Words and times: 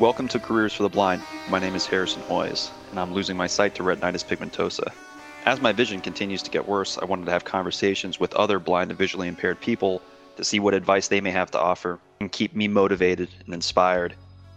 Welcome 0.00 0.26
to 0.28 0.40
Careers 0.40 0.74
for 0.74 0.82
the 0.82 0.88
Blind. 0.88 1.22
My 1.48 1.60
name 1.60 1.76
is 1.76 1.86
Harrison 1.86 2.20
Hoyes, 2.22 2.68
and 2.90 2.98
I'm 2.98 3.14
losing 3.14 3.36
my 3.36 3.46
sight 3.46 3.76
to 3.76 3.84
retinitis 3.84 4.24
pigmentosa. 4.24 4.92
As 5.46 5.60
my 5.60 5.70
vision 5.70 6.00
continues 6.00 6.42
to 6.42 6.50
get 6.50 6.66
worse, 6.66 6.98
I 6.98 7.04
wanted 7.04 7.26
to 7.26 7.30
have 7.30 7.44
conversations 7.44 8.18
with 8.18 8.34
other 8.34 8.58
blind 8.58 8.90
and 8.90 8.98
visually 8.98 9.28
impaired 9.28 9.60
people 9.60 10.02
to 10.36 10.42
see 10.42 10.58
what 10.58 10.74
advice 10.74 11.06
they 11.06 11.20
may 11.20 11.30
have 11.30 11.52
to 11.52 11.60
offer 11.60 12.00
and 12.18 12.32
keep 12.32 12.56
me 12.56 12.66
motivated 12.66 13.28
and 13.44 13.54
inspired 13.54 14.16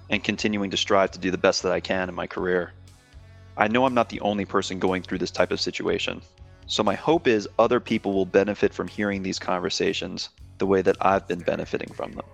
and 0.10 0.24
continuing 0.24 0.72
to 0.72 0.78
strive 0.78 1.12
to 1.12 1.20
do 1.20 1.30
the 1.30 1.38
best 1.38 1.62
that 1.62 1.72
I 1.72 1.82
can 1.82 2.10
in 2.10 2.16
my 2.16 2.26
career. 2.26 2.74
I 3.58 3.68
know 3.68 3.86
I'm 3.86 3.94
not 3.94 4.10
the 4.10 4.22
only 4.22 4.46
person 4.46 4.80
going 4.80 5.04
through 5.04 5.20
this 5.20 5.30
type 5.30 5.52
of 5.52 5.62
situation, 5.62 6.20
so 6.66 6.82
my 6.82 6.96
hope 6.96 7.28
is 7.28 7.48
other 7.60 7.80
people 7.80 8.12
will 8.12 8.26
benefit 8.26 8.74
from 8.74 8.88
hearing 8.88 9.22
these 9.22 9.38
conversations 9.38 10.30
the 10.58 10.66
way 10.66 10.82
that 10.82 10.98
I've 11.00 11.28
been 11.28 11.42
benefiting 11.42 11.94
from 11.94 12.14
them. 12.14 12.26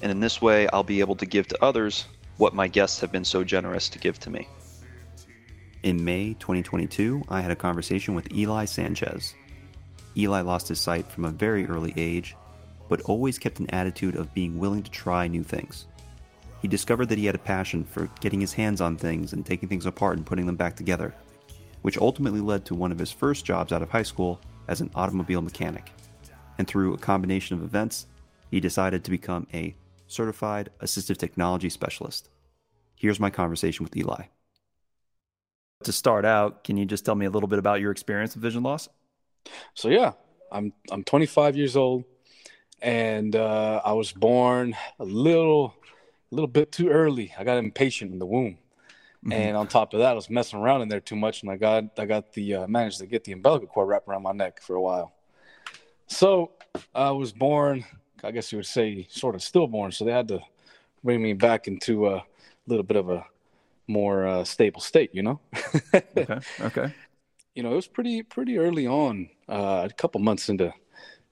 And 0.00 0.10
in 0.10 0.20
this 0.20 0.40
way, 0.40 0.66
I'll 0.68 0.82
be 0.82 1.00
able 1.00 1.16
to 1.16 1.26
give 1.26 1.46
to 1.48 1.62
others 1.62 2.06
what 2.38 2.54
my 2.54 2.68
guests 2.68 3.00
have 3.00 3.12
been 3.12 3.24
so 3.24 3.44
generous 3.44 3.88
to 3.90 3.98
give 3.98 4.18
to 4.20 4.30
me. 4.30 4.48
In 5.82 6.04
May 6.04 6.34
2022, 6.34 7.24
I 7.28 7.40
had 7.40 7.50
a 7.50 7.56
conversation 7.56 8.14
with 8.14 8.32
Eli 8.32 8.64
Sanchez. 8.64 9.34
Eli 10.16 10.40
lost 10.40 10.68
his 10.68 10.80
sight 10.80 11.06
from 11.10 11.24
a 11.24 11.30
very 11.30 11.66
early 11.66 11.92
age, 11.96 12.36
but 12.88 13.00
always 13.02 13.38
kept 13.38 13.60
an 13.60 13.70
attitude 13.70 14.16
of 14.16 14.34
being 14.34 14.58
willing 14.58 14.82
to 14.82 14.90
try 14.90 15.28
new 15.28 15.42
things. 15.42 15.86
He 16.62 16.68
discovered 16.68 17.06
that 17.06 17.18
he 17.18 17.26
had 17.26 17.34
a 17.34 17.38
passion 17.38 17.84
for 17.84 18.08
getting 18.20 18.40
his 18.40 18.52
hands 18.52 18.80
on 18.80 18.96
things 18.96 19.32
and 19.32 19.44
taking 19.44 19.68
things 19.68 19.86
apart 19.86 20.16
and 20.16 20.26
putting 20.26 20.46
them 20.46 20.56
back 20.56 20.74
together, 20.74 21.14
which 21.82 21.98
ultimately 21.98 22.40
led 22.40 22.64
to 22.64 22.74
one 22.74 22.90
of 22.90 22.98
his 22.98 23.12
first 23.12 23.44
jobs 23.44 23.72
out 23.72 23.82
of 23.82 23.90
high 23.90 24.02
school 24.02 24.40
as 24.66 24.80
an 24.80 24.90
automobile 24.94 25.42
mechanic. 25.42 25.92
And 26.56 26.66
through 26.66 26.94
a 26.94 26.98
combination 26.98 27.56
of 27.56 27.62
events, 27.62 28.06
he 28.50 28.58
decided 28.58 29.04
to 29.04 29.10
become 29.10 29.46
a 29.54 29.74
certified 30.08 30.70
assistive 30.80 31.16
technology 31.16 31.70
specialist. 31.70 32.28
Here's 32.96 33.20
my 33.20 33.30
conversation 33.30 33.84
with 33.84 33.96
Eli. 33.96 34.24
To 35.84 35.92
start 35.92 36.24
out, 36.24 36.64
can 36.64 36.76
you 36.76 36.84
just 36.84 37.04
tell 37.04 37.14
me 37.14 37.26
a 37.26 37.30
little 37.30 37.48
bit 37.48 37.60
about 37.60 37.80
your 37.80 37.92
experience 37.92 38.34
with 38.34 38.42
vision 38.42 38.64
loss? 38.64 38.88
So 39.74 39.88
yeah, 39.88 40.12
I'm 40.50 40.72
I'm 40.90 41.04
25 41.04 41.56
years 41.56 41.76
old, 41.76 42.04
and 42.82 43.36
uh, 43.36 43.80
I 43.84 43.92
was 43.92 44.10
born 44.10 44.74
a 44.98 45.04
little 45.04 45.74
a 46.32 46.34
little 46.34 46.48
bit 46.48 46.72
too 46.72 46.88
early. 46.88 47.32
I 47.38 47.44
got 47.44 47.58
impatient 47.58 48.12
in 48.12 48.18
the 48.18 48.26
womb, 48.26 48.58
mm-hmm. 49.24 49.32
and 49.32 49.56
on 49.56 49.68
top 49.68 49.94
of 49.94 50.00
that, 50.00 50.10
I 50.10 50.14
was 50.14 50.28
messing 50.28 50.58
around 50.58 50.82
in 50.82 50.88
there 50.88 51.00
too 51.00 51.16
much, 51.16 51.42
and 51.42 51.50
I 51.52 51.56
got 51.56 51.84
I 51.96 52.06
got 52.06 52.32
the 52.32 52.54
uh, 52.54 52.66
managed 52.66 52.98
to 52.98 53.06
get 53.06 53.22
the 53.22 53.32
umbilical 53.32 53.68
cord 53.68 53.88
wrapped 53.88 54.08
around 54.08 54.24
my 54.24 54.32
neck 54.32 54.60
for 54.60 54.74
a 54.74 54.82
while. 54.82 55.12
So 56.08 56.52
I 56.94 57.10
was 57.10 57.32
born, 57.32 57.84
I 58.24 58.30
guess 58.30 58.52
you 58.52 58.58
would 58.58 58.66
say, 58.66 59.06
sort 59.10 59.34
of 59.34 59.42
stillborn. 59.42 59.92
So 59.92 60.04
they 60.04 60.12
had 60.12 60.28
to 60.28 60.40
bring 61.04 61.22
me 61.22 61.32
back 61.32 61.68
into 61.68 62.08
a 62.08 62.24
little 62.66 62.84
bit 62.84 62.96
of 62.96 63.10
a 63.10 63.24
more 63.86 64.26
uh, 64.26 64.44
stable 64.44 64.80
state, 64.80 65.14
you 65.14 65.22
know. 65.22 65.40
okay. 65.94 66.38
Okay. 66.60 66.94
You 67.54 67.62
know, 67.62 67.72
it 67.72 67.76
was 67.76 67.88
pretty 67.88 68.22
pretty 68.22 68.58
early 68.58 68.86
on, 68.86 69.28
uh, 69.48 69.88
a 69.90 69.92
couple 69.94 70.20
months 70.20 70.48
into 70.48 70.72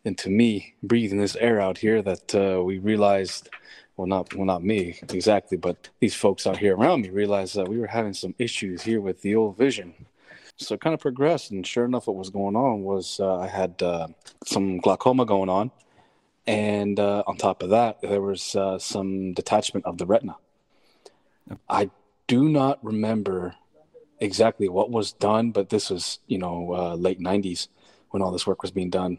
into 0.07 0.31
me 0.31 0.75
breathing 0.85 1.19
this 1.19 1.37
air 1.37 1.61
out 1.61 1.77
here 1.77 2.01
that 2.01 2.35
uh, 2.35 2.63
we 2.63 2.79
realized 2.79 3.51
well 3.97 4.07
not 4.07 4.33
well 4.35 4.47
not 4.47 4.63
me 4.63 4.99
exactly 5.13 5.59
but 5.59 5.89
these 6.01 6.15
folks 6.15 6.47
out 6.47 6.57
here 6.57 6.77
around 6.77 7.03
me 7.03 7.11
realized 7.11 7.57
that 7.57 7.67
we 7.67 7.79
were 7.79 7.89
having 7.89 8.13
some 8.13 8.33
issues 8.39 8.83
here 8.83 9.01
with 9.01 9.21
the 9.23 9.35
old 9.35 9.57
vision 9.59 9.93
so 10.59 10.75
it 10.75 10.81
kind 10.81 10.95
of 10.95 11.01
progressed 11.01 11.51
and 11.51 11.67
sure 11.67 11.85
enough 11.85 12.07
what 12.07 12.15
was 12.15 12.31
going 12.31 12.55
on 12.55 12.83
was 12.83 13.19
uh, 13.21 13.39
i 13.39 13.49
had 13.49 13.83
uh, 13.83 14.07
some 14.45 14.79
glaucoma 14.79 15.25
going 15.25 15.49
on 15.49 15.71
and 16.47 17.01
uh, 17.01 17.23
on 17.27 17.37
top 17.37 17.63
of 17.63 17.71
that 17.71 18.01
there 18.03 18.21
was 18.21 18.55
uh, 18.57 18.79
some 18.79 19.33
detachment 19.33 19.85
of 19.85 19.99
the 19.99 20.07
retina 20.07 20.37
i 21.69 21.91
do 22.27 22.49
not 22.49 22.83
remember 22.85 23.55
exactly 24.21 24.69
what 24.69 24.91
was 24.91 25.13
done 25.13 25.51
but 25.51 25.69
this 25.69 25.91
was 25.91 26.19
you 26.27 26.39
know 26.39 26.73
uh, 26.75 26.95
late 26.95 27.21
90s 27.21 27.69
when 28.11 28.23
all 28.23 28.33
this 28.33 28.47
work 28.47 28.63
was 28.63 28.71
being 28.71 28.91
done 28.91 29.19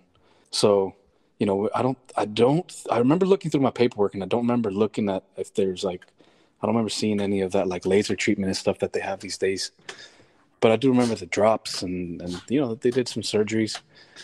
so 0.51 0.95
you 1.39 1.45
know, 1.45 1.69
I 1.73 1.81
don't, 1.81 1.97
I 2.15 2.25
don't, 2.25 2.83
I 2.89 2.97
remember 2.97 3.25
looking 3.25 3.51
through 3.51 3.61
my 3.61 3.71
paperwork 3.71 4.13
and 4.13 4.23
I 4.23 4.27
don't 4.27 4.41
remember 4.41 4.71
looking 4.71 5.09
at 5.09 5.23
if 5.35 5.53
there's 5.53 5.83
like, 5.83 6.05
I 6.61 6.65
don't 6.65 6.73
remember 6.73 6.89
seeing 6.89 7.21
any 7.21 7.41
of 7.41 7.51
that 7.51 7.67
like 7.67 7.85
laser 7.85 8.15
treatment 8.15 8.47
and 8.47 8.57
stuff 8.57 8.79
that 8.79 8.93
they 8.93 8.99
have 8.99 9.19
these 9.19 9.37
days. 9.37 9.71
But 10.59 10.71
I 10.71 10.75
do 10.75 10.89
remember 10.89 11.13
the 11.13 11.27
drops 11.27 11.83
and, 11.83 12.19
and 12.21 12.41
you 12.49 12.59
know, 12.59 12.73
they 12.73 12.89
did 12.89 13.07
some 13.07 13.21
surgeries. 13.21 13.79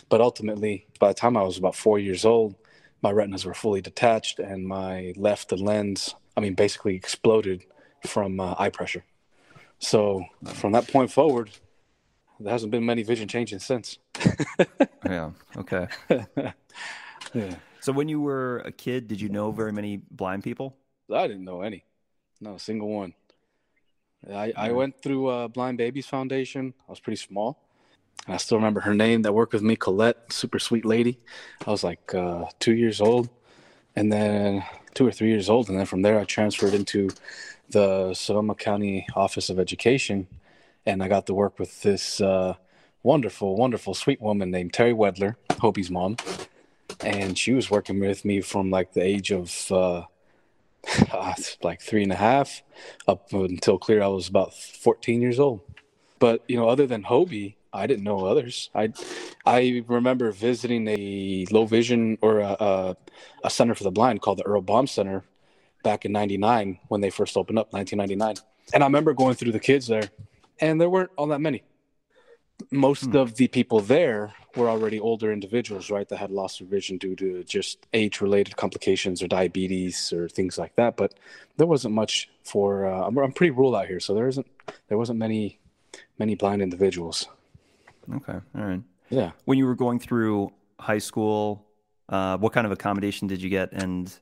But 0.09 0.21
ultimately, 0.21 0.87
by 0.99 1.09
the 1.09 1.13
time 1.13 1.37
I 1.37 1.43
was 1.43 1.59
about 1.59 1.75
four 1.75 1.99
years 1.99 2.25
old, 2.25 2.55
my 3.03 3.11
retinas 3.11 3.45
were 3.45 3.53
fully 3.53 3.81
detached 3.81 4.39
and 4.39 4.65
my 4.67 5.13
left 5.15 5.51
lens, 5.51 6.15
I 6.35 6.41
mean, 6.41 6.55
basically 6.55 6.95
exploded 6.95 7.65
from 8.07 8.39
uh, 8.39 8.55
eye 8.57 8.69
pressure. 8.69 9.03
So 9.79 10.25
from 10.45 10.71
that 10.71 10.87
point 10.87 11.11
forward, 11.11 11.51
there 12.39 12.51
hasn't 12.51 12.71
been 12.71 12.85
many 12.85 13.03
vision 13.03 13.27
changes 13.27 13.63
since. 13.63 13.99
yeah. 15.05 15.31
Okay. 15.57 15.87
Yeah. 17.33 17.55
So 17.79 17.91
when 17.91 18.07
you 18.07 18.21
were 18.21 18.59
a 18.59 18.71
kid, 18.71 19.07
did 19.07 19.19
you 19.19 19.29
know 19.29 19.51
very 19.51 19.71
many 19.71 19.97
blind 20.11 20.43
people? 20.43 20.75
I 21.11 21.27
didn't 21.27 21.43
know 21.43 21.61
any, 21.61 21.83
not 22.39 22.55
a 22.55 22.59
single 22.59 22.89
one. 22.89 23.13
I, 24.31 24.53
I 24.55 24.71
went 24.71 25.01
through 25.01 25.27
uh, 25.27 25.47
Blind 25.47 25.77
Babies 25.77 26.05
Foundation. 26.05 26.73
I 26.87 26.91
was 26.91 26.99
pretty 26.99 27.17
small. 27.17 27.62
I 28.27 28.37
still 28.37 28.57
remember 28.57 28.79
her 28.81 28.93
name 28.93 29.23
that 29.23 29.33
worked 29.33 29.53
with 29.53 29.61
me, 29.61 29.75
Colette, 29.75 30.31
super 30.31 30.59
sweet 30.59 30.85
lady. 30.85 31.19
I 31.67 31.71
was 31.71 31.83
like 31.83 32.13
uh, 32.15 32.45
two 32.59 32.73
years 32.73 33.01
old, 33.01 33.29
and 33.95 34.11
then 34.11 34.63
two 34.93 35.05
or 35.05 35.11
three 35.11 35.29
years 35.29 35.49
old, 35.49 35.69
and 35.69 35.77
then 35.77 35.85
from 35.85 36.03
there 36.03 36.19
I 36.19 36.23
transferred 36.23 36.73
into 36.73 37.09
the 37.69 38.13
Sonoma 38.13 38.55
County 38.55 39.07
Office 39.15 39.49
of 39.49 39.59
Education, 39.59 40.27
and 40.85 41.03
I 41.03 41.09
got 41.09 41.25
to 41.27 41.33
work 41.33 41.59
with 41.59 41.81
this 41.81 42.21
uh, 42.21 42.55
wonderful, 43.01 43.57
wonderful, 43.57 43.93
sweet 43.93 44.21
woman 44.21 44.51
named 44.51 44.73
Terry 44.73 44.93
Wedler, 44.93 45.35
Hobie's 45.59 45.91
mom, 45.91 46.15
and 47.01 47.37
she 47.37 47.51
was 47.53 47.69
working 47.69 47.99
with 47.99 48.23
me 48.23 48.39
from 48.39 48.69
like 48.69 48.93
the 48.93 49.01
age 49.03 49.31
of 49.31 49.69
uh, 49.69 50.03
like 51.61 51.81
three 51.81 52.03
and 52.03 52.11
a 52.11 52.15
half 52.15 52.61
up 53.05 53.33
until 53.33 53.77
clear 53.77 54.01
I 54.01 54.07
was 54.07 54.29
about 54.29 54.53
14 54.53 55.21
years 55.21 55.39
old. 55.39 55.59
But 56.19 56.41
you 56.47 56.55
know, 56.55 56.69
other 56.69 56.87
than 56.87 57.03
Hobie, 57.03 57.55
I 57.73 57.87
didn't 57.87 58.03
know 58.03 58.25
others. 58.25 58.69
I 58.75 58.93
I 59.45 59.83
remember 59.87 60.31
visiting 60.31 60.87
a 60.87 61.45
low 61.51 61.65
vision 61.65 62.17
or 62.21 62.39
a, 62.39 62.55
a, 62.59 62.97
a 63.43 63.49
center 63.49 63.75
for 63.75 63.83
the 63.83 63.91
blind 63.91 64.21
called 64.21 64.39
the 64.39 64.45
Earl 64.45 64.61
Baum 64.61 64.87
Center 64.87 65.23
back 65.83 66.05
in 66.05 66.11
'99 66.11 66.79
when 66.87 67.01
they 67.01 67.09
first 67.09 67.35
opened 67.37 67.59
up, 67.59 67.73
1999. 67.73 68.45
And 68.73 68.83
I 68.83 68.85
remember 68.85 69.13
going 69.13 69.35
through 69.35 69.51
the 69.51 69.59
kids 69.59 69.87
there, 69.87 70.09
and 70.59 70.79
there 70.79 70.89
weren't 70.89 71.11
all 71.17 71.27
that 71.27 71.41
many 71.41 71.63
most 72.71 73.05
hmm. 73.05 73.15
of 73.15 73.35
the 73.35 73.47
people 73.47 73.79
there 73.79 74.33
were 74.55 74.69
already 74.69 74.99
older 74.99 75.31
individuals, 75.31 75.89
right, 75.89 76.07
that 76.09 76.17
had 76.17 76.31
lost 76.31 76.59
their 76.59 76.67
vision 76.67 76.97
due 76.97 77.15
to 77.15 77.43
just 77.43 77.85
age 77.93 78.21
related 78.21 78.55
complications 78.55 79.23
or 79.23 79.27
diabetes 79.27 80.13
or 80.13 80.29
things 80.29 80.57
like 80.57 80.75
that. 80.75 80.95
But 80.95 81.15
there 81.57 81.67
wasn't 81.67 81.95
much 81.95 82.29
for, 82.43 82.85
uh, 82.85 83.07
I'm, 83.07 83.17
I'm 83.17 83.31
pretty 83.31 83.51
rural 83.51 83.75
out 83.75 83.87
here, 83.87 83.99
so 83.99 84.13
there 84.13 84.27
isn't, 84.27 84.47
there 84.87 84.97
wasn't 84.97 85.19
many, 85.19 85.59
many 86.19 86.35
blind 86.35 86.61
individuals. 86.61 87.27
Okay. 88.15 88.39
All 88.55 88.63
right. 88.63 88.81
Yeah. 89.09 89.31
When 89.45 89.57
you 89.57 89.65
were 89.65 89.75
going 89.75 89.99
through 89.99 90.51
high 90.79 90.97
school, 90.97 91.65
uh, 92.09 92.37
what 92.37 92.53
kind 92.53 92.65
of 92.65 92.71
accommodation 92.71 93.27
did 93.27 93.41
you 93.41 93.49
get? 93.49 93.71
And 93.71 94.13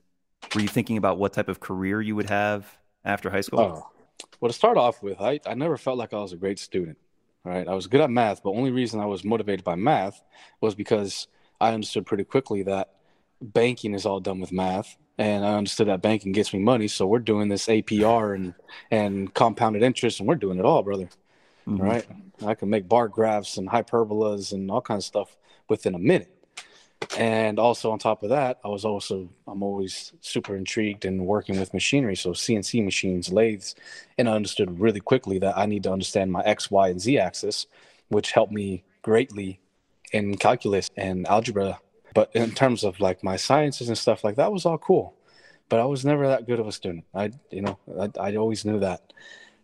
were 0.54 0.60
you 0.60 0.68
thinking 0.68 0.96
about 0.96 1.18
what 1.18 1.32
type 1.32 1.48
of 1.48 1.60
career 1.60 2.00
you 2.00 2.16
would 2.16 2.28
have 2.28 2.66
after 3.04 3.30
high 3.30 3.40
school? 3.40 3.60
Oh. 3.60 3.88
Well, 4.40 4.48
to 4.48 4.54
start 4.54 4.76
off 4.76 5.02
with, 5.02 5.20
I, 5.20 5.40
I 5.46 5.54
never 5.54 5.76
felt 5.76 5.98
like 5.98 6.12
I 6.12 6.18
was 6.18 6.32
a 6.32 6.36
great 6.36 6.58
student. 6.58 6.98
Right, 7.44 7.66
I 7.66 7.74
was 7.74 7.88
good 7.88 8.00
at 8.00 8.08
math, 8.08 8.40
but 8.44 8.50
only 8.50 8.70
reason 8.70 9.00
I 9.00 9.06
was 9.06 9.24
motivated 9.24 9.64
by 9.64 9.74
math 9.74 10.22
was 10.60 10.76
because 10.76 11.26
I 11.60 11.74
understood 11.74 12.06
pretty 12.06 12.22
quickly 12.22 12.62
that 12.62 12.90
banking 13.40 13.94
is 13.94 14.06
all 14.06 14.20
done 14.20 14.38
with 14.38 14.52
math, 14.52 14.96
and 15.18 15.44
I 15.44 15.54
understood 15.54 15.88
that 15.88 16.02
banking 16.02 16.30
gets 16.30 16.52
me 16.52 16.60
money. 16.60 16.86
So 16.86 17.04
we're 17.06 17.18
doing 17.18 17.48
this 17.48 17.66
APR 17.66 18.36
and 18.36 18.54
and 18.92 19.34
compounded 19.34 19.82
interest, 19.82 20.20
and 20.20 20.28
we're 20.28 20.36
doing 20.36 20.60
it 20.60 20.64
all, 20.64 20.84
brother. 20.84 21.08
Mm-hmm. 21.66 21.82
Right? 21.82 22.06
I 22.44 22.54
can 22.54 22.70
make 22.70 22.88
bar 22.88 23.08
graphs 23.08 23.56
and 23.56 23.68
hyperbolas 23.68 24.52
and 24.52 24.70
all 24.70 24.80
kinds 24.80 25.04
of 25.04 25.06
stuff 25.06 25.36
within 25.68 25.94
a 25.94 25.98
minute. 25.98 26.34
And 27.18 27.58
also 27.58 27.90
on 27.90 27.98
top 27.98 28.22
of 28.22 28.30
that 28.30 28.60
i 28.64 28.68
was 28.68 28.84
also 28.84 29.28
i'm 29.48 29.62
always 29.62 30.12
super 30.20 30.54
intrigued 30.54 31.04
in 31.04 31.24
working 31.24 31.58
with 31.58 31.74
machinery. 31.74 32.16
So 32.16 32.30
cnc 32.30 32.84
machines 32.84 33.32
lathes 33.32 33.74
and 34.18 34.28
i 34.28 34.32
understood 34.32 34.78
really 34.78 35.00
quickly 35.00 35.38
that 35.40 35.58
i 35.58 35.66
need 35.66 35.82
to 35.82 35.92
understand 35.92 36.30
my 36.30 36.42
x 36.42 36.70
y 36.70 36.88
and 36.88 37.00
z 37.00 37.18
axis 37.18 37.66
which 38.08 38.32
helped 38.32 38.52
me 38.52 38.84
greatly 39.02 39.60
in 40.12 40.36
calculus 40.36 40.90
and 40.96 41.26
algebra. 41.26 41.80
But 42.14 42.30
in 42.34 42.50
terms 42.52 42.84
of 42.84 43.00
like 43.00 43.24
my 43.24 43.36
sciences 43.36 43.88
and 43.88 43.96
stuff 43.96 44.22
like 44.22 44.36
that 44.36 44.52
was 44.52 44.66
all 44.66 44.78
cool. 44.78 45.14
But 45.68 45.80
i 45.80 45.84
was 45.84 46.04
never 46.04 46.28
that 46.28 46.46
good 46.46 46.60
of 46.60 46.68
a 46.68 46.72
student. 46.72 47.04
I 47.14 47.32
you 47.50 47.62
know 47.62 47.78
i, 48.00 48.10
I 48.28 48.36
always 48.36 48.64
knew 48.64 48.78
that. 48.80 49.12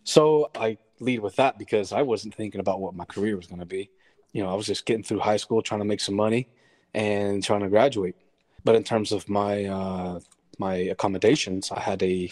So 0.04 0.50
i 0.56 0.76
lead 1.00 1.20
with 1.20 1.36
that 1.36 1.58
because 1.58 1.92
i 1.92 2.02
wasn't 2.02 2.34
thinking 2.34 2.60
about 2.60 2.80
what 2.80 2.94
my 2.94 3.04
career 3.04 3.36
was 3.36 3.46
going 3.46 3.60
to 3.60 3.66
be 3.66 3.90
you 4.32 4.42
know 4.42 4.50
i 4.50 4.54
was 4.54 4.66
just 4.66 4.86
getting 4.86 5.02
through 5.02 5.18
high 5.18 5.36
school 5.36 5.62
trying 5.62 5.80
to 5.80 5.86
make 5.86 6.00
some 6.00 6.14
money 6.14 6.48
and 6.94 7.42
trying 7.42 7.60
to 7.60 7.68
graduate. 7.68 8.16
But 8.64 8.74
in 8.74 8.84
terms 8.84 9.12
of 9.12 9.28
my 9.28 9.64
uh, 9.64 10.20
my 10.58 10.74
accommodations, 10.74 11.70
I 11.70 11.80
had 11.80 12.02
a 12.02 12.30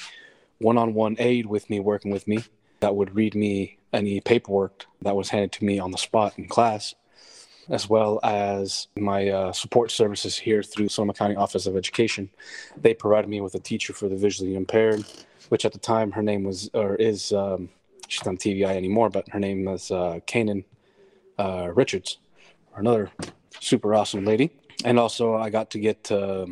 one-on-one 0.58 1.16
aide 1.18 1.46
with 1.46 1.68
me, 1.70 1.80
working 1.80 2.10
with 2.10 2.26
me, 2.26 2.42
that 2.80 2.96
would 2.96 3.14
read 3.14 3.34
me 3.34 3.78
any 3.92 4.20
paperwork 4.20 4.86
that 5.02 5.14
was 5.14 5.28
handed 5.28 5.52
to 5.52 5.64
me 5.64 5.78
on 5.78 5.90
the 5.90 5.98
spot 5.98 6.36
in 6.38 6.48
class, 6.48 6.94
as 7.68 7.88
well 7.88 8.18
as 8.24 8.88
my 8.96 9.28
uh, 9.28 9.52
support 9.52 9.90
services 9.90 10.36
here 10.36 10.62
through 10.62 10.88
Sonoma 10.88 11.14
County 11.14 11.36
Office 11.36 11.66
of 11.66 11.76
Education. 11.76 12.30
They 12.76 12.94
provided 12.94 13.28
me 13.28 13.40
with 13.40 13.54
a 13.54 13.60
teacher 13.60 13.92
for 13.92 14.08
the 14.08 14.16
visually 14.16 14.56
impaired, 14.56 15.04
which 15.50 15.64
at 15.64 15.72
the 15.72 15.78
time 15.78 16.10
her 16.12 16.22
name 16.22 16.42
was 16.42 16.68
or 16.74 16.96
is 16.96 17.32
um, 17.32 17.68
she's 18.08 18.26
on 18.26 18.36
TVI 18.36 18.76
anymore, 18.76 19.10
but 19.10 19.28
her 19.30 19.40
name 19.40 19.68
is 19.68 19.90
uh, 19.90 20.20
Kanan 20.26 20.64
uh, 21.38 21.70
Richards, 21.74 22.18
another 22.74 23.10
super 23.60 23.94
awesome 23.94 24.24
lady. 24.24 24.50
And 24.84 24.98
also, 24.98 25.34
I 25.36 25.50
got 25.50 25.70
to 25.70 25.78
get 25.78 26.10
uh, 26.12 26.46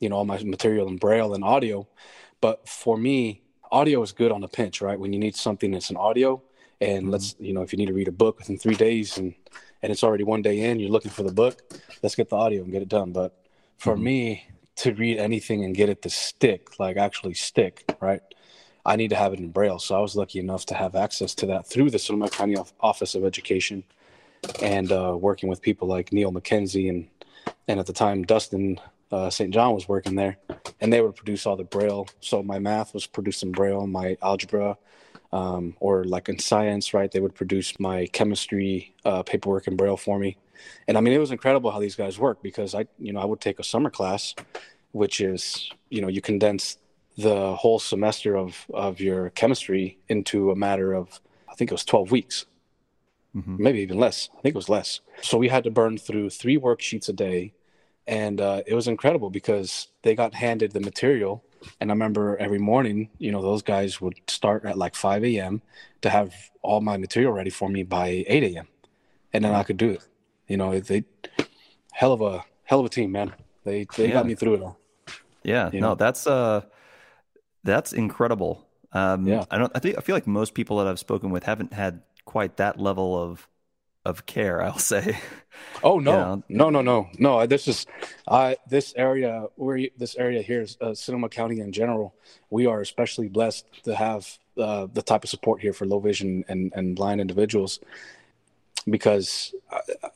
you 0.00 0.08
know 0.08 0.16
all 0.16 0.24
my 0.24 0.42
material 0.42 0.88
in 0.88 0.96
braille 0.96 1.34
and 1.34 1.44
audio. 1.44 1.86
But 2.40 2.68
for 2.68 2.96
me, 2.96 3.42
audio 3.70 4.02
is 4.02 4.12
good 4.12 4.32
on 4.32 4.42
a 4.44 4.48
pinch, 4.48 4.82
right? 4.82 4.98
When 4.98 5.12
you 5.12 5.18
need 5.18 5.36
something 5.36 5.70
that's 5.70 5.90
an 5.90 5.96
audio, 5.96 6.42
and 6.80 7.04
mm-hmm. 7.04 7.10
let's 7.10 7.36
you 7.38 7.52
know 7.52 7.62
if 7.62 7.72
you 7.72 7.78
need 7.78 7.86
to 7.86 7.94
read 7.94 8.08
a 8.08 8.12
book 8.12 8.38
within 8.38 8.58
three 8.58 8.74
days 8.74 9.18
and 9.18 9.34
and 9.82 9.92
it's 9.92 10.02
already 10.02 10.24
one 10.24 10.40
day 10.40 10.60
in, 10.60 10.80
you're 10.80 10.90
looking 10.90 11.10
for 11.10 11.22
the 11.22 11.32
book, 11.32 11.60
let's 12.02 12.14
get 12.14 12.30
the 12.30 12.36
audio 12.36 12.62
and 12.62 12.72
get 12.72 12.80
it 12.80 12.88
done. 12.88 13.12
But 13.12 13.38
for 13.76 13.94
mm-hmm. 13.94 14.04
me 14.04 14.48
to 14.76 14.94
read 14.94 15.18
anything 15.18 15.62
and 15.62 15.74
get 15.74 15.88
it 15.88 16.02
to 16.02 16.10
stick, 16.10 16.80
like 16.80 16.96
actually 16.96 17.34
stick, 17.34 17.84
right? 18.00 18.22
I 18.86 18.96
need 18.96 19.08
to 19.10 19.16
have 19.16 19.32
it 19.32 19.38
in 19.38 19.50
Braille. 19.50 19.78
So 19.78 19.96
I 19.96 20.00
was 20.00 20.14
lucky 20.14 20.38
enough 20.38 20.66
to 20.66 20.74
have 20.74 20.94
access 20.94 21.34
to 21.36 21.46
that 21.46 21.66
through 21.66 21.90
the 21.90 21.98
Sonoma 21.98 22.28
County 22.28 22.56
Office 22.80 23.14
of 23.14 23.24
Education 23.24 23.84
and 24.60 24.92
uh, 24.92 25.16
working 25.18 25.48
with 25.48 25.62
people 25.62 25.88
like 25.88 26.12
Neil 26.12 26.32
McKenzie 26.32 26.88
and 26.88 27.08
and 27.66 27.80
at 27.80 27.86
the 27.86 27.92
time 27.92 28.22
Dustin 28.24 28.78
uh, 29.12 29.30
St. 29.30 29.52
John 29.52 29.74
was 29.74 29.88
working 29.88 30.16
there, 30.16 30.38
and 30.80 30.92
they 30.92 31.00
would 31.00 31.14
produce 31.14 31.46
all 31.46 31.56
the 31.56 31.64
Braille. 31.64 32.08
So 32.20 32.42
my 32.42 32.58
math 32.58 32.94
was 32.94 33.06
produced 33.06 33.42
in 33.42 33.52
Braille, 33.52 33.86
my 33.86 34.16
algebra, 34.22 34.76
um, 35.32 35.76
or 35.78 36.04
like 36.04 36.28
in 36.28 36.38
science, 36.38 36.92
right? 36.92 37.10
They 37.10 37.20
would 37.20 37.34
produce 37.34 37.78
my 37.78 38.06
chemistry 38.06 38.94
uh, 39.04 39.22
paperwork 39.22 39.68
in 39.68 39.76
Braille 39.76 39.96
for 39.96 40.18
me, 40.18 40.36
and 40.88 40.98
I 40.98 41.00
mean 41.00 41.12
it 41.14 41.18
was 41.18 41.30
incredible 41.30 41.70
how 41.70 41.80
these 41.80 41.94
guys 41.94 42.18
work 42.18 42.42
because 42.42 42.74
I, 42.74 42.86
you 42.98 43.12
know, 43.12 43.20
I 43.20 43.24
would 43.24 43.40
take 43.40 43.58
a 43.58 43.64
summer 43.64 43.90
class, 43.90 44.34
which 44.92 45.20
is 45.20 45.70
you 45.90 46.00
know 46.00 46.08
you 46.08 46.20
condense 46.20 46.78
the 47.16 47.54
whole 47.54 47.78
semester 47.78 48.36
of 48.36 48.66
of 48.72 49.00
your 49.00 49.30
chemistry 49.30 49.98
into 50.08 50.50
a 50.50 50.56
matter 50.56 50.92
of 50.92 51.20
I 51.54 51.56
think 51.56 51.70
it 51.70 51.74
was 51.74 51.84
12 51.84 52.10
weeks. 52.10 52.46
Mm-hmm. 53.34 53.62
Maybe 53.62 53.78
even 53.80 53.98
less. 53.98 54.28
I 54.32 54.40
think 54.40 54.54
it 54.54 54.56
was 54.56 54.68
less. 54.68 55.00
So 55.22 55.38
we 55.38 55.48
had 55.48 55.64
to 55.64 55.70
burn 55.70 55.98
through 55.98 56.30
three 56.30 56.58
worksheets 56.58 57.08
a 57.08 57.12
day. 57.12 57.52
And 58.06 58.40
uh, 58.40 58.62
it 58.66 58.74
was 58.74 58.88
incredible 58.88 59.30
because 59.30 59.88
they 60.02 60.16
got 60.16 60.34
handed 60.34 60.72
the 60.72 60.80
material. 60.80 61.44
And 61.80 61.90
I 61.90 61.94
remember 61.94 62.36
every 62.38 62.58
morning, 62.58 63.08
you 63.18 63.30
know, 63.30 63.40
those 63.40 63.62
guys 63.62 64.00
would 64.00 64.20
start 64.28 64.64
at 64.64 64.76
like 64.76 64.96
5 64.96 65.24
a.m. 65.24 65.62
to 66.02 66.10
have 66.10 66.34
all 66.60 66.80
my 66.80 66.96
material 66.96 67.32
ready 67.32 67.50
for 67.50 67.68
me 67.68 67.84
by 67.84 68.24
8 68.26 68.42
a.m. 68.54 68.66
And 69.32 69.44
then 69.44 69.54
I 69.54 69.62
could 69.62 69.76
do 69.76 69.90
it. 69.90 70.06
You 70.48 70.56
know, 70.56 70.78
they, 70.80 71.04
hell 71.92 72.12
of 72.12 72.20
a, 72.20 72.44
hell 72.64 72.80
of 72.80 72.86
a 72.86 72.90
team, 72.90 73.12
man. 73.12 73.32
They, 73.64 73.86
they 73.96 74.08
yeah. 74.08 74.14
got 74.14 74.26
me 74.26 74.34
through 74.34 74.54
it 74.54 74.62
all. 74.62 74.78
Yeah. 75.44 75.70
You 75.72 75.80
no, 75.80 75.90
know? 75.90 75.94
that's, 75.94 76.26
uh, 76.26 76.62
that's 77.64 77.92
incredible. 77.92 78.66
Um, 78.92 79.26
yeah. 79.26 79.44
I 79.50 79.58
don't. 79.58 79.72
I 79.74 79.80
think 79.80 79.98
I 79.98 80.00
feel 80.00 80.14
like 80.14 80.26
most 80.26 80.54
people 80.54 80.78
that 80.78 80.86
I've 80.86 81.00
spoken 81.00 81.30
with 81.30 81.44
haven't 81.44 81.72
had 81.72 82.02
quite 82.24 82.58
that 82.58 82.78
level 82.78 83.20
of 83.20 83.48
of 84.04 84.26
care. 84.26 84.62
I'll 84.62 84.78
say. 84.78 85.18
Oh 85.84 86.00
no, 86.00 86.10
you 86.10 86.16
know? 86.16 86.42
no, 86.48 86.70
no, 86.70 86.82
no, 86.82 87.08
no. 87.18 87.46
This 87.46 87.68
is, 87.68 87.86
uh, 88.26 88.56
this 88.68 88.92
area 88.96 89.46
where 89.54 89.86
this 89.96 90.16
area 90.16 90.42
here 90.42 90.62
is 90.62 90.76
uh, 90.80 90.94
Sonoma 90.94 91.28
County 91.28 91.60
in 91.60 91.70
general. 91.70 92.12
We 92.50 92.66
are 92.66 92.80
especially 92.80 93.28
blessed 93.28 93.84
to 93.84 93.94
have 93.94 94.36
uh, 94.58 94.88
the 94.92 95.00
type 95.00 95.22
of 95.22 95.30
support 95.30 95.60
here 95.60 95.72
for 95.72 95.86
low 95.86 96.00
vision 96.00 96.44
and, 96.48 96.72
and 96.74 96.96
blind 96.96 97.20
individuals, 97.20 97.78
because 98.90 99.54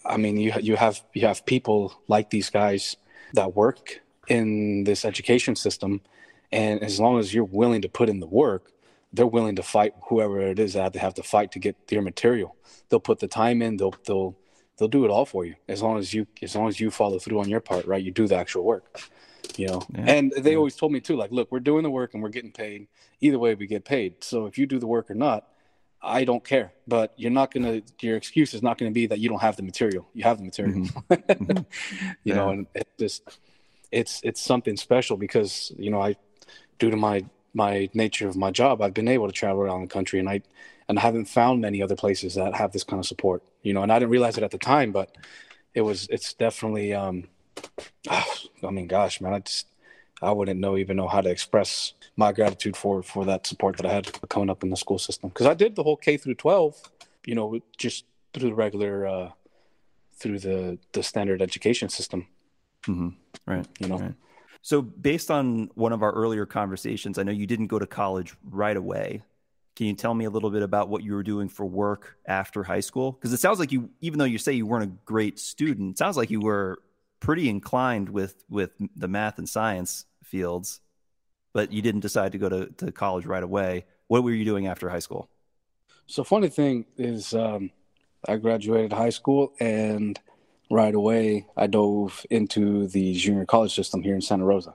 I 0.05 0.17
mean 0.17 0.39
you 0.39 0.53
you 0.61 0.75
have 0.75 1.01
you 1.15 1.27
have 1.29 1.47
people 1.47 1.95
like 2.09 2.31
these 2.31 2.51
guys 2.51 2.97
that 3.35 3.55
work 3.55 4.01
in 4.27 4.83
this 4.85 5.05
education 5.05 5.55
system 5.55 6.01
and 6.53 6.83
as 6.83 6.99
long 6.99 7.19
as 7.19 7.33
you're 7.33 7.45
willing 7.45 7.83
to 7.83 7.89
put 7.89 8.09
in 8.09 8.21
the 8.21 8.27
work, 8.27 8.73
they're 9.13 9.27
willing 9.27 9.57
to 9.57 9.63
fight 9.63 9.95
whoever 10.09 10.41
it 10.41 10.59
is 10.59 10.75
that 10.75 10.93
they 10.93 10.99
have 10.99 11.15
to 11.15 11.23
fight 11.23 11.53
to 11.53 11.59
get 11.59 11.89
their 11.89 12.03
material. 12.03 12.57
They'll 12.89 13.01
put 13.01 13.19
the 13.19 13.29
time 13.29 13.63
in. 13.63 13.77
They'll 13.77 13.95
they'll 14.07 14.37
they'll 14.77 14.89
do 14.89 15.05
it 15.05 15.11
all 15.11 15.27
for 15.27 15.45
you 15.45 15.55
as 15.69 15.83
long 15.83 15.99
as 15.99 16.13
you 16.13 16.27
as 16.43 16.55
long 16.55 16.69
as 16.69 16.81
you 16.81 16.91
follow 16.91 17.19
through 17.19 17.41
on 17.41 17.49
your 17.49 17.61
part. 17.61 17.87
Right, 17.87 18.03
you 18.03 18.11
do 18.11 18.27
the 18.27 18.37
actual 18.37 18.65
work. 18.65 19.01
You 19.57 19.67
know, 19.67 19.83
yeah. 19.95 20.05
and 20.07 20.33
they 20.37 20.53
yeah. 20.53 20.57
always 20.57 20.77
told 20.77 20.93
me 20.93 21.01
too, 21.01 21.17
like, 21.17 21.33
look, 21.33 21.51
we're 21.51 21.61
doing 21.61 21.83
the 21.83 21.91
work 21.91 22.15
and 22.15 22.23
we're 22.23 22.29
getting 22.29 22.53
paid. 22.53 22.87
Either 23.21 23.39
way, 23.39 23.55
we 23.55 23.67
get 23.67 23.85
paid. 23.85 24.23
So 24.23 24.47
if 24.47 24.59
you 24.59 24.67
do 24.67 24.79
the 24.79 24.87
work 24.87 25.11
or 25.11 25.15
not, 25.15 25.49
I 26.01 26.25
don't 26.25 26.45
care. 26.45 26.73
But 26.87 27.15
you're 27.17 27.31
not 27.31 27.53
gonna. 27.53 27.83
Your 28.01 28.17
excuse 28.17 28.55
is 28.55 28.63
not 28.63 28.79
gonna 28.79 28.91
be 28.91 29.07
that 29.07 29.19
you 29.19 29.29
don't 29.29 29.41
have 29.41 29.57
the 29.57 29.63
material. 29.63 30.09
You 30.13 30.25
have 30.25 30.39
the 30.39 30.45
material. 30.45 30.87
Mm-hmm. 31.11 31.57
you 31.57 31.65
yeah. 32.25 32.35
know, 32.35 32.51
and 32.51 32.67
it 32.75 32.89
just 32.99 33.23
it's 33.91 34.21
it's 34.23 34.41
something 34.41 34.77
special 34.77 35.17
because 35.17 35.73
you 35.77 35.91
know 35.91 36.01
I 36.01 36.17
due 36.79 36.91
to 36.91 36.97
my 36.97 37.25
my 37.55 37.89
nature 37.95 38.29
of 38.29 38.37
my 38.37 38.51
job, 38.51 38.81
I've 38.83 38.95
been 38.95 39.09
able 39.09 39.27
to 39.27 39.33
travel 39.33 39.63
around 39.63 39.83
the 39.83 39.89
country, 39.89 40.19
and 40.19 40.29
I 40.29 40.43
and 40.89 40.99
I 40.99 41.03
haven't 41.03 41.27
found 41.27 41.61
many 41.61 41.83
other 41.83 41.97
places 41.97 42.35
that 42.35 42.55
have 42.55 42.73
this 42.73 42.85
kind 42.85 43.01
of 43.01 43.07
support. 43.07 43.43
You 43.63 43.73
know, 43.73 43.83
and 43.83 43.93
I 43.93 43.99
didn't 43.99 44.11
realize 44.11 44.39
it 44.39 44.45
at 44.45 44.51
the 44.51 44.59
time, 44.59 44.93
but 44.93 45.17
it 45.75 45.83
was 45.83 46.09
it's 46.11 46.35
definitely. 46.35 46.95
Um, 46.95 47.29
I 48.11 48.71
mean, 48.71 48.87
gosh, 48.87 49.21
man, 49.21 49.35
I 49.35 49.39
just 49.41 49.67
I 50.23 50.33
wouldn't 50.33 50.61
know 50.61 50.77
even 50.77 50.97
know 50.97 51.09
how 51.09 51.21
to 51.21 51.31
express 51.31 51.95
my 52.17 52.33
gratitude 52.33 52.77
for 52.77 53.03
for 53.03 53.25
that 53.27 53.47
support 53.47 53.77
that 53.77 53.87
I 53.87 53.93
had 53.93 54.29
coming 54.29 54.51
up 54.51 54.63
in 54.63 54.71
the 54.71 54.77
school 54.77 54.99
system 54.99 55.31
because 55.31 55.47
I 55.47 55.55
did 55.55 55.77
the 55.77 55.83
whole 55.83 55.97
K 55.97 56.17
through 56.17 56.35
twelve, 56.35 56.77
you 57.25 57.35
know, 57.35 57.61
just 57.77 58.05
through 58.33 58.51
the 58.51 58.55
regular 58.55 59.07
uh, 59.07 59.31
through 60.15 60.41
the 60.41 60.79
the 60.93 61.03
standard 61.03 61.41
education 61.43 61.89
system. 61.89 62.27
Mm-hmm. 62.87 63.09
Right. 63.47 63.67
You 63.79 63.89
know. 63.89 63.99
Right. 63.99 64.15
So, 64.63 64.83
based 64.83 65.31
on 65.31 65.71
one 65.75 65.93
of 65.93 66.03
our 66.03 66.13
earlier 66.13 66.47
conversations, 66.47 67.19
I 67.19 67.23
know 67.23 67.33
you 67.33 67.47
didn't 67.47 67.69
go 67.69 67.79
to 67.79 67.87
college 67.87 68.35
right 68.45 68.77
away. 68.77 69.23
Can 69.77 69.87
you 69.87 69.95
tell 69.95 70.13
me 70.13 70.25
a 70.25 70.31
little 70.31 70.51
bit 70.51 70.63
about 70.63 70.89
what 70.89 71.05
you 71.05 71.15
were 71.15 71.23
doing 71.23 71.49
for 71.49 71.65
work 71.65 72.17
after 72.27 72.65
high 72.65 72.81
school? 72.81 73.13
Because 73.13 73.33
it 73.33 73.39
sounds 73.39 73.61
like 73.61 73.71
you, 73.71 73.91
even 74.01 74.19
though 74.19 74.25
you 74.25 74.39
say 74.39 74.53
you 74.53 74.67
weren't 74.67 74.85
a 74.85 74.93
great 75.05 75.39
student, 75.39 75.93
it 75.93 75.99
sounds 75.99 76.17
like 76.17 76.31
you 76.31 76.41
were 76.41 76.83
pretty 77.21 77.49
inclined 77.49 78.09
with 78.09 78.45
with 78.49 78.73
the 78.97 79.09
math 79.09 79.39
and 79.39 79.49
science 79.49 80.05
fields, 80.25 80.81
but 81.53 81.73
you 81.73 81.81
didn't 81.81 82.01
decide 82.01 82.33
to 82.33 82.39
go 82.39 82.49
to, 82.49 82.67
to 82.79 82.91
college 82.91 83.27
right 83.27 83.43
away. 83.43 83.85
What 84.09 84.25
were 84.25 84.33
you 84.33 84.45
doing 84.45 84.67
after 84.67 84.89
high 84.89 84.99
school? 84.99 85.29
So, 86.07 86.25
funny 86.25 86.49
thing 86.49 86.87
is, 86.97 87.35
um, 87.35 87.71
I 88.27 88.37
graduated 88.37 88.93
high 88.93 89.11
school 89.11 89.53
and 89.61 90.19
right 90.71 90.95
away, 90.95 91.47
I 91.57 91.67
dove 91.67 92.25
into 92.31 92.87
the 92.89 93.15
junior 93.15 93.47
college 93.47 93.75
system 93.75 94.03
here 94.03 94.15
in 94.15 94.21
Santa 94.21 94.45
Rosa. 94.45 94.75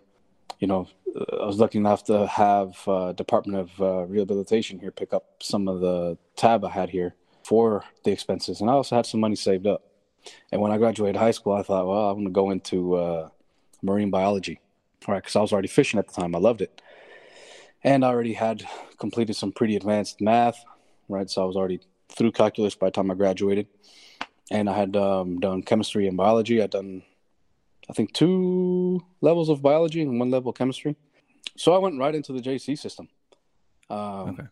You 0.60 0.68
know, 0.68 0.88
I 1.16 1.46
was 1.46 1.60
lucky 1.60 1.78
enough 1.78 2.04
to 2.06 2.26
have 2.28 2.88
uh, 2.88 3.12
Department 3.14 3.60
of 3.60 3.82
uh, 3.82 4.06
Rehabilitation 4.06 4.80
here 4.80 4.92
pick 4.92 5.14
up 5.14 5.26
some 5.42 5.68
of 5.68 5.82
the 5.82 6.18
tab 6.36 6.66
I 6.66 6.70
had 6.70 6.90
here 6.90 7.16
for 7.44 7.84
the 8.04 8.12
expenses, 8.12 8.62
and 8.62 8.70
I 8.70 8.74
also 8.74 8.96
had 8.96 9.06
some 9.06 9.20
money 9.20 9.36
saved 9.36 9.68
up. 9.68 9.84
And 10.52 10.62
when 10.62 10.72
I 10.72 10.78
graduated 10.78 11.18
high 11.20 11.32
school, 11.32 11.54
I 11.54 11.64
thought, 11.64 11.86
well, 11.86 12.10
I'm 12.10 12.16
going 12.16 12.26
to 12.26 12.32
go 12.32 12.50
into 12.52 12.96
uh, 12.96 13.30
marine 13.82 14.10
biology, 14.10 14.62
right? 15.08 15.22
Because 15.22 15.36
I 15.36 15.42
was 15.42 15.52
already 15.52 15.68
fishing 15.68 16.00
at 16.00 16.08
the 16.08 16.14
time. 16.14 16.34
I 16.34 16.40
loved 16.40 16.62
it, 16.62 16.82
and 17.84 18.06
I 18.06 18.08
already 18.08 18.34
had 18.34 18.64
completed 18.98 19.36
some 19.36 19.52
pretty 19.52 19.76
advanced 19.76 20.22
math, 20.22 20.64
right? 21.10 21.30
So 21.30 21.44
I 21.44 21.46
was 21.46 21.58
already 21.58 21.82
through 22.10 22.32
calculus 22.32 22.76
by 22.76 22.88
the 22.88 22.92
time 22.92 23.12
I 23.12 23.16
graduated 23.16 23.68
and 24.54 24.70
I 24.70 24.74
had 24.74 24.96
um, 24.96 25.40
done 25.40 25.64
chemistry 25.64 26.08
and 26.08 26.16
biology. 26.16 26.62
I'd 26.62 26.70
done, 26.70 27.02
I 27.90 27.94
think, 27.94 28.14
two 28.14 29.04
levels 29.20 29.50
of 29.50 29.64
biology 29.64 30.02
and 30.04 30.20
one 30.20 30.30
level 30.30 30.52
of 30.52 30.56
chemistry. 30.56 30.96
So 31.58 31.74
I 31.74 31.80
went 31.80 32.00
right 32.00 32.14
into 32.14 32.32
the 32.32 32.40
JC 32.40 32.78
system. 32.78 33.10
Um, 33.90 34.30
okay. 34.30 34.44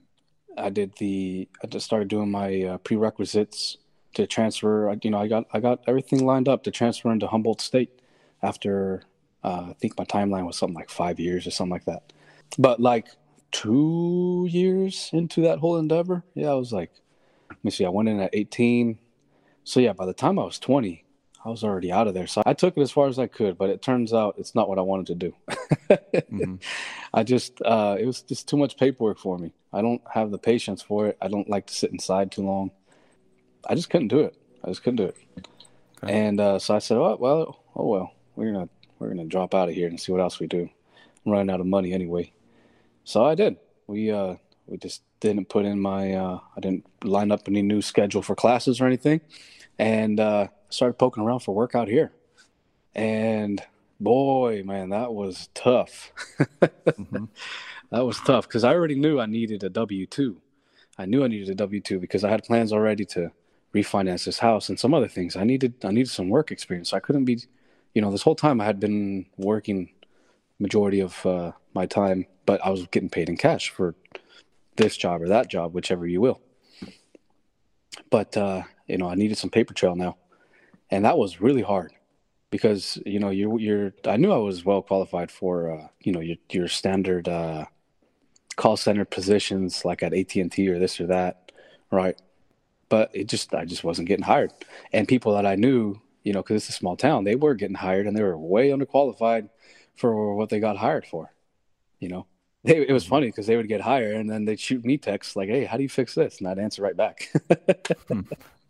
I 0.57 0.69
did 0.69 0.93
the. 0.97 1.47
I 1.63 1.67
just 1.67 1.85
started 1.85 2.07
doing 2.07 2.31
my 2.31 2.63
uh, 2.63 2.77
prerequisites 2.79 3.77
to 4.15 4.25
transfer. 4.25 4.89
I, 4.89 4.97
you 5.03 5.11
know, 5.11 5.19
I 5.19 5.27
got 5.27 5.45
I 5.53 5.59
got 5.59 5.81
everything 5.87 6.25
lined 6.25 6.49
up 6.49 6.63
to 6.63 6.71
transfer 6.71 7.11
into 7.11 7.27
Humboldt 7.27 7.61
State 7.61 8.01
after 8.41 9.03
uh, 9.43 9.67
I 9.69 9.73
think 9.79 9.97
my 9.97 10.05
timeline 10.05 10.47
was 10.47 10.57
something 10.57 10.75
like 10.75 10.89
five 10.89 11.19
years 11.19 11.45
or 11.45 11.51
something 11.51 11.71
like 11.71 11.85
that. 11.85 12.11
But 12.57 12.79
like 12.79 13.07
two 13.51 14.47
years 14.49 15.11
into 15.13 15.41
that 15.43 15.59
whole 15.59 15.77
endeavor, 15.77 16.23
yeah, 16.33 16.49
I 16.49 16.55
was 16.55 16.73
like, 16.73 16.91
let 17.49 17.63
me 17.63 17.71
see. 17.71 17.85
I 17.85 17.89
went 17.89 18.09
in 18.09 18.19
at 18.19 18.31
18. 18.33 18.97
So 19.71 19.79
yeah, 19.79 19.93
by 19.93 20.05
the 20.05 20.13
time 20.13 20.37
I 20.37 20.43
was 20.43 20.59
20, 20.59 21.05
I 21.45 21.49
was 21.49 21.63
already 21.63 21.93
out 21.93 22.09
of 22.09 22.13
there. 22.13 22.27
So 22.27 22.43
I 22.45 22.53
took 22.53 22.75
it 22.75 22.81
as 22.81 22.91
far 22.91 23.07
as 23.07 23.17
I 23.17 23.27
could, 23.27 23.57
but 23.57 23.69
it 23.69 23.81
turns 23.81 24.13
out 24.13 24.35
it's 24.37 24.53
not 24.53 24.67
what 24.67 24.77
I 24.77 24.81
wanted 24.81 25.07
to 25.07 25.15
do. 25.15 25.35
mm-hmm. 25.89 26.55
I 27.13 27.23
just 27.23 27.61
uh, 27.61 27.95
it 27.97 28.05
was 28.05 28.21
just 28.21 28.49
too 28.49 28.57
much 28.57 28.75
paperwork 28.75 29.17
for 29.17 29.37
me. 29.37 29.53
I 29.71 29.81
don't 29.81 30.01
have 30.13 30.29
the 30.29 30.37
patience 30.37 30.81
for 30.81 31.07
it. 31.07 31.17
I 31.21 31.29
don't 31.29 31.49
like 31.49 31.67
to 31.67 31.73
sit 31.73 31.89
inside 31.89 32.33
too 32.33 32.41
long. 32.41 32.71
I 33.65 33.75
just 33.75 33.89
couldn't 33.89 34.09
do 34.09 34.19
it. 34.19 34.35
I 34.61 34.67
just 34.67 34.83
couldn't 34.83 34.97
do 34.97 35.05
it. 35.05 35.15
Okay. 36.03 36.19
And 36.19 36.41
uh, 36.41 36.59
so 36.59 36.75
I 36.75 36.79
said, 36.79 36.97
"Oh 36.97 37.15
well, 37.17 37.63
oh 37.73 37.87
well, 37.87 38.11
we're 38.35 38.51
gonna 38.51 38.67
we're 38.99 39.07
gonna 39.07 39.23
drop 39.23 39.55
out 39.55 39.69
of 39.69 39.75
here 39.75 39.87
and 39.87 39.97
see 39.97 40.11
what 40.11 40.19
else 40.19 40.37
we 40.37 40.47
do. 40.47 40.69
I'm 41.25 41.31
running 41.31 41.49
out 41.49 41.61
of 41.61 41.65
money 41.65 41.93
anyway." 41.93 42.33
So 43.05 43.23
I 43.23 43.35
did. 43.35 43.55
We 43.87 44.11
uh 44.11 44.35
we 44.67 44.77
just 44.77 45.01
didn't 45.21 45.47
put 45.47 45.63
in 45.63 45.79
my 45.79 46.11
uh 46.11 46.39
I 46.57 46.59
didn't 46.59 46.85
line 47.05 47.31
up 47.31 47.47
any 47.47 47.61
new 47.61 47.81
schedule 47.81 48.21
for 48.21 48.35
classes 48.35 48.81
or 48.81 48.85
anything, 48.85 49.21
and 49.81 50.19
uh, 50.19 50.47
started 50.69 50.93
poking 50.93 51.23
around 51.23 51.39
for 51.39 51.55
work 51.55 51.73
out 51.73 51.87
here, 51.87 52.11
and 52.93 53.61
boy, 53.99 54.61
man, 54.63 54.89
that 54.89 55.11
was 55.13 55.49
tough. 55.53 56.13
mm-hmm. 56.39 57.25
That 57.89 58.05
was 58.05 58.21
tough 58.21 58.47
because 58.47 58.63
I 58.63 58.73
already 58.73 58.95
knew 58.95 59.19
I 59.19 59.25
needed 59.25 59.65
a 59.65 59.69
W 59.69 60.05
two. 60.05 60.37
I 60.97 61.05
knew 61.05 61.25
I 61.25 61.27
needed 61.27 61.49
a 61.49 61.55
W 61.55 61.81
two 61.81 61.99
because 61.99 62.23
I 62.23 62.29
had 62.29 62.45
plans 62.45 62.71
already 62.71 63.03
to 63.07 63.31
refinance 63.75 64.23
this 64.23 64.39
house 64.39 64.69
and 64.69 64.79
some 64.79 64.93
other 64.93 65.09
things. 65.09 65.35
I 65.35 65.43
needed 65.43 65.73
I 65.83 65.91
needed 65.91 66.09
some 66.09 66.29
work 66.29 66.51
experience. 66.51 66.91
So 66.91 66.97
I 66.97 67.01
couldn't 67.01 67.25
be, 67.25 67.39
you 67.93 68.01
know, 68.01 68.09
this 68.09 68.21
whole 68.21 68.35
time 68.35 68.61
I 68.61 68.65
had 68.65 68.79
been 68.79 69.25
working 69.35 69.89
majority 70.57 71.01
of 71.01 71.25
uh, 71.25 71.51
my 71.73 71.85
time, 71.85 72.27
but 72.45 72.65
I 72.65 72.69
was 72.69 72.87
getting 72.87 73.09
paid 73.09 73.27
in 73.27 73.35
cash 73.35 73.69
for 73.69 73.93
this 74.77 74.95
job 74.95 75.21
or 75.21 75.27
that 75.27 75.49
job, 75.49 75.73
whichever 75.73 76.07
you 76.07 76.21
will. 76.21 76.39
But 78.09 78.37
uh, 78.37 78.63
you 78.87 78.97
know, 78.97 79.09
I 79.09 79.15
needed 79.15 79.37
some 79.37 79.49
paper 79.49 79.73
trail 79.73 79.95
now, 79.95 80.17
and 80.89 81.05
that 81.05 81.17
was 81.17 81.41
really 81.41 81.61
hard 81.61 81.93
because 82.49 82.97
you 83.05 83.19
know 83.19 83.29
you're 83.29 83.59
you're. 83.59 83.93
I 84.05 84.17
knew 84.17 84.31
I 84.31 84.37
was 84.37 84.65
well 84.65 84.81
qualified 84.81 85.31
for 85.31 85.71
uh, 85.71 85.87
you 86.01 86.11
know 86.11 86.19
your 86.21 86.37
your 86.49 86.67
standard 86.67 87.27
uh, 87.27 87.65
call 88.55 88.77
center 88.77 89.05
positions 89.05 89.85
like 89.85 90.03
at 90.03 90.13
AT 90.13 90.35
and 90.35 90.51
T 90.51 90.67
or 90.69 90.79
this 90.79 90.99
or 90.99 91.07
that, 91.07 91.51
right? 91.91 92.17
but 92.91 93.09
it 93.13 93.29
just 93.29 93.55
I 93.55 93.63
just 93.63 93.85
wasn't 93.85 94.09
getting 94.09 94.25
hired. 94.25 94.51
And 94.91 95.07
people 95.07 95.33
that 95.35 95.45
I 95.45 95.55
knew, 95.55 95.99
you 96.23 96.33
know, 96.33 96.43
because 96.43 96.57
it's 96.57 96.69
a 96.69 96.73
small 96.73 96.97
town, 96.97 97.23
they 97.23 97.35
were 97.35 97.55
getting 97.55 97.77
hired 97.77 98.05
and 98.05 98.15
they 98.15 98.21
were 98.21 98.37
way 98.37 98.69
underqualified 98.69 99.49
for 99.95 100.35
what 100.35 100.49
they 100.49 100.59
got 100.59 100.75
hired 100.75 101.07
for. 101.07 101.33
You 101.99 102.09
know, 102.09 102.27
they, 102.65 102.85
it 102.85 102.91
was 102.91 103.05
funny 103.05 103.27
because 103.27 103.47
they 103.47 103.55
would 103.55 103.69
get 103.69 103.79
hired 103.79 104.17
and 104.17 104.29
then 104.29 104.43
they'd 104.43 104.59
shoot 104.59 104.83
me 104.83 104.97
texts 104.97 105.37
like, 105.37 105.47
"Hey, 105.47 105.63
how 105.63 105.77
do 105.77 105.83
you 105.83 105.89
fix 105.89 106.13
this?" 106.13 106.39
And 106.39 106.49
I'd 106.49 106.59
answer 106.59 106.81
right 106.81 106.97
back. 106.97 107.31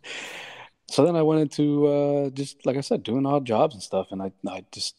So 0.88 1.04
then 1.06 1.16
I 1.16 1.22
went 1.22 1.40
into 1.40 1.86
uh, 1.86 2.30
just 2.30 2.66
like 2.66 2.76
I 2.76 2.82
said, 2.82 3.02
doing 3.02 3.24
odd 3.26 3.46
jobs 3.46 3.74
and 3.74 3.82
stuff, 3.82 4.08
and 4.10 4.22
I 4.22 4.32
I 4.46 4.64
just 4.72 4.96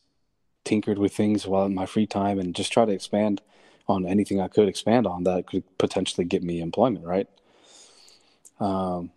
tinkered 0.64 0.98
with 0.98 1.14
things 1.14 1.46
while 1.46 1.66
in 1.66 1.76
my 1.76 1.86
free 1.86 2.08
time 2.08 2.40
and 2.40 2.56
just 2.56 2.72
try 2.72 2.86
to 2.86 2.92
expand 2.92 3.42
on 3.88 4.06
anything 4.06 4.40
I 4.40 4.48
could 4.48 4.68
expand 4.68 5.06
on 5.06 5.24
that 5.26 5.48
could 5.48 5.64
potentially 5.78 6.26
get 6.26 6.44
me 6.44 6.62
employment, 6.62 7.06
right? 7.06 7.28
Um, 8.60 9.12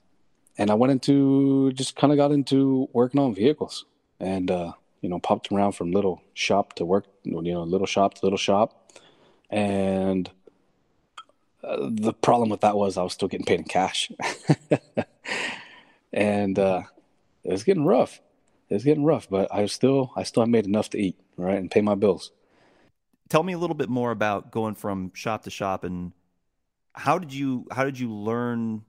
and 0.59 0.71
I 0.71 0.75
went 0.75 0.91
into 0.91 1.73
just 1.73 1.97
kind 1.97 2.13
of 2.13 2.17
got 2.17 2.33
into 2.33 2.89
working 2.93 3.21
on 3.21 3.35
vehicles 3.35 3.85
and, 4.19 4.51
uh, 4.51 4.73
you 5.03 5.09
know, 5.09 5.19
popped 5.19 5.53
around 5.53 5.73
from 5.73 5.93
little 5.93 6.23
shop 6.35 6.75
to 6.75 6.85
work, 6.85 7.07
you 7.23 7.41
know, 7.41 7.63
little 7.63 7.87
shop 7.87 8.15
to 8.15 8.21
little 8.25 8.39
shop. 8.39 8.93
And 9.51 10.31
uh, 11.63 11.89
the 11.91 12.13
problem 12.13 12.49
with 12.49 12.63
that 12.63 12.77
was 12.77 12.97
I 12.97 13.03
was 13.03 13.13
still 13.13 13.29
getting 13.29 13.47
paid 13.47 13.61
in 13.61 13.67
cash. 13.67 14.11
and 16.17 16.59
uh, 16.59 16.83
it 17.45 17.53
was 17.53 17.63
getting 17.63 17.85
rough. 17.85 18.21
It 18.69 18.75
was 18.75 18.85
getting 18.85 19.05
rough, 19.05 19.29
but 19.31 19.55
I 19.55 19.67
still, 19.67 20.11
I 20.17 20.25
still 20.25 20.45
made 20.47 20.67
enough 20.67 20.91
to 20.91 20.99
eat, 20.99 21.21
right, 21.37 21.59
and 21.59 21.71
pay 21.71 21.83
my 21.83 21.95
bills. 21.95 22.33
Tell 23.29 23.43
me 23.43 23.53
a 23.53 23.59
little 23.59 23.77
bit 23.77 23.89
more 23.89 24.11
about 24.11 24.51
going 24.51 24.75
from 24.75 25.13
shop 25.15 25.45
to 25.45 25.51
shop 25.51 25.85
and 25.85 26.13
how 26.93 27.19
did 27.19 27.33
you 27.33 27.67
how 27.71 27.85
did 27.85 27.99
you 27.99 28.13
learn 28.13 28.83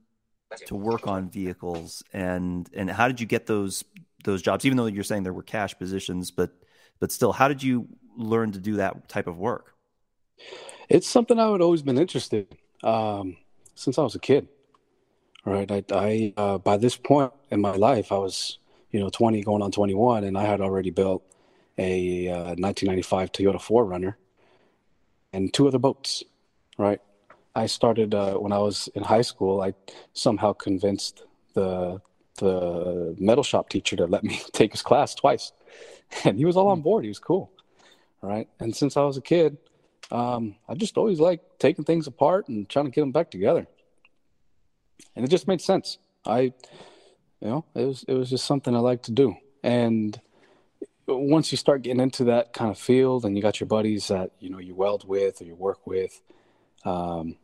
to 0.65 0.75
work 0.75 1.07
on 1.07 1.29
vehicles 1.29 2.03
and 2.13 2.69
and 2.73 2.89
how 2.89 3.07
did 3.07 3.19
you 3.19 3.27
get 3.27 3.45
those 3.47 3.83
those 4.23 4.41
jobs 4.41 4.65
even 4.65 4.77
though 4.77 4.85
you're 4.85 5.03
saying 5.03 5.23
there 5.23 5.33
were 5.33 5.43
cash 5.43 5.77
positions 5.77 6.31
but 6.31 6.51
but 6.99 7.11
still 7.11 7.33
how 7.33 7.49
did 7.49 7.61
you 7.61 7.85
learn 8.15 8.51
to 8.53 8.59
do 8.59 8.75
that 8.77 9.09
type 9.09 9.27
of 9.27 9.37
work 9.37 9.73
it's 10.87 11.07
something 11.07 11.37
i 11.37 11.49
would 11.49 11.61
always 11.61 11.81
been 11.81 11.97
interested 11.97 12.47
um, 12.81 13.35
since 13.75 13.97
i 13.97 14.03
was 14.03 14.15
a 14.15 14.19
kid 14.19 14.47
right 15.47 15.71
i, 15.71 15.83
I 15.91 16.33
uh, 16.37 16.57
by 16.57 16.77
this 16.77 16.95
point 16.97 17.31
in 17.49 17.61
my 17.61 17.75
life 17.75 18.11
i 18.11 18.17
was 18.17 18.59
you 18.91 18.99
know 18.99 19.09
20 19.09 19.41
going 19.43 19.61
on 19.61 19.71
21 19.71 20.23
and 20.23 20.37
i 20.37 20.43
had 20.43 20.61
already 20.61 20.91
built 20.91 21.23
a 21.77 22.27
uh, 22.29 22.55
1995 22.57 23.31
toyota 23.31 23.61
4runner 23.61 24.15
and 25.33 25.53
two 25.53 25.67
other 25.67 25.79
boats 25.79 26.23
right 26.77 27.01
I 27.57 27.65
started 27.65 28.13
uh, 28.13 28.35
when 28.35 28.51
I 28.51 28.59
was 28.59 28.87
in 28.93 29.01
high 29.01 29.23
school. 29.23 29.61
I 29.61 29.73
somehow 30.13 30.53
convinced 30.53 31.23
the 31.55 31.99
the 32.35 33.15
metal 33.17 33.43
shop 33.43 33.69
teacher 33.69 33.95
to 33.95 34.05
let 34.05 34.23
me 34.23 34.39
take 34.53 34.73
his 34.73 34.83
class 34.83 35.15
twice, 35.15 35.51
and 36.23 36.37
he 36.37 36.45
was 36.45 36.55
all 36.55 36.67
on 36.67 36.77
hmm. 36.77 36.83
board. 36.83 37.03
He 37.03 37.09
was 37.09 37.19
cool, 37.19 37.51
right? 38.21 38.47
And 38.59 38.75
since 38.75 38.95
I 38.95 39.01
was 39.01 39.17
a 39.17 39.21
kid, 39.21 39.57
um, 40.11 40.55
I 40.69 40.75
just 40.75 40.97
always 40.97 41.19
liked 41.19 41.59
taking 41.59 41.83
things 41.83 42.05
apart 42.05 42.47
and 42.47 42.69
trying 42.69 42.85
to 42.85 42.91
get 42.91 43.01
them 43.01 43.11
back 43.11 43.31
together, 43.31 43.65
and 45.15 45.25
it 45.25 45.29
just 45.29 45.47
made 45.47 45.61
sense. 45.61 45.97
I, 46.25 46.39
you 46.39 46.53
know, 47.41 47.65
it 47.75 47.85
was 47.85 48.05
it 48.07 48.13
was 48.13 48.29
just 48.29 48.45
something 48.45 48.75
I 48.75 48.79
like 48.79 49.03
to 49.03 49.11
do, 49.11 49.35
and 49.63 50.19
once 51.07 51.51
you 51.51 51.57
start 51.57 51.83
getting 51.83 52.01
into 52.01 52.25
that 52.25 52.53
kind 52.53 52.69
of 52.69 52.77
field 52.77 53.23
and 53.23 53.35
you 53.35 53.41
got 53.41 53.59
your 53.59 53.67
buddies 53.67 54.09
that 54.09 54.31
you 54.39 54.49
know 54.49 54.59
you 54.59 54.75
weld 54.75 55.07
with 55.07 55.41
or 55.41 55.45
you 55.45 55.55
work 55.55 55.87
with 55.87 56.21
um, 56.83 57.37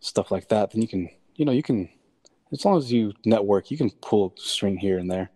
stuff 0.00 0.30
like 0.30 0.48
that, 0.48 0.70
then 0.70 0.82
you 0.82 0.88
can, 0.88 1.08
you 1.36 1.44
know, 1.44 1.52
you 1.52 1.62
can, 1.62 1.88
as 2.52 2.64
long 2.64 2.76
as 2.76 2.92
you 2.92 3.12
network, 3.24 3.70
you 3.70 3.76
can 3.76 3.90
pull 3.90 4.34
a 4.36 4.40
string 4.40 4.76
here 4.76 4.98
and 4.98 5.10
there. 5.10 5.30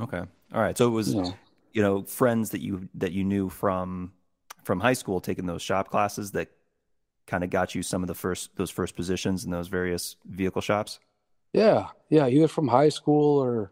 Okay. 0.00 0.22
All 0.52 0.60
right. 0.60 0.76
So 0.76 0.86
it 0.86 0.90
was, 0.90 1.14
yeah. 1.14 1.30
you 1.72 1.82
know, 1.82 2.02
friends 2.02 2.50
that 2.50 2.60
you 2.60 2.88
that 2.94 3.12
you 3.12 3.24
knew 3.24 3.48
from 3.48 4.12
from 4.64 4.80
high 4.80 4.92
school 4.94 5.20
taking 5.20 5.46
those 5.46 5.62
shop 5.62 5.90
classes 5.90 6.32
that 6.32 6.48
kind 7.26 7.44
of 7.44 7.50
got 7.50 7.74
you 7.74 7.82
some 7.82 8.02
of 8.02 8.08
the 8.08 8.14
first 8.14 8.56
those 8.56 8.70
first 8.70 8.96
positions 8.96 9.44
in 9.44 9.50
those 9.50 9.68
various 9.68 10.16
vehicle 10.24 10.62
shops. 10.62 11.00
Yeah, 11.52 11.88
yeah, 12.10 12.26
either 12.26 12.48
from 12.48 12.68
high 12.68 12.88
school 12.88 13.42
or 13.42 13.70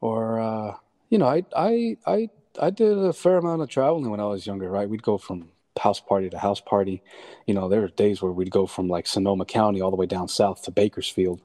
or 0.00 0.40
uh, 0.40 0.76
you 1.10 1.18
know, 1.18 1.26
I 1.26 1.44
I 1.56 1.96
I 2.06 2.30
I 2.60 2.70
did 2.70 2.96
a 2.98 3.12
fair 3.12 3.38
amount 3.38 3.62
of 3.62 3.68
traveling 3.68 4.10
when 4.10 4.20
I 4.20 4.26
was 4.26 4.46
younger. 4.46 4.68
Right, 4.68 4.88
we'd 4.88 5.02
go 5.02 5.18
from 5.18 5.50
house 5.78 6.00
party 6.00 6.28
to 6.30 6.38
house 6.38 6.60
party. 6.60 7.02
You 7.46 7.54
know, 7.54 7.68
there 7.68 7.80
were 7.80 7.88
days 7.88 8.20
where 8.20 8.32
we'd 8.32 8.50
go 8.50 8.66
from 8.66 8.88
like 8.88 9.06
Sonoma 9.06 9.44
County 9.44 9.80
all 9.80 9.90
the 9.90 9.96
way 9.96 10.06
down 10.06 10.28
south 10.28 10.62
to 10.64 10.70
Bakersfield, 10.70 11.40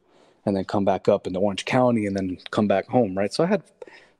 and 0.45 0.55
then 0.55 0.65
come 0.65 0.86
back 0.86 1.07
up 1.07 1.27
into 1.27 1.39
Orange 1.39 1.65
County, 1.65 2.05
and 2.05 2.15
then 2.15 2.38
come 2.51 2.67
back 2.67 2.88
home. 2.88 3.17
Right. 3.17 3.33
So 3.33 3.43
I 3.43 3.48
had 3.48 3.63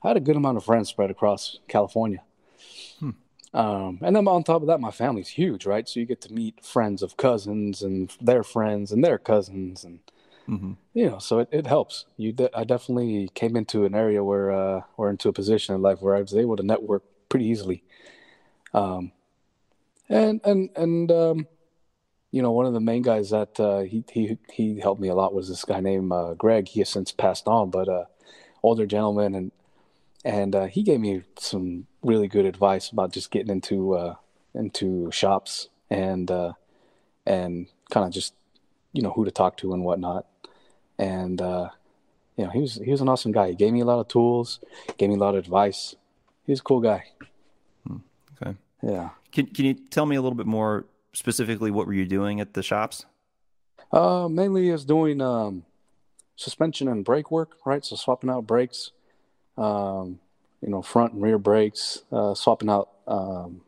I 0.04 0.10
had 0.10 0.18
a 0.18 0.22
good 0.22 0.36
amount 0.36 0.58
of 0.58 0.66
friends 0.66 0.90
spread 0.90 1.12
across 1.12 1.60
California. 1.68 2.22
Um, 3.54 4.00
and 4.02 4.16
then 4.16 4.28
on 4.28 4.44
top 4.44 4.62
of 4.62 4.68
that, 4.68 4.80
my 4.80 4.90
family's 4.92 5.30
huge, 5.30 5.66
right? 5.66 5.88
So 5.88 6.00
you 6.00 6.06
get 6.06 6.22
to 6.22 6.34
meet 6.34 6.66
friends 6.66 7.04
of 7.04 7.18
cousins 7.18 7.84
and 7.84 8.12
their 8.20 8.44
friends 8.44 8.92
and 8.92 9.04
their 9.04 9.20
cousins, 9.20 9.84
and 9.84 10.00
mm-hmm. 10.50 10.74
you 10.94 11.10
know, 11.10 11.20
so 11.20 11.40
it, 11.40 11.50
it 11.52 11.68
helps. 11.68 12.06
You, 12.18 12.32
de- 12.32 12.58
I 12.58 12.64
definitely 12.64 13.30
came 13.36 13.56
into 13.56 13.86
an 13.86 13.94
area 13.94 14.24
where, 14.24 14.52
uh, 14.52 14.82
or 14.98 15.12
into 15.12 15.30
a 15.30 15.34
position 15.34 15.76
in 15.76 15.84
life 15.84 16.02
where 16.02 16.16
I 16.16 16.22
was 16.22 16.34
able 16.34 16.56
to 16.56 16.64
network 16.64 17.04
pretty 17.30 17.46
easily. 17.46 17.84
Um, 18.74 19.12
and 20.10 20.42
and 20.44 20.70
and 20.76 21.12
um, 21.12 21.48
you 22.32 22.42
know 22.42 22.52
one 22.52 22.66
of 22.66 22.74
the 22.74 22.80
main 22.80 23.04
guys 23.04 23.30
that 23.30 23.60
uh, 23.60 23.82
he 23.82 24.04
he 24.12 24.38
he 24.52 24.80
helped 24.80 25.02
me 25.02 25.10
a 25.10 25.16
lot 25.16 25.34
was 25.34 25.48
this 25.48 25.64
guy 25.64 25.80
named 25.80 26.12
uh, 26.12 26.34
Greg. 26.34 26.68
He 26.68 26.80
has 26.80 26.90
since 26.90 27.12
passed 27.12 27.48
on, 27.48 27.70
but 27.70 27.88
uh, 27.88 28.06
older 28.64 28.86
gentleman, 28.86 29.36
and 29.36 29.52
and 30.24 30.56
uh, 30.56 30.66
he 30.66 30.84
gave 30.84 31.00
me 31.00 31.24
some 31.38 31.88
really 32.02 32.28
good 32.28 32.46
advice 32.46 32.90
about 32.90 33.12
just 33.12 33.32
getting 33.32 33.52
into 33.52 33.94
uh, 33.94 34.16
into 34.54 35.12
shops 35.12 35.70
and 35.90 36.30
uh, 36.32 36.54
and 37.26 37.68
kind 37.92 38.06
of 38.06 38.12
just 38.12 38.34
you 38.94 39.02
know 39.02 39.12
who 39.12 39.26
to 39.26 39.32
talk 39.32 39.58
to 39.58 39.74
and 39.74 39.84
whatnot. 39.84 40.26
And 40.98 41.42
uh, 41.42 41.70
you 42.38 42.46
know 42.46 42.52
he 42.52 42.62
was 42.62 42.76
he 42.76 42.92
was 42.92 43.02
an 43.02 43.10
awesome 43.10 43.32
guy. 43.32 43.50
He 43.50 43.56
gave 43.56 43.74
me 43.74 43.82
a 43.82 43.86
lot 43.86 44.00
of 44.00 44.08
tools, 44.08 44.60
gave 44.98 45.10
me 45.10 45.16
a 45.16 45.20
lot 45.20 45.36
of 45.36 45.44
advice. 45.44 45.96
He 46.46 46.52
was 46.52 46.60
a 46.60 46.64
cool 46.64 46.82
guy. 46.82 47.06
Hmm. 47.88 47.98
Okay. 48.42 48.56
Yeah. 48.82 49.10
Can 49.32 49.48
Can 49.48 49.66
you 49.66 49.74
tell 49.74 50.06
me 50.06 50.16
a 50.16 50.22
little 50.22 50.38
bit 50.38 50.48
more 50.48 50.86
specifically? 51.14 51.72
What 51.72 51.88
were 51.88 51.94
you 51.94 52.06
doing 52.06 52.40
at 52.40 52.54
the 52.54 52.64
shops? 52.64 53.06
Uh, 53.92 54.28
mainly 54.28 54.70
is 54.70 54.86
doing 54.86 55.22
um, 55.22 55.66
suspension 56.36 56.88
and 56.88 57.06
brake 57.06 57.30
work, 57.30 57.52
right? 57.64 57.86
So 57.86 57.96
swapping 57.96 58.30
out 58.30 58.48
brakes, 58.48 58.92
um, 59.58 60.20
you 60.62 60.70
know, 60.70 60.82
front 60.82 61.14
and 61.14 61.22
rear 61.22 61.38
brakes, 61.38 62.04
uh, 62.12 62.34
swapping 62.34 62.70
out 62.70 62.90
um, 63.08 63.62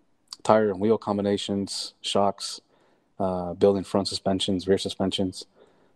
tire 0.43 0.69
and 0.69 0.79
wheel 0.79 0.97
combinations, 0.97 1.93
shocks, 2.01 2.61
uh, 3.19 3.53
building 3.53 3.83
front 3.83 4.07
suspensions, 4.07 4.67
rear 4.67 4.77
suspensions. 4.77 5.45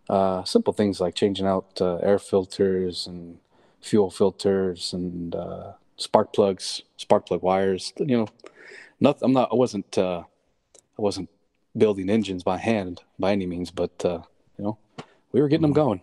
Uh, 0.08 0.42
simple 0.44 0.72
things 0.72 1.00
like 1.00 1.14
changing 1.14 1.46
out 1.46 1.80
uh, 1.80 1.96
air 1.96 2.18
filters 2.18 3.06
and 3.06 3.38
fuel 3.80 4.10
filters 4.10 4.92
and 4.92 5.34
uh, 5.34 5.72
spark 5.96 6.32
plugs, 6.32 6.82
spark 6.96 7.26
plug 7.26 7.42
wires. 7.42 7.92
You 7.96 8.18
know, 8.18 8.28
nothing. 8.98 9.26
I'm 9.26 9.32
not. 9.32 9.50
I 9.52 9.54
wasn't. 9.54 9.96
Uh, 9.96 10.24
I 10.98 11.02
wasn't 11.02 11.30
building 11.76 12.10
engines 12.10 12.42
by 12.42 12.58
hand 12.58 13.02
by 13.18 13.32
any 13.32 13.46
means, 13.46 13.70
but 13.70 14.04
uh, 14.04 14.22
you 14.58 14.64
know, 14.64 14.78
we 15.32 15.40
were 15.40 15.48
getting 15.48 15.62
them 15.62 15.74
mm-hmm. 15.74 15.80
going. 15.80 16.00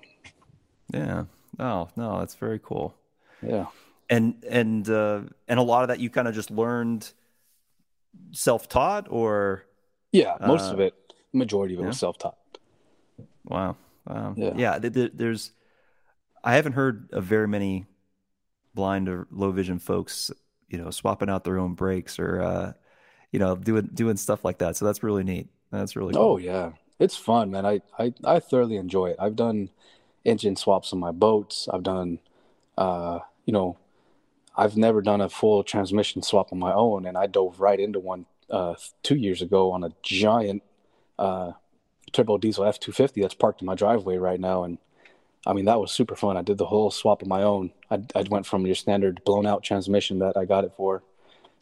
Yeah. 0.93 1.25
Oh 1.59 1.89
no, 1.95 2.19
that's 2.19 2.35
very 2.35 2.59
cool. 2.63 2.95
Yeah. 3.41 3.65
And 4.09 4.43
and 4.49 4.89
uh, 4.89 5.21
and 5.47 5.59
a 5.59 5.63
lot 5.63 5.83
of 5.83 5.89
that 5.89 5.99
you 5.99 6.09
kind 6.09 6.27
of 6.27 6.33
just 6.35 6.49
learned 6.51 7.11
self 8.31 8.67
taught 8.69 9.07
or. 9.09 9.63
Yeah, 10.13 10.37
most 10.39 10.69
uh, 10.69 10.73
of 10.73 10.79
it. 10.79 10.93
majority 11.33 11.73
of 11.73 11.81
it 11.81 11.83
Yeah. 11.83 11.87
was 11.89 11.99
self-taught. 11.99 12.37
Wow. 13.43 13.75
Wow. 14.07 14.33
Yeah. 14.37 14.53
Yeah. 14.55 14.79
th- 14.79 14.93
th- 14.93 15.11
there's, 15.13 15.51
I 16.43 16.55
haven't 16.55 16.73
heard 16.73 17.09
of 17.11 17.25
very 17.25 17.47
many 17.47 17.85
blind 18.73 19.09
or 19.09 19.27
low 19.31 19.51
vision 19.51 19.79
folks, 19.79 20.31
you 20.69 20.77
know, 20.77 20.91
swapping 20.91 21.29
out 21.29 21.43
their 21.43 21.59
own 21.59 21.73
brakes 21.73 22.17
or, 22.19 22.41
uh, 22.41 22.73
you 23.33 23.39
know, 23.39 23.57
doing 23.57 23.89
doing 23.93 24.15
stuff 24.15 24.45
like 24.45 24.59
that. 24.59 24.77
So 24.77 24.85
that's 24.85 25.03
really 25.03 25.25
neat. 25.25 25.49
That's 25.71 25.97
really 25.97 26.13
cool. 26.13 26.23
Oh 26.23 26.37
yeah, 26.37 26.71
it's 26.99 27.17
fun, 27.17 27.51
man. 27.51 27.65
I, 27.65 27.81
I 27.99 28.13
I 28.23 28.39
thoroughly 28.39 28.77
enjoy 28.77 29.07
it. 29.07 29.17
I've 29.19 29.35
done 29.35 29.69
engine 30.23 30.55
swaps 30.55 30.93
on 30.93 30.99
my 30.99 31.11
boats. 31.11 31.67
I've 31.71 31.83
done, 31.83 32.19
uh, 32.77 33.19
you 33.45 33.53
know, 33.53 33.77
I've 34.55 34.77
never 34.77 35.01
done 35.01 35.21
a 35.21 35.29
full 35.29 35.63
transmission 35.63 36.21
swap 36.21 36.51
on 36.51 36.59
my 36.59 36.73
own, 36.73 37.05
and 37.05 37.17
I 37.17 37.27
dove 37.27 37.59
right 37.59 37.79
into 37.79 37.99
one 37.99 38.25
uh, 38.49 38.75
two 39.03 39.15
years 39.15 39.41
ago 39.41 39.71
on 39.71 39.83
a 39.83 39.91
giant 40.01 40.63
uh, 41.19 41.53
turbo 42.11 42.37
diesel 42.37 42.65
F 42.65 42.79
two 42.79 42.91
fifty 42.91 43.21
that's 43.21 43.33
parked 43.33 43.61
in 43.61 43.65
my 43.65 43.75
driveway 43.75 44.17
right 44.17 44.39
now, 44.39 44.63
and 44.63 44.77
I 45.45 45.53
mean 45.53 45.65
that 45.65 45.79
was 45.79 45.91
super 45.91 46.15
fun. 46.15 46.37
I 46.37 46.41
did 46.41 46.57
the 46.57 46.65
whole 46.67 46.91
swap 46.91 47.23
on 47.23 47.29
my 47.29 47.43
own. 47.43 47.71
I 47.91 48.01
I 48.15 48.23
went 48.29 48.45
from 48.45 48.65
your 48.65 48.75
standard 48.75 49.23
blown 49.25 49.45
out 49.45 49.63
transmission 49.63 50.19
that 50.19 50.37
I 50.37 50.45
got 50.45 50.63
it 50.63 50.73
for, 50.75 51.03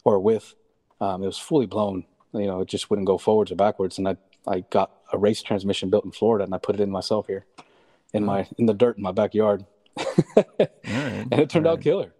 or 0.04 0.18
with. 0.20 0.54
Um, 1.00 1.22
it 1.22 1.26
was 1.26 1.38
fully 1.38 1.66
blown 1.66 2.06
you 2.40 2.46
know, 2.46 2.60
it 2.60 2.68
just 2.68 2.90
wouldn't 2.90 3.06
go 3.06 3.18
forwards 3.18 3.50
or 3.50 3.56
backwards. 3.56 3.98
And 3.98 4.08
I, 4.08 4.16
I 4.46 4.60
got 4.70 4.90
a 5.12 5.18
race 5.18 5.42
transmission 5.42 5.90
built 5.90 6.04
in 6.04 6.12
Florida 6.12 6.44
and 6.44 6.54
I 6.54 6.58
put 6.58 6.74
it 6.74 6.80
in 6.80 6.90
myself 6.90 7.26
here 7.26 7.46
in 8.12 8.24
my, 8.24 8.46
in 8.58 8.66
the 8.66 8.74
dirt 8.74 8.96
in 8.96 9.02
my 9.02 9.12
backyard. 9.12 9.64
Right. 10.36 11.26
and 11.30 11.40
it 11.40 11.50
turned 11.50 11.66
All 11.66 11.72
out 11.72 11.78
right. 11.78 11.84
killer, 11.84 12.14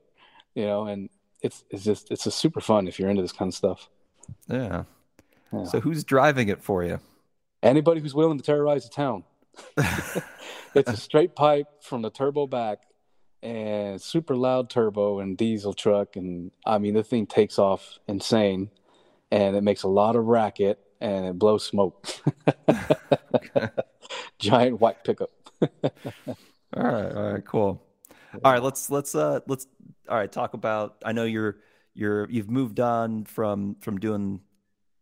you 0.54 0.66
know, 0.66 0.86
and 0.86 1.08
it's, 1.42 1.64
it's 1.70 1.84
just, 1.84 2.10
it's 2.10 2.24
just 2.24 2.38
super 2.38 2.60
fun 2.60 2.88
if 2.88 2.98
you're 2.98 3.10
into 3.10 3.22
this 3.22 3.32
kind 3.32 3.48
of 3.48 3.54
stuff. 3.54 3.88
Yeah. 4.48 4.84
Yeah. 5.52 5.64
So 5.64 5.80
who's 5.80 6.04
driving 6.04 6.48
it 6.48 6.62
for 6.62 6.84
you? 6.84 7.00
Anybody 7.62 8.00
who's 8.00 8.14
willing 8.14 8.38
to 8.38 8.44
terrorize 8.44 8.88
the 8.88 8.94
town, 8.94 9.24
it's 10.74 10.90
a 10.90 10.96
straight 10.96 11.34
pipe 11.34 11.68
from 11.80 12.02
the 12.02 12.10
turbo 12.10 12.46
back 12.46 12.78
and 13.42 14.00
super 14.00 14.36
loud 14.36 14.68
turbo 14.70 15.20
and 15.20 15.36
diesel 15.36 15.72
truck. 15.72 16.16
And 16.16 16.50
I 16.64 16.78
mean, 16.78 16.94
the 16.94 17.04
thing 17.04 17.26
takes 17.26 17.58
off 17.58 17.98
insane 18.08 18.70
and 19.30 19.56
it 19.56 19.62
makes 19.62 19.82
a 19.84 19.88
lot 19.88 20.16
of 20.16 20.26
racket 20.26 20.78
and 21.00 21.26
it 21.26 21.38
blows 21.38 21.64
smoke. 21.64 22.06
Giant 24.38 24.80
white 24.80 25.04
pickup. 25.04 25.30
All 25.62 26.82
right, 26.82 27.12
all 27.12 27.32
right, 27.32 27.44
cool. 27.44 27.82
All 28.44 28.52
right, 28.52 28.62
let's 28.62 28.90
let's 28.90 29.14
uh 29.14 29.40
let's 29.46 29.66
all 30.08 30.16
right 30.16 30.30
talk 30.30 30.54
about. 30.54 30.96
I 31.04 31.12
know 31.12 31.24
you're 31.24 31.58
you're 31.94 32.28
you've 32.30 32.50
moved 32.50 32.80
on 32.80 33.24
from 33.24 33.76
from 33.80 33.98
doing 33.98 34.40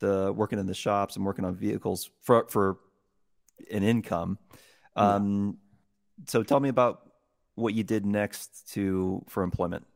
the 0.01 0.33
working 0.33 0.59
in 0.59 0.67
the 0.67 0.75
shops 0.75 1.17
and 1.17 1.25
working 1.25 1.45
on 1.45 1.55
vehicles 1.55 2.11
for 2.23 2.47
for 2.49 2.79
an 3.71 3.83
income. 3.83 4.39
Um, 4.97 5.59
so 6.27 6.43
tell 6.43 6.61
me 6.61 6.69
about 6.69 7.11
what 7.55 7.75
you 7.75 7.83
did 7.83 8.05
next 8.07 8.73
to 8.75 9.25
for 9.29 9.43
employment. 9.43 9.87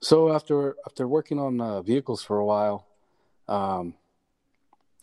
So 0.00 0.32
after 0.32 0.76
after 0.86 1.06
working 1.06 1.38
on 1.38 1.60
uh, 1.60 1.82
vehicles 1.82 2.22
for 2.22 2.38
a 2.38 2.44
while, 2.44 2.86
um, 3.48 3.94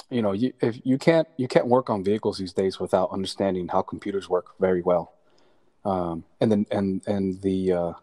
you 0.10 0.22
know, 0.22 0.32
you 0.32 0.54
if 0.62 0.80
you 0.84 0.98
can't 0.98 1.28
you 1.38 1.48
can't 1.48 1.68
work 1.68 1.90
on 1.90 2.04
vehicles 2.04 2.38
these 2.38 2.54
days 2.54 2.80
without 2.80 3.12
understanding 3.12 3.68
how 3.68 3.82
computers 3.82 4.30
work 4.30 4.60
very 4.60 4.82
well. 4.82 5.14
Um, 5.88 6.26
and 6.42 6.52
then 6.52 6.66
and 6.72 7.02
and 7.08 7.42
the 7.42 7.72
uh, 7.72 7.94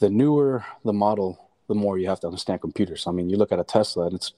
the 0.00 0.10
newer 0.10 0.64
the 0.84 0.92
model, 0.92 1.30
the 1.68 1.74
more 1.74 1.98
you 1.98 2.08
have 2.08 2.20
to 2.20 2.26
understand 2.26 2.60
computers. 2.60 3.06
I 3.06 3.12
mean, 3.12 3.30
you 3.30 3.36
look 3.36 3.52
at 3.52 3.60
a 3.60 3.64
Tesla, 3.64 4.06
and 4.06 4.14
it's 4.14 4.32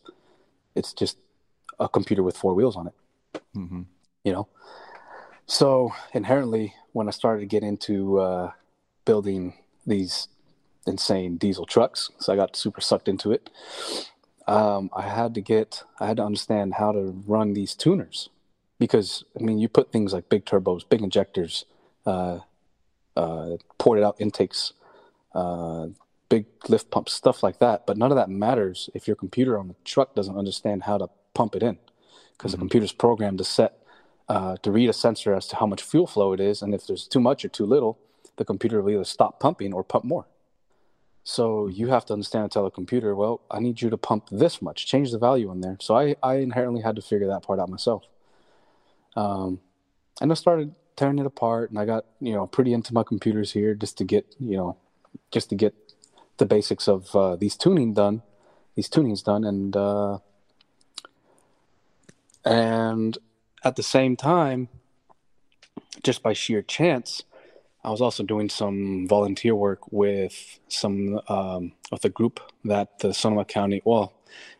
it's 0.74 0.92
just 0.92 1.16
a 1.80 1.88
computer 1.88 2.22
with 2.22 2.36
four 2.36 2.54
wheels 2.54 2.76
on 2.76 2.86
it. 2.88 2.94
Mm-hmm. 3.56 3.82
you 4.24 4.32
know 4.32 4.48
so 5.46 5.92
inherently 6.12 6.74
when 6.92 7.08
i 7.08 7.10
started 7.10 7.40
to 7.40 7.46
get 7.46 7.62
into 7.62 8.18
uh, 8.18 8.52
building 9.04 9.54
these 9.86 10.28
insane 10.86 11.36
diesel 11.36 11.66
trucks 11.66 12.10
so 12.18 12.32
i 12.32 12.36
got 12.36 12.56
super 12.56 12.80
sucked 12.80 13.08
into 13.08 13.32
it 13.32 13.50
um, 14.46 14.90
i 14.94 15.02
had 15.02 15.34
to 15.34 15.40
get 15.40 15.82
i 16.00 16.06
had 16.06 16.18
to 16.18 16.22
understand 16.24 16.74
how 16.74 16.92
to 16.92 17.22
run 17.26 17.54
these 17.54 17.74
tuners 17.74 18.28
because 18.78 19.24
i 19.38 19.42
mean 19.42 19.58
you 19.58 19.68
put 19.68 19.92
things 19.92 20.12
like 20.12 20.28
big 20.28 20.44
turbos 20.44 20.88
big 20.88 21.02
injectors 21.02 21.64
ported 23.78 24.04
out 24.04 24.16
intakes 24.18 24.72
uh, 25.34 25.86
big 26.28 26.46
lift 26.68 26.90
pumps 26.90 27.12
stuff 27.12 27.42
like 27.42 27.58
that 27.58 27.86
but 27.86 27.96
none 27.96 28.10
of 28.10 28.16
that 28.16 28.28
matters 28.28 28.90
if 28.94 29.06
your 29.06 29.16
computer 29.16 29.58
on 29.58 29.68
the 29.68 29.74
truck 29.84 30.14
doesn't 30.14 30.36
understand 30.36 30.84
how 30.84 30.98
to 30.98 31.08
pump 31.34 31.54
it 31.54 31.62
in 31.62 31.78
because 32.36 32.52
the 32.52 32.58
computer's 32.58 32.92
programmed 32.92 33.38
to 33.38 33.44
set 33.44 33.82
uh, 34.28 34.56
to 34.58 34.70
read 34.70 34.88
a 34.88 34.92
sensor 34.92 35.34
as 35.34 35.46
to 35.48 35.56
how 35.56 35.66
much 35.66 35.82
fuel 35.82 36.06
flow 36.06 36.32
it 36.32 36.40
is, 36.40 36.62
and 36.62 36.74
if 36.74 36.86
there's 36.86 37.06
too 37.06 37.20
much 37.20 37.44
or 37.44 37.48
too 37.48 37.64
little, 37.64 37.98
the 38.36 38.44
computer 38.44 38.82
will 38.82 38.90
either 38.90 39.04
stop 39.04 39.40
pumping 39.40 39.72
or 39.72 39.84
pump 39.84 40.04
more. 40.04 40.26
So 41.22 41.66
you 41.66 41.88
have 41.88 42.04
to 42.06 42.12
understand 42.12 42.44
and 42.44 42.52
tell 42.52 42.64
the 42.64 42.70
computer, 42.70 43.14
well, 43.14 43.40
I 43.50 43.58
need 43.58 43.82
you 43.82 43.90
to 43.90 43.96
pump 43.96 44.28
this 44.30 44.62
much, 44.62 44.86
change 44.86 45.10
the 45.10 45.18
value 45.18 45.50
in 45.50 45.60
there. 45.60 45.76
So 45.80 45.96
I, 45.96 46.16
I 46.22 46.36
inherently 46.36 46.82
had 46.82 46.96
to 46.96 47.02
figure 47.02 47.26
that 47.28 47.42
part 47.42 47.58
out 47.58 47.68
myself. 47.68 48.04
Um, 49.16 49.60
and 50.20 50.30
I 50.30 50.34
started 50.34 50.74
tearing 50.96 51.18
it 51.18 51.26
apart, 51.26 51.70
and 51.70 51.78
I 51.78 51.84
got 51.84 52.06
you 52.20 52.32
know 52.32 52.46
pretty 52.46 52.72
into 52.72 52.94
my 52.94 53.02
computers 53.02 53.52
here 53.52 53.74
just 53.74 53.98
to 53.98 54.04
get 54.04 54.26
you 54.38 54.56
know 54.56 54.76
just 55.30 55.50
to 55.50 55.54
get 55.54 55.74
the 56.38 56.46
basics 56.46 56.88
of 56.88 57.14
uh, 57.14 57.36
these 57.36 57.56
tuning 57.56 57.94
done, 57.94 58.22
these 58.74 58.88
tunings 58.88 59.22
done, 59.22 59.44
and 59.44 59.76
uh, 59.76 60.18
and 62.44 63.18
at 63.64 63.76
the 63.76 63.82
same 63.82 64.16
time, 64.16 64.68
just 66.02 66.22
by 66.22 66.32
sheer 66.32 66.62
chance, 66.62 67.22
I 67.84 67.90
was 67.90 68.00
also 68.00 68.22
doing 68.22 68.48
some 68.48 69.06
volunteer 69.08 69.54
work 69.54 69.92
with 69.92 70.58
some 70.68 71.20
um, 71.28 71.72
of 71.92 72.00
the 72.00 72.08
group 72.08 72.40
that 72.64 72.98
the 73.00 73.12
Sonoma 73.12 73.44
County, 73.44 73.82
well, 73.84 74.12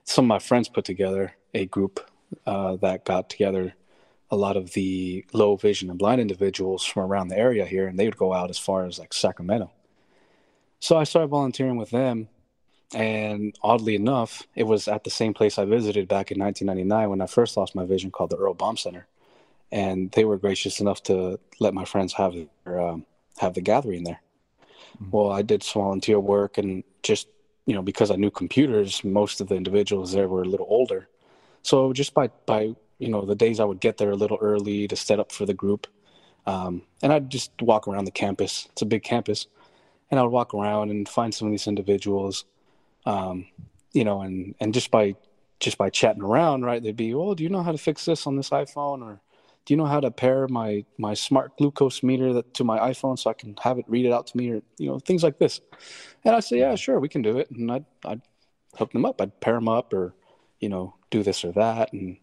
some 0.05 0.27
of 0.27 0.29
my 0.29 0.39
friends 0.39 0.69
put 0.69 0.85
together 0.85 1.35
a 1.55 1.67
group 1.67 2.09
uh, 2.47 2.77
that 2.77 3.05
got 3.05 3.31
together 3.31 3.75
a 4.31 4.37
lot 4.37 4.57
of 4.57 4.73
the 4.73 5.25
low 5.33 5.57
vision 5.57 5.89
and 5.91 5.99
blind 5.99 6.21
individuals 6.21 6.85
from 6.85 7.05
around 7.05 7.29
the 7.29 7.39
area 7.39 7.65
here, 7.65 7.87
and 7.87 7.99
they 7.99 8.07
would 8.07 8.17
go 8.17 8.33
out 8.33 8.51
as 8.51 8.59
far 8.59 8.85
as 8.85 8.99
like 8.99 9.15
Sacramento. 9.15 9.71
So 10.81 10.97
I 10.97 11.05
started 11.05 11.29
volunteering 11.29 11.77
with 11.77 11.91
them, 11.91 12.29
and 12.95 13.57
oddly 13.63 13.95
enough, 13.95 14.47
it 14.55 14.65
was 14.65 14.89
at 14.89 15.05
the 15.05 15.11
same 15.11 15.33
place 15.33 15.59
I 15.59 15.65
visited 15.65 16.09
back 16.09 16.31
in 16.31 16.39
1999 16.39 17.11
when 17.11 17.21
I 17.21 17.27
first 17.27 17.57
lost 17.57 17.75
my 17.75 17.85
vision, 17.85 18.11
called 18.11 18.31
the 18.31 18.37
Earl 18.37 18.55
Baum 18.55 18.77
Center, 18.77 19.07
and 19.71 20.11
they 20.13 20.25
were 20.25 20.37
gracious 20.37 20.81
enough 20.81 21.03
to 21.05 21.39
let 21.61 21.75
my 21.75 21.85
friends 21.85 22.13
have 22.15 22.35
their, 22.65 22.81
um, 22.81 23.07
have 23.39 23.55
the 23.55 23.61
gathering 23.61 24.05
there. 24.05 24.21
Well, 25.11 25.31
I 25.31 25.43
did 25.43 25.63
some 25.63 25.83
volunteer 25.83 26.19
work, 26.19 26.59
and 26.59 26.83
just 27.03 27.29
you 27.67 27.75
know 27.75 27.83
because 27.83 28.11
I 28.11 28.17
knew 28.17 28.31
computers, 28.31 29.05
most 29.05 29.41
of 29.41 29.49
the 29.49 29.55
individuals 29.55 30.13
there 30.13 30.29
were 30.29 30.43
a 30.43 30.49
little 30.49 30.67
older, 30.69 31.09
so 31.63 31.93
just 31.93 32.15
by 32.15 32.29
by 32.47 32.75
you 32.99 33.09
know 33.09 33.25
the 33.25 33.35
days 33.35 33.61
I 33.61 33.65
would 33.65 33.81
get 33.81 33.99
there 33.99 34.11
a 34.11 34.17
little 34.17 34.39
early 34.41 34.89
to 34.89 34.97
set 34.97 35.21
up 35.21 35.33
for 35.33 35.47
the 35.47 35.55
group, 35.55 35.87
um, 36.47 36.83
and 37.03 37.13
I'd 37.13 37.31
just 37.31 37.51
walk 37.61 37.89
around 37.89 38.05
the 38.07 38.11
campus. 38.11 38.69
It's 38.73 38.83
a 38.83 38.87
big 38.87 39.03
campus, 39.03 39.47
and 40.11 40.19
I 40.19 40.23
would 40.23 40.33
walk 40.33 40.55
around 40.55 40.91
and 40.91 41.09
find 41.09 41.35
some 41.35 41.49
of 41.49 41.53
these 41.53 41.67
individuals, 41.67 42.45
um, 43.05 43.47
you 43.93 44.05
know, 44.05 44.23
and 44.23 44.55
and 44.61 44.75
just 44.75 44.91
by 44.91 45.15
just 45.61 45.79
by 45.79 45.91
chatting 45.91 46.23
around, 46.23 46.65
right? 46.65 46.83
They'd 46.83 46.97
be, 46.97 47.15
"Well, 47.15 47.35
do 47.35 47.43
you 47.43 47.51
know 47.51 47.63
how 47.63 47.73
to 47.73 47.79
fix 47.79 48.05
this 48.05 48.27
on 48.27 48.37
this 48.37 48.51
iPhone?" 48.51 49.03
or 49.03 49.21
"Do 49.65 49.75
you 49.75 49.77
know 49.79 49.87
how 49.87 50.01
to 50.01 50.11
pair 50.11 50.47
my 50.49 50.85
my 50.99 51.15
smart 51.15 51.57
glucose 51.59 52.03
meter 52.03 52.33
that, 52.35 52.55
to 52.55 52.65
my 52.65 52.79
iPhone 52.79 53.19
so 53.19 53.31
I 53.31 53.35
can 53.35 53.57
have 53.63 53.79
it 53.79 53.85
read 53.89 54.07
it 54.07 54.13
out 54.13 54.27
to 54.29 54.37
me?" 54.37 54.51
or 54.51 54.63
you 54.79 54.89
know, 54.89 54.99
things 54.99 55.23
like 55.23 55.39
this. 55.39 55.61
And 56.25 56.35
I'd 56.35 56.45
say, 56.45 56.59
"Yeah, 56.59 56.75
sure, 56.77 57.01
we 57.01 57.09
can 57.09 57.23
do 57.23 57.39
it." 57.39 57.51
And 57.51 57.71
I'd 57.71 57.85
I'd 58.05 58.23
hook 58.79 58.93
them 58.93 59.05
up. 59.05 59.21
I'd 59.21 59.41
pair 59.41 59.55
them 59.55 59.69
up, 59.69 59.93
or 59.93 60.15
you 60.61 60.69
know, 60.69 60.95
do 61.11 61.23
this 61.23 61.45
or 61.45 61.53
that, 61.53 61.93
and 61.93 62.19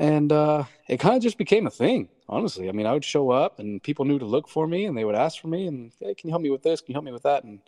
and 0.00 0.32
uh, 0.32 0.64
it 0.88 0.98
kind 0.98 1.14
of 1.14 1.22
just 1.22 1.36
became 1.36 1.66
a 1.66 1.70
thing. 1.70 2.08
Honestly, 2.26 2.70
I 2.70 2.72
mean, 2.72 2.86
I 2.86 2.94
would 2.94 3.04
show 3.04 3.30
up, 3.30 3.58
and 3.58 3.82
people 3.82 4.06
knew 4.06 4.18
to 4.18 4.24
look 4.24 4.48
for 4.48 4.66
me, 4.66 4.86
and 4.86 4.96
they 4.96 5.04
would 5.04 5.14
ask 5.14 5.38
for 5.38 5.48
me, 5.48 5.66
and 5.66 5.92
hey, 6.00 6.14
can 6.14 6.28
you 6.28 6.32
help 6.32 6.42
me 6.42 6.48
with 6.48 6.62
this? 6.62 6.80
Can 6.80 6.92
you 6.92 6.94
help 6.94 7.04
me 7.04 7.12
with 7.12 7.24
that? 7.24 7.44
And 7.44 7.60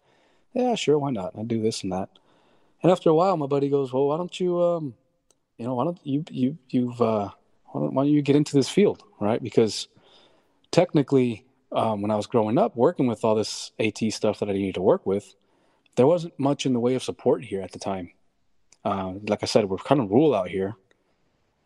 yeah, 0.54 0.74
sure, 0.74 0.98
why 0.98 1.10
not? 1.10 1.38
I'd 1.38 1.46
do 1.46 1.60
this 1.60 1.82
and 1.82 1.92
that. 1.92 2.08
And 2.82 2.90
after 2.90 3.10
a 3.10 3.14
while, 3.14 3.36
my 3.36 3.46
buddy 3.46 3.68
goes, 3.68 3.92
"Well, 3.92 4.06
why 4.06 4.16
don't 4.16 4.40
you, 4.40 4.62
um, 4.62 4.94
you 5.58 5.66
know, 5.66 5.74
why 5.74 5.84
don't 5.84 6.00
you 6.04 6.24
you 6.30 6.58
you've 6.70 7.02
uh, 7.02 7.28
why 7.66 7.80
don't, 7.80 7.92
why 7.92 8.04
don't 8.04 8.12
you 8.12 8.22
get 8.22 8.36
into 8.36 8.56
this 8.56 8.68
field, 8.68 9.02
right? 9.20 9.42
Because 9.42 9.88
technically, 10.70 11.44
um, 11.70 12.00
when 12.00 12.10
I 12.10 12.16
was 12.16 12.26
growing 12.26 12.56
up, 12.56 12.74
working 12.76 13.08
with 13.08 13.24
all 13.24 13.34
this 13.34 13.72
AT 13.78 13.98
stuff 14.10 14.38
that 14.38 14.48
I 14.48 14.52
needed 14.52 14.76
to 14.76 14.82
work 14.82 15.04
with, 15.04 15.34
there 15.96 16.06
wasn't 16.06 16.38
much 16.38 16.64
in 16.64 16.72
the 16.72 16.80
way 16.80 16.94
of 16.94 17.02
support 17.02 17.44
here 17.44 17.60
at 17.60 17.72
the 17.72 17.78
time. 17.78 18.12
Uh, 18.84 19.14
like 19.28 19.42
I 19.42 19.46
said, 19.46 19.68
we're 19.68 19.76
kind 19.76 20.00
of 20.00 20.10
rural 20.10 20.34
out 20.34 20.48
here, 20.48 20.74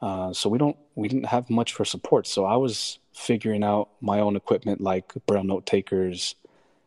uh, 0.00 0.32
so 0.32 0.48
we 0.48 0.58
don't 0.58 0.76
we 0.94 1.08
didn't 1.08 1.26
have 1.26 1.48
much 1.48 1.72
for 1.72 1.84
support. 1.84 2.26
So 2.26 2.44
I 2.44 2.56
was 2.56 2.98
figuring 3.12 3.64
out 3.64 3.88
my 4.00 4.20
own 4.20 4.36
equipment, 4.36 4.80
like 4.80 5.12
braille 5.26 5.44
note 5.44 5.66
takers, 5.66 6.34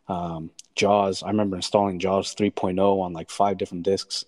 um, 0.08 0.52
JAWS. 0.76 1.24
I 1.24 1.28
remember 1.28 1.56
installing 1.56 2.00
JAWS 2.00 2.36
3.0 2.36 3.02
on 3.02 3.14
like 3.14 3.30
five 3.30 3.58
different 3.58 3.84
discs. 3.84 4.26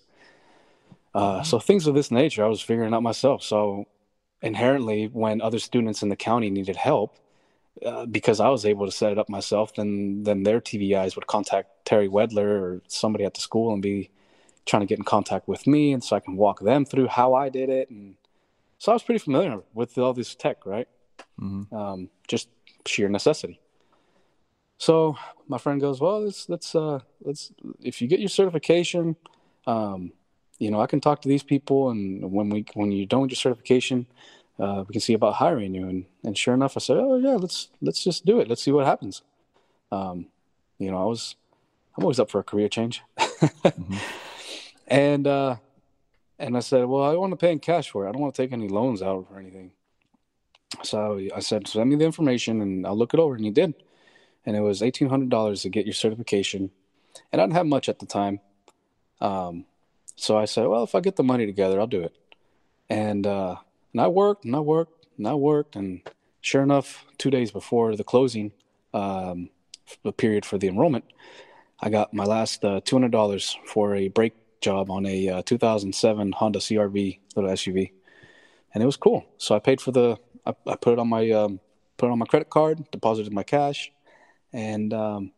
Uh, 1.14 1.42
so 1.42 1.58
things 1.58 1.86
of 1.86 1.94
this 1.94 2.10
nature, 2.10 2.44
I 2.44 2.48
was 2.48 2.60
figuring 2.60 2.94
out 2.94 3.02
myself. 3.02 3.42
So 3.42 3.86
inherently, 4.40 5.06
when 5.06 5.40
other 5.40 5.58
students 5.58 6.02
in 6.02 6.08
the 6.08 6.16
county 6.16 6.50
needed 6.50 6.76
help, 6.76 7.18
uh, 7.84 8.06
because 8.06 8.40
I 8.40 8.48
was 8.48 8.66
able 8.66 8.86
to 8.86 8.92
set 8.92 9.12
it 9.12 9.18
up 9.18 9.28
myself, 9.28 9.74
then 9.74 10.24
then 10.24 10.42
their 10.42 10.60
TVIs 10.60 11.14
would 11.16 11.26
contact 11.26 11.84
Terry 11.84 12.08
Wedler 12.08 12.60
or 12.60 12.82
somebody 12.86 13.24
at 13.24 13.34
the 13.34 13.40
school 13.40 13.72
and 13.72 13.82
be 13.82 14.10
trying 14.66 14.80
to 14.80 14.86
get 14.86 14.98
in 14.98 15.04
contact 15.04 15.48
with 15.48 15.66
me, 15.66 15.92
and 15.92 16.04
so 16.04 16.14
I 16.16 16.20
can 16.20 16.36
walk 16.36 16.60
them 16.60 16.84
through 16.84 17.08
how 17.08 17.34
I 17.34 17.48
did 17.48 17.68
it, 17.68 17.90
and 17.90 18.14
so 18.82 18.90
I 18.90 18.96
was 18.96 19.04
pretty 19.04 19.20
familiar 19.20 19.60
with 19.74 19.96
all 19.96 20.12
this 20.12 20.34
tech, 20.34 20.66
right? 20.66 20.88
Mm-hmm. 21.40 21.72
Um, 21.72 22.10
just 22.26 22.48
sheer 22.84 23.08
necessity. 23.08 23.60
So 24.76 25.16
my 25.46 25.58
friend 25.58 25.80
goes, 25.80 26.00
"Well, 26.00 26.24
let's 26.24 26.48
let's 26.48 26.74
uh, 26.74 26.98
let's 27.22 27.52
if 27.80 28.02
you 28.02 28.08
get 28.08 28.18
your 28.18 28.28
certification, 28.28 29.14
um, 29.68 30.10
you 30.58 30.72
know, 30.72 30.80
I 30.80 30.88
can 30.88 31.00
talk 31.00 31.22
to 31.22 31.28
these 31.28 31.44
people, 31.44 31.90
and 31.90 32.32
when 32.32 32.50
we 32.50 32.64
when 32.74 32.90
you're 32.90 33.06
done 33.06 33.20
with 33.20 33.30
your 33.30 33.36
certification, 33.36 34.04
uh, 34.58 34.82
we 34.88 34.90
can 34.90 35.00
see 35.00 35.14
about 35.14 35.34
hiring 35.34 35.74
you. 35.74 35.88
And 35.88 36.06
and 36.24 36.36
sure 36.36 36.54
enough, 36.54 36.76
I 36.76 36.80
said, 36.80 36.96
oh 36.96 37.18
yeah, 37.18 37.36
let's 37.36 37.68
let's 37.80 38.02
just 38.02 38.26
do 38.26 38.40
it. 38.40 38.48
Let's 38.48 38.64
see 38.64 38.72
what 38.72 38.84
happens. 38.84 39.22
Um, 39.92 40.26
you 40.80 40.90
know, 40.90 41.00
I 41.00 41.04
was 41.04 41.36
I'm 41.96 42.02
always 42.02 42.18
up 42.18 42.32
for 42.32 42.40
a 42.40 42.44
career 42.50 42.68
change, 42.68 43.00
mm-hmm. 43.20 43.96
and 44.88 45.28
uh, 45.28 45.56
and 46.42 46.56
I 46.56 46.60
said, 46.60 46.84
well, 46.84 47.04
I 47.04 47.14
want 47.14 47.32
to 47.32 47.36
pay 47.36 47.52
in 47.52 47.60
cash 47.60 47.90
for 47.90 48.04
it. 48.04 48.08
I 48.08 48.12
don't 48.12 48.20
want 48.20 48.34
to 48.34 48.42
take 48.42 48.52
any 48.52 48.68
loans 48.68 49.00
out 49.00 49.26
or 49.30 49.38
anything. 49.38 49.70
So 50.82 51.20
I 51.34 51.40
said, 51.40 51.68
send 51.68 51.90
me 51.90 51.96
the 51.96 52.04
information 52.04 52.60
and 52.60 52.86
I'll 52.86 52.98
look 52.98 53.14
it 53.14 53.20
over. 53.20 53.34
And 53.34 53.44
he 53.44 53.50
did, 53.50 53.74
and 54.44 54.56
it 54.56 54.60
was 54.60 54.82
eighteen 54.82 55.08
hundred 55.08 55.30
dollars 55.30 55.62
to 55.62 55.68
get 55.68 55.86
your 55.86 55.94
certification, 55.94 56.70
and 57.30 57.40
I 57.40 57.44
didn't 57.44 57.56
have 57.56 57.66
much 57.66 57.88
at 57.88 57.98
the 57.98 58.06
time. 58.06 58.40
Um, 59.20 59.66
so 60.16 60.36
I 60.36 60.46
said, 60.46 60.66
well, 60.66 60.82
if 60.82 60.94
I 60.94 61.00
get 61.00 61.16
the 61.16 61.22
money 61.22 61.46
together, 61.46 61.78
I'll 61.78 61.86
do 61.86 62.02
it. 62.02 62.14
And 62.88 63.26
uh, 63.26 63.56
and 63.92 64.00
I 64.00 64.08
worked 64.08 64.44
and 64.44 64.56
I 64.56 64.60
worked 64.60 65.06
and 65.16 65.28
I 65.28 65.34
worked, 65.34 65.76
and 65.76 66.00
sure 66.40 66.62
enough, 66.62 67.04
two 67.18 67.30
days 67.30 67.50
before 67.50 67.94
the 67.96 68.04
closing, 68.04 68.52
um, 68.92 69.50
the 70.02 70.12
period 70.12 70.44
for 70.44 70.58
the 70.58 70.68
enrollment, 70.68 71.04
I 71.80 71.90
got 71.90 72.12
my 72.12 72.24
last 72.24 72.64
uh, 72.64 72.80
two 72.84 72.96
hundred 72.96 73.12
dollars 73.12 73.56
for 73.66 73.94
a 73.94 74.08
brake 74.08 74.34
job 74.62 74.90
on 74.90 75.06
a 75.06 75.28
uh, 75.28 75.42
2007 75.42 76.32
Honda 76.32 76.58
CRV 76.58 77.18
little 77.36 77.50
SUV, 77.50 77.92
and 78.72 78.82
it 78.82 78.86
was 78.86 78.96
cool. 78.96 79.24
So 79.38 79.54
I 79.54 79.58
paid 79.58 79.80
for 79.80 79.92
the, 79.92 80.18
I, 80.46 80.54
I 80.66 80.76
put 80.76 80.94
it 80.94 80.98
on 80.98 81.08
my 81.08 81.30
um, 81.30 81.60
put 81.96 82.06
it 82.06 82.12
on 82.12 82.18
my 82.18 82.26
credit 82.26 82.50
card, 82.50 82.90
deposited 82.90 83.32
my 83.32 83.42
cash, 83.42 83.92
and 84.52 84.92
um, 84.94 85.32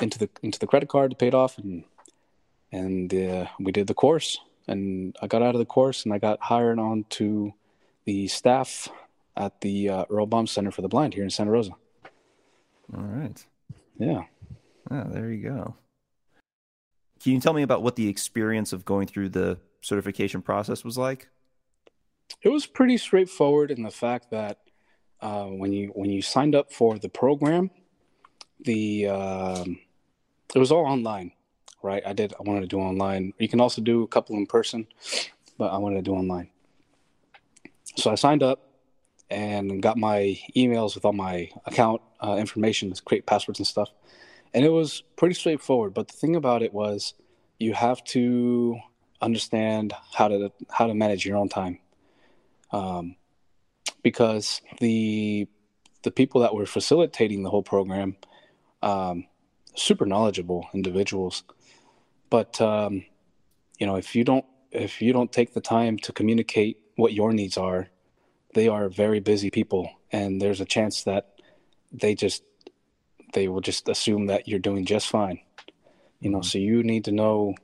into 0.00 0.18
the 0.18 0.30
into 0.42 0.58
the 0.58 0.66
credit 0.66 0.88
card, 0.88 1.10
to 1.10 1.16
pay 1.16 1.28
it 1.28 1.34
off, 1.34 1.58
and 1.58 1.84
and 2.70 3.12
uh, 3.12 3.46
we 3.58 3.72
did 3.72 3.86
the 3.86 3.94
course. 3.94 4.38
And 4.68 5.16
I 5.22 5.28
got 5.28 5.42
out 5.42 5.54
of 5.54 5.60
the 5.60 5.64
course, 5.64 6.04
and 6.04 6.12
I 6.12 6.18
got 6.18 6.40
hired 6.40 6.78
on 6.78 7.04
to 7.10 7.54
the 8.04 8.26
staff 8.28 8.88
at 9.36 9.60
the 9.60 9.88
uh, 9.88 10.04
Earl 10.10 10.26
Baum 10.26 10.46
Center 10.46 10.70
for 10.70 10.82
the 10.82 10.88
Blind 10.88 11.14
here 11.14 11.22
in 11.24 11.30
Santa 11.30 11.50
Rosa. 11.50 11.72
All 12.96 13.02
right. 13.02 13.44
Yeah. 13.98 14.22
Yeah, 14.90 15.04
there 15.08 15.30
you 15.30 15.48
go. 15.48 15.76
Can 17.22 17.32
you 17.32 17.40
tell 17.40 17.52
me 17.52 17.62
about 17.62 17.82
what 17.82 17.96
the 17.96 18.08
experience 18.08 18.72
of 18.72 18.84
going 18.84 19.06
through 19.06 19.30
the 19.30 19.58
certification 19.80 20.42
process 20.42 20.84
was 20.84 20.98
like? 20.98 21.28
It 22.42 22.48
was 22.48 22.66
pretty 22.66 22.98
straightforward 22.98 23.70
in 23.70 23.82
the 23.82 23.90
fact 23.90 24.30
that 24.30 24.58
uh, 25.20 25.46
when 25.46 25.72
you 25.72 25.88
when 25.94 26.10
you 26.10 26.22
signed 26.22 26.54
up 26.54 26.72
for 26.72 26.98
the 26.98 27.08
program, 27.08 27.70
the 28.60 29.08
um, 29.08 29.78
it 30.54 30.58
was 30.58 30.70
all 30.70 30.86
online 30.86 31.32
right? 31.86 32.02
I 32.04 32.12
did. 32.12 32.34
I 32.38 32.42
wanted 32.42 32.62
to 32.62 32.66
do 32.66 32.78
online. 32.78 33.32
You 33.38 33.48
can 33.48 33.60
also 33.60 33.80
do 33.80 34.02
a 34.02 34.08
couple 34.08 34.36
in 34.36 34.46
person, 34.46 34.86
but 35.56 35.72
I 35.72 35.78
wanted 35.78 35.96
to 35.96 36.02
do 36.02 36.14
online. 36.14 36.50
So 37.96 38.10
I 38.10 38.16
signed 38.16 38.42
up 38.42 38.60
and 39.30 39.80
got 39.82 39.96
my 39.96 40.38
emails 40.56 40.94
with 40.94 41.04
all 41.04 41.12
my 41.12 41.50
account 41.64 42.02
uh, 42.22 42.36
information, 42.38 42.92
create 43.04 43.24
passwords 43.26 43.60
and 43.60 43.66
stuff. 43.66 43.90
And 44.54 44.64
it 44.64 44.70
was 44.70 45.02
pretty 45.16 45.34
straightforward. 45.34 45.94
But 45.94 46.08
the 46.08 46.16
thing 46.16 46.36
about 46.36 46.62
it 46.62 46.72
was, 46.72 47.14
you 47.58 47.74
have 47.74 48.02
to 48.04 48.78
understand 49.20 49.94
how 50.12 50.28
to 50.28 50.52
how 50.70 50.86
to 50.86 50.94
manage 50.94 51.24
your 51.24 51.36
own 51.36 51.48
time, 51.48 51.78
um, 52.72 53.16
because 54.02 54.60
the 54.80 55.48
the 56.02 56.10
people 56.10 56.42
that 56.42 56.54
were 56.54 56.66
facilitating 56.66 57.42
the 57.42 57.50
whole 57.50 57.62
program, 57.62 58.16
um, 58.82 59.26
super 59.74 60.06
knowledgeable 60.06 60.68
individuals, 60.74 61.44
but 62.30 62.60
um, 62.60 63.04
you 63.78 63.86
know, 63.86 63.96
if 63.96 64.14
you 64.14 64.24
don't 64.24 64.44
if 64.70 65.00
you 65.00 65.12
don't 65.12 65.32
take 65.32 65.54
the 65.54 65.60
time 65.60 65.96
to 65.98 66.12
communicate 66.12 66.78
what 66.96 67.12
your 67.12 67.32
needs 67.32 67.56
are, 67.56 67.88
they 68.54 68.68
are 68.68 68.88
very 68.88 69.20
busy 69.20 69.50
people, 69.50 69.90
and 70.12 70.40
there's 70.40 70.60
a 70.60 70.66
chance 70.66 71.04
that 71.04 71.40
they 71.92 72.14
just 72.14 72.42
they 73.32 73.48
will 73.48 73.60
just 73.60 73.88
assume 73.88 74.26
that 74.26 74.48
you're 74.48 74.58
doing 74.58 74.84
just 74.84 75.08
fine. 75.08 75.40
You 76.20 76.30
know, 76.30 76.38
mm-hmm. 76.38 76.46
so 76.46 76.58
you 76.58 76.82
need 76.82 77.04
to 77.04 77.12
know 77.12 77.54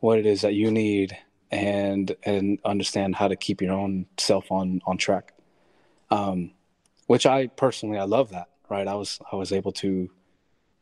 what 0.00 0.18
it 0.18 0.26
is 0.26 0.42
that 0.42 0.54
you 0.54 0.70
need 0.70 1.16
and 1.50 2.14
and 2.22 2.58
understand 2.64 3.16
how 3.16 3.28
to 3.28 3.36
keep 3.36 3.60
your 3.60 3.72
own 3.72 4.06
self 4.18 4.50
on 4.50 4.80
on 4.86 4.98
track. 4.98 5.34
Um, 6.10 6.52
which 7.06 7.26
I 7.26 7.46
personally 7.48 7.98
I 7.98 8.04
love 8.04 8.30
that. 8.30 8.48
Right, 8.68 8.88
I 8.88 8.94
was 8.94 9.20
I 9.30 9.36
was 9.36 9.52
able 9.52 9.72
to 9.72 10.10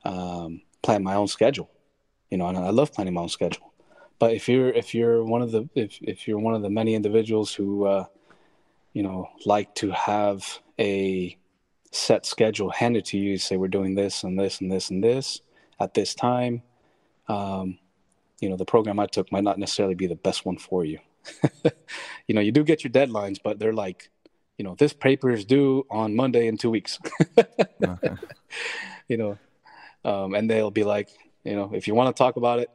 um, 0.04 0.62
plan 0.82 1.02
my 1.02 1.14
own 1.14 1.28
schedule 1.28 1.70
you 2.30 2.38
know, 2.38 2.46
and 2.46 2.56
I 2.56 2.70
love 2.70 2.92
planning 2.92 3.14
my 3.14 3.22
own 3.22 3.28
schedule. 3.28 3.72
But 4.18 4.34
if 4.34 4.48
you're 4.48 4.70
if 4.70 4.94
you're 4.94 5.24
one 5.24 5.42
of 5.42 5.50
the 5.50 5.68
if 5.74 5.98
if 6.00 6.28
you're 6.28 6.38
one 6.38 6.54
of 6.54 6.62
the 6.62 6.70
many 6.70 6.94
individuals 6.94 7.52
who 7.52 7.86
uh, 7.86 8.04
you 8.92 9.02
know 9.02 9.28
like 9.44 9.74
to 9.76 9.90
have 9.90 10.60
a 10.78 11.36
set 11.90 12.24
schedule 12.24 12.70
handed 12.70 13.04
to 13.06 13.18
you, 13.18 13.38
say 13.38 13.56
we're 13.56 13.68
doing 13.68 13.94
this 13.94 14.22
and 14.22 14.38
this 14.38 14.60
and 14.60 14.70
this 14.70 14.90
and 14.90 15.02
this 15.02 15.40
at 15.80 15.94
this 15.94 16.14
time, 16.14 16.62
um, 17.28 17.78
you 18.40 18.48
know, 18.48 18.56
the 18.56 18.64
program 18.64 18.98
I 18.98 19.06
took 19.06 19.30
might 19.32 19.44
not 19.44 19.58
necessarily 19.58 19.94
be 19.94 20.06
the 20.06 20.14
best 20.14 20.44
one 20.44 20.56
for 20.56 20.84
you. 20.84 20.98
you 22.26 22.34
know, 22.34 22.40
you 22.40 22.52
do 22.52 22.64
get 22.64 22.84
your 22.84 22.90
deadlines, 22.90 23.38
but 23.42 23.58
they're 23.58 23.72
like, 23.72 24.10
you 24.56 24.64
know, 24.64 24.74
this 24.78 24.92
paper 24.92 25.30
is 25.30 25.44
due 25.44 25.86
on 25.90 26.14
Monday 26.14 26.46
in 26.46 26.56
two 26.56 26.70
weeks. 26.70 26.98
okay. 27.38 28.14
You 29.08 29.16
know, 29.16 29.38
um, 30.04 30.34
and 30.34 30.48
they'll 30.48 30.70
be 30.70 30.84
like, 30.84 31.08
you 31.42 31.56
know, 31.56 31.72
if 31.74 31.88
you 31.88 31.96
want 31.96 32.14
to 32.14 32.18
talk 32.20 32.36
about 32.36 32.60
it, 32.60 32.70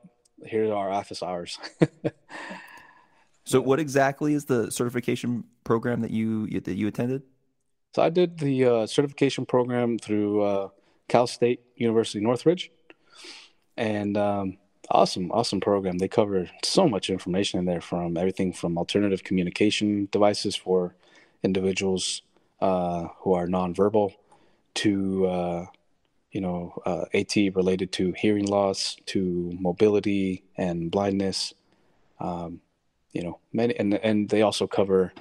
here 0.46 0.66
are 0.66 0.76
our 0.76 0.90
office 0.90 1.24
hours. 1.24 1.58
so, 3.46 3.62
what 3.62 3.80
exactly 3.80 4.34
is 4.34 4.44
the 4.44 4.70
certification 4.70 5.46
program 5.64 6.02
that 6.02 6.12
you 6.12 6.48
that 6.60 6.76
you 6.76 6.88
attended? 6.88 7.24
So, 7.96 8.02
I 8.02 8.10
did 8.10 8.40
the 8.40 8.66
uh, 8.66 8.88
certification 8.88 9.46
program 9.46 9.98
through 9.98 10.42
uh, 10.42 10.68
Cal 11.08 11.28
State 11.28 11.62
University 11.78 12.20
Northridge, 12.20 12.70
and 13.78 14.18
um, 14.18 14.58
awesome, 14.92 15.32
awesome 15.32 15.62
program. 15.62 15.98
They 15.98 16.10
cover 16.10 16.50
so 16.62 16.90
much 16.90 17.10
information 17.10 17.58
in 17.58 17.64
there, 17.64 17.80
from 17.80 18.18
everything 18.18 18.52
from 18.52 18.78
alternative 18.78 19.24
communication 19.24 20.10
devices 20.12 20.58
for 20.58 20.94
individuals 21.42 22.22
uh, 22.60 23.08
who 23.20 23.34
are 23.34 23.48
nonverbal 23.48 24.12
to 24.74 25.28
uh, 25.28 25.66
you 26.32 26.42
know, 26.42 26.74
uh, 26.86 27.06
AT 27.14 27.34
related 27.56 27.94
to 27.94 28.12
hearing 28.12 28.46
loss, 28.46 28.98
to 29.06 29.58
mobility 29.58 30.44
and 30.58 30.92
blindness. 30.92 31.54
Um, 32.20 32.60
you 33.14 33.24
know, 33.24 33.40
many, 33.54 33.74
and 33.80 33.94
and 33.94 34.28
they 34.28 34.42
also 34.42 34.68
cover 34.68 35.14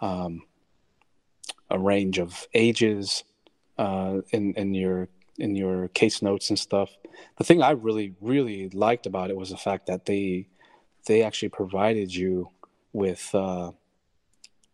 um, 0.00 0.42
a 1.72 1.78
range 1.78 2.18
of 2.18 2.46
ages 2.54 3.24
uh, 3.78 4.20
in 4.30 4.54
in 4.54 4.74
your 4.74 5.08
in 5.38 5.56
your 5.56 5.88
case 5.88 6.22
notes 6.22 6.50
and 6.50 6.58
stuff. 6.58 6.90
The 7.38 7.44
thing 7.44 7.62
I 7.62 7.70
really 7.70 8.14
really 8.20 8.68
liked 8.68 9.06
about 9.06 9.30
it 9.30 9.36
was 9.36 9.50
the 9.50 9.56
fact 9.56 9.86
that 9.86 10.04
they 10.04 10.46
they 11.06 11.22
actually 11.22 11.48
provided 11.48 12.14
you 12.14 12.50
with 12.92 13.34
uh, 13.34 13.72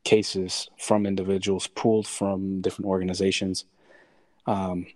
cases 0.04 0.68
from 0.78 1.06
individuals 1.06 1.68
pulled 1.68 2.06
from 2.06 2.60
different 2.60 2.88
organizations. 2.88 3.64
Um, 4.46 4.86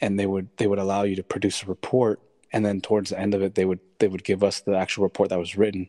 and 0.00 0.18
they 0.18 0.26
would 0.26 0.48
they 0.56 0.66
would 0.66 0.78
allow 0.78 1.02
you 1.02 1.16
to 1.16 1.22
produce 1.22 1.62
a 1.62 1.66
report 1.66 2.20
and 2.52 2.64
then 2.64 2.80
towards 2.80 3.10
the 3.10 3.18
end 3.18 3.34
of 3.34 3.42
it 3.42 3.54
they 3.54 3.64
would 3.64 3.80
they 3.98 4.08
would 4.08 4.22
give 4.22 4.44
us 4.44 4.60
the 4.60 4.76
actual 4.76 5.02
report 5.02 5.30
that 5.30 5.38
was 5.38 5.56
written 5.56 5.88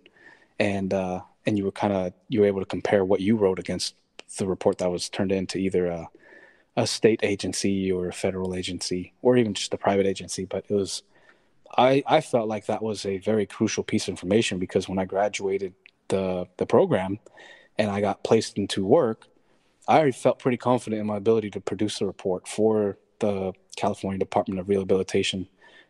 and 0.58 0.94
uh, 0.94 1.22
and 1.46 1.58
you 1.58 1.66
were 1.66 1.72
kind 1.72 1.94
of 1.94 2.14
you 2.28 2.42
were 2.42 2.48
able 2.48 2.60
to 2.60 2.66
compare 2.66 3.06
what 3.06 3.22
you 3.22 3.36
wrote 3.36 3.60
against 3.60 3.96
the 4.38 4.48
report 4.48 4.78
that 4.78 4.92
was 4.92 5.10
turned 5.10 5.32
in 5.32 5.48
to 5.48 5.60
either 5.60 5.88
a, 5.88 6.10
a 6.76 6.88
state 6.88 7.20
agency 7.24 7.92
or 7.92 8.08
a 8.08 8.14
federal 8.14 8.56
agency 8.56 9.14
or 9.22 9.38
even 9.38 9.54
just 9.54 9.74
a 9.74 9.78
private 9.78 10.06
agency 10.06 10.46
but 10.46 10.66
it 10.70 10.74
was 10.74 11.04
I, 11.78 12.04
I 12.08 12.22
felt 12.22 12.48
like 12.48 12.66
that 12.66 12.82
was 12.82 13.06
a 13.06 13.20
very 13.20 13.46
crucial 13.46 13.84
piece 13.84 14.08
of 14.08 14.10
information 14.10 14.60
because 14.60 14.90
when 14.90 15.00
I 15.00 15.06
graduated 15.06 15.74
the 16.08 16.48
the 16.58 16.66
program 16.66 17.20
and 17.78 17.90
I 17.92 18.02
got 18.02 18.24
placed 18.24 18.58
into 18.58 18.86
work, 18.86 19.28
I 19.88 19.98
already 19.98 20.12
felt 20.12 20.40
pretty 20.40 20.58
confident 20.58 21.00
in 21.00 21.08
my 21.08 21.18
ability 21.18 21.52
to 21.52 21.62
produce 21.62 22.02
a 22.02 22.06
report 22.06 22.48
for 22.48 22.98
the 23.20 23.54
California 23.76 24.20
Department 24.20 24.60
of 24.60 24.70
Rehabilitation 24.70 25.48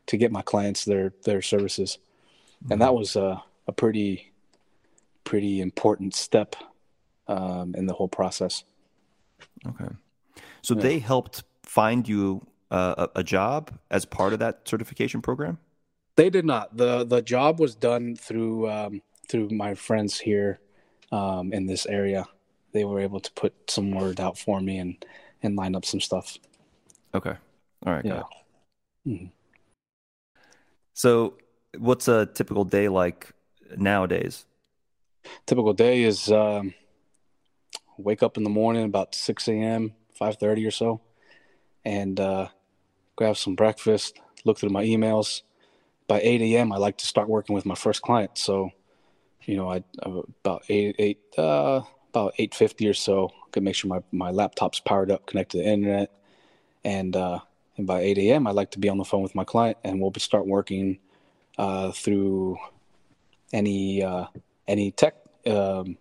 to 0.07 0.17
get 0.17 0.31
my 0.31 0.41
clients 0.41 0.85
their 0.85 1.13
their 1.23 1.41
services, 1.41 1.97
mm-hmm. 2.63 2.73
and 2.73 2.81
that 2.81 2.93
was 2.93 3.15
a, 3.15 3.41
a 3.67 3.71
pretty 3.71 4.33
pretty 5.23 5.61
important 5.61 6.15
step 6.15 6.55
um, 7.29 7.73
in 7.75 7.85
the 7.85 7.93
whole 7.93 8.09
process. 8.09 8.65
Okay. 9.65 9.87
So 10.61 10.73
Yeah. 10.73 10.81
they 10.81 10.99
helped 10.99 11.43
find 11.63 12.09
you 12.09 12.45
uh, 12.71 13.07
a, 13.15 13.19
a 13.19 13.23
job 13.23 13.71
as 13.89 14.05
part 14.05 14.33
of 14.33 14.39
that 14.39 14.67
certification 14.67 15.21
program? 15.21 15.57
They 16.15 16.29
did 16.29 16.45
not. 16.45 16.75
the 16.75 17.05
The 17.05 17.21
job 17.21 17.59
was 17.59 17.75
done 17.75 18.15
through 18.15 18.69
um, 18.69 19.01
through 19.29 19.49
my 19.49 19.75
friends 19.75 20.19
here 20.19 20.59
um, 21.11 21.53
in 21.53 21.65
this 21.65 21.85
area. 21.85 22.25
They 22.73 22.83
were 22.83 22.99
able 22.99 23.19
to 23.19 23.31
put 23.33 23.53
some 23.69 23.91
word 23.91 24.19
out 24.19 24.37
for 24.37 24.59
me 24.61 24.77
and 24.77 25.05
and 25.41 25.55
line 25.55 25.75
up 25.75 25.85
some 25.85 26.01
stuff. 26.01 26.37
Okay. 27.13 27.35
All 27.85 27.93
right. 27.93 28.03
got 28.03 28.27
Yeah. 29.05 29.11
it. 29.13 29.21
Mhm. 29.21 29.31
So 30.93 31.37
what's 31.77 32.07
a 32.07 32.25
typical 32.25 32.65
day 32.65 32.89
like 32.89 33.31
nowadays? 33.77 34.45
Typical 35.45 35.73
day 35.73 36.03
is 36.03 36.31
um, 36.31 36.73
wake 37.99 38.23
up 38.23 38.37
in 38.37 38.43
the 38.43 38.49
morning 38.49 38.85
about 38.85 39.13
six 39.13 39.47
a.m., 39.47 39.93
five 40.13 40.37
thirty 40.37 40.65
or 40.65 40.71
so, 40.71 41.01
and 41.85 42.19
uh, 42.19 42.47
grab 43.15 43.37
some 43.37 43.55
breakfast. 43.55 44.19
Look 44.45 44.57
through 44.57 44.69
my 44.69 44.83
emails. 44.83 45.41
By 46.07 46.21
eight 46.21 46.41
a.m., 46.41 46.71
I 46.71 46.77
like 46.77 46.97
to 46.97 47.05
start 47.05 47.29
working 47.29 47.53
with 47.53 47.65
my 47.65 47.75
first 47.75 48.01
client. 48.01 48.37
So, 48.37 48.71
you 49.43 49.57
know, 49.57 49.71
I 49.71 49.83
about 50.01 50.63
eight 50.69 50.95
eight 50.97 51.19
uh, 51.37 51.81
about 52.09 52.33
eight 52.39 52.55
fifty 52.55 52.87
or 52.87 52.95
so. 52.95 53.29
I 53.45 53.49
could 53.51 53.63
make 53.63 53.75
sure 53.75 53.89
my 53.89 54.01
my 54.11 54.31
laptop's 54.31 54.79
powered 54.79 55.11
up, 55.11 55.27
connected 55.27 55.57
to 55.57 55.63
the 55.63 55.69
internet, 55.69 56.11
and 56.83 57.15
uh, 57.15 57.39
and 57.77 57.85
by 57.85 58.01
eight 58.01 58.17
a.m., 58.17 58.47
I 58.47 58.51
like 58.51 58.71
to 58.71 58.79
be 58.79 58.89
on 58.89 58.97
the 58.97 59.05
phone 59.05 59.21
with 59.21 59.35
my 59.35 59.43
client, 59.43 59.77
and 59.83 60.01
we'll 60.01 60.13
start 60.17 60.47
working 60.47 60.99
uh, 61.57 61.91
through 61.91 62.57
any 63.53 64.03
uh, 64.03 64.25
any 64.67 64.91
tech 64.91 65.15
um, 65.45 65.97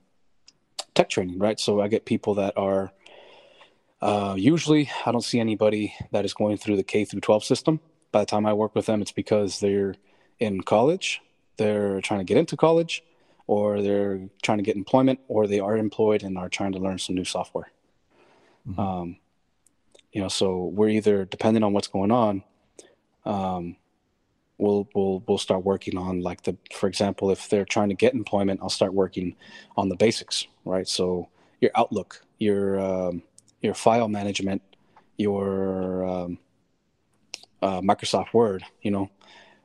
tech 0.99 1.09
training, 1.09 1.39
right? 1.39 1.61
So 1.61 1.81
I 1.81 1.87
get 1.87 2.05
people 2.07 2.35
that 2.35 2.59
are 2.59 2.91
uh, 4.03 4.35
usually 4.37 4.91
I 5.07 5.13
don't 5.13 5.23
see 5.23 5.39
anybody 5.39 5.95
that 6.11 6.25
is 6.25 6.35
going 6.35 6.57
through 6.57 6.77
the 6.77 6.83
K 6.83 7.05
through 7.05 7.21
12 7.21 7.45
system. 7.45 7.79
By 8.11 8.21
the 8.21 8.27
time 8.27 8.45
I 8.47 8.53
work 8.53 8.75
with 8.75 8.87
them, 8.87 9.01
it's 9.01 9.13
because 9.13 9.61
they're 9.61 9.95
in 10.41 10.63
college, 10.63 11.21
they're 11.57 12.01
trying 12.01 12.19
to 12.19 12.25
get 12.25 12.37
into 12.37 12.57
college, 12.57 13.05
or 13.47 13.81
they're 13.81 14.29
trying 14.43 14.59
to 14.59 14.65
get 14.65 14.75
employment, 14.75 15.21
or 15.29 15.47
they 15.47 15.61
are 15.61 15.77
employed 15.77 16.25
and 16.25 16.37
are 16.37 16.49
trying 16.49 16.73
to 16.73 16.81
learn 16.81 16.99
some 16.99 17.15
new 17.15 17.25
software. 17.25 17.71
Mhm. 18.69 18.79
Um, 18.79 19.17
you 20.13 20.21
know, 20.21 20.29
so 20.29 20.65
we're 20.65 20.89
either 20.89 21.25
depending 21.25 21.63
on 21.63 21.73
what's 21.75 21.89
going 21.89 22.11
on. 22.11 22.43
Um, 23.25 23.77
we'll 24.59 24.89
we'll 24.95 25.23
we'll 25.27 25.39
start 25.39 25.65
working 25.65 25.97
on 25.97 26.21
like 26.21 26.43
the 26.43 26.57
for 26.73 26.89
example 26.89 27.31
if 27.31 27.49
they're 27.49 27.65
trying 27.65 27.89
to 27.89 27.95
get 27.95 28.13
employment 28.15 28.61
i'll 28.63 28.69
start 28.69 28.93
working 28.93 29.35
on 29.77 29.89
the 29.89 29.97
basics 29.97 30.47
right? 30.65 30.89
So 30.89 31.29
your 31.61 31.71
outlook 31.75 32.23
your 32.39 32.79
um, 32.79 33.23
your 33.63 33.75
file 33.75 34.09
management 34.09 34.63
your 35.17 36.05
um, 36.07 36.39
uh, 37.63 37.81
microsoft 37.81 38.33
word 38.33 38.65
you 38.83 38.91
know? 38.91 39.11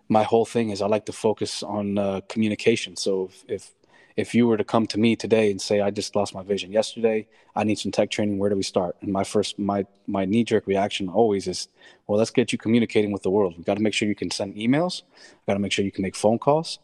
My 0.10 0.24
whole 0.24 0.46
thing 0.46 0.70
is 0.70 0.82
i 0.82 0.88
like 0.88 1.06
to 1.06 1.14
focus 1.14 1.64
on 1.64 1.98
uh, 1.98 2.22
communication. 2.30 2.96
So 2.96 3.30
if, 3.30 3.46
if 3.48 3.72
if 4.16 4.36
you 4.36 4.48
were 4.48 4.58
to 4.58 4.64
come 4.64 4.86
to 4.88 5.00
me 5.00 5.16
today 5.16 5.50
and 5.50 5.62
say 5.62 5.82
i 5.82 5.90
just 5.90 6.16
lost 6.16 6.34
my 6.34 6.44
vision 6.44 6.72
yesterday. 6.72 7.28
I 7.56 7.64
need 7.64 7.80
some 7.80 7.92
tech 7.92 8.10
training. 8.10 8.38
Where 8.38 8.50
do 8.50 8.56
we 8.56 8.64
start? 8.64 8.96
And 9.02 9.12
my 9.12 9.24
first 9.24 9.58
my 9.58 9.86
my 10.08 10.26
knee-jerk 10.26 10.68
reaction 10.68 11.10
always 11.10 11.48
is 11.48 11.68
well 12.08 12.18
let's 12.18 12.32
get 12.32 12.52
you 12.52 12.58
communicating 12.58 13.12
with 13.12 13.24
the 13.24 13.32
world. 13.32 13.56
We've 13.56 13.66
got 13.66 13.76
to 13.76 13.84
make 13.84 13.94
sure 13.94 14.08
you 14.08 14.16
can 14.16 14.32
send 14.32 14.56
emails. 14.56 15.04
I 15.14 15.52
got 15.52 15.54
to 15.54 15.60
make 15.60 15.72
sure 15.72 15.86
you 15.86 15.92
can 15.92 16.04
make 16.04 16.16
phone 16.16 16.40
calls. 16.40 16.80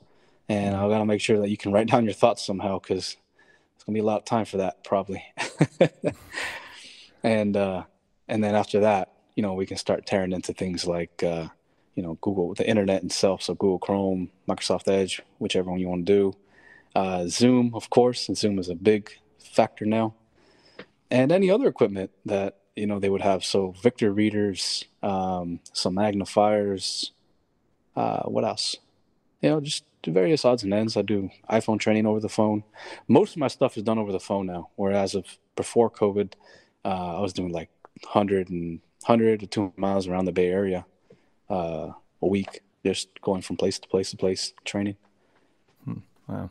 And 0.48 0.76
I've 0.76 0.90
got 0.90 1.00
to 1.00 1.06
make 1.06 1.22
sure 1.22 1.40
that 1.40 1.50
you 1.50 1.58
can 1.58 1.72
write 1.72 1.88
down 1.92 2.06
your 2.06 2.14
thoughts 2.14 2.46
somehow 2.46 2.80
because 2.80 3.18
it's 3.76 3.84
going 3.84 3.94
to 3.94 4.00
be 4.00 4.04
a 4.04 4.06
lot 4.06 4.20
of 4.20 4.26
time 4.26 4.46
for 4.46 4.58
that 4.58 4.84
probably. 4.84 5.24
And 7.24 7.58
uh 7.58 7.84
and 8.28 8.44
then 8.44 8.56
after 8.56 8.82
that 8.82 9.12
you 9.36 9.44
know 9.44 9.54
we 9.54 9.66
can 9.66 9.78
start 9.78 10.06
tearing 10.06 10.32
into 10.32 10.54
things 10.54 10.86
like 10.86 11.22
uh 11.24 11.48
you 11.96 12.04
know 12.04 12.18
google 12.22 12.54
the 12.54 12.68
internet 12.68 13.04
itself. 13.04 13.42
So 13.42 13.54
google 13.54 13.80
chrome 13.80 14.30
microsoft 14.48 14.88
edge 14.88 15.22
whichever 15.38 15.70
one 15.70 15.80
you 15.80 15.90
want 15.90 16.06
to 16.06 16.14
do 16.14 16.36
uh 17.00 17.22
zoom 17.28 17.66
of 17.80 17.86
course 17.98 18.22
and 18.28 18.38
zoom 18.42 18.56
is 18.60 18.70
a 18.70 18.76
big 18.92 19.02
factor 19.58 19.86
now. 19.86 20.08
And 21.12 21.32
any 21.32 21.50
other 21.50 21.68
equipment 21.68 22.12
that 22.26 22.52
you 22.76 22.88
know 22.88 23.00
they 23.00 23.12
would 23.14 23.28
have. 23.32 23.42
So 23.54 23.60
victor 23.88 24.10
readers 24.22 24.86
um 25.12 25.48
some 25.82 25.96
magnifiers 25.96 26.84
uh 27.96 28.24
what 28.34 28.46
else? 28.52 28.66
You 29.42 29.50
know 29.50 29.62
just 29.62 29.84
various 30.08 30.46
odds 30.46 30.64
and 30.64 30.74
ends. 30.74 30.98
I 30.98 31.04
do 31.14 31.30
iphone 31.50 31.80
training 31.80 32.06
over 32.06 32.20
the 32.20 32.36
phone. 32.40 32.64
Most 33.08 33.32
of 33.34 33.38
my 33.38 33.50
stuff 33.58 33.78
is 33.78 33.84
done 33.84 34.00
over 34.00 34.12
the 34.12 34.26
phone 34.30 34.46
now 34.46 34.64
whereas 34.76 35.16
of 35.20 35.26
before 35.56 35.90
covid 36.02 36.30
uh, 36.86 37.18
i 37.18 37.20
was 37.20 37.34
doing 37.34 37.52
like 37.52 37.70
100 38.04 38.50
and 38.50 38.80
100 39.06 39.42
to 39.42 39.48
200 39.48 39.78
miles 39.78 40.08
around 40.08 40.26
the 40.26 40.32
bay 40.32 40.48
area 40.48 40.86
uh, 41.50 41.90
a 42.22 42.28
week 42.28 42.62
just 42.86 43.10
going 43.22 43.42
from 43.42 43.58
place 43.58 43.80
to 43.80 43.88
place 43.88 44.12
to 44.12 44.18
place 44.18 44.54
training. 44.64 44.96
Wow. 46.28 46.50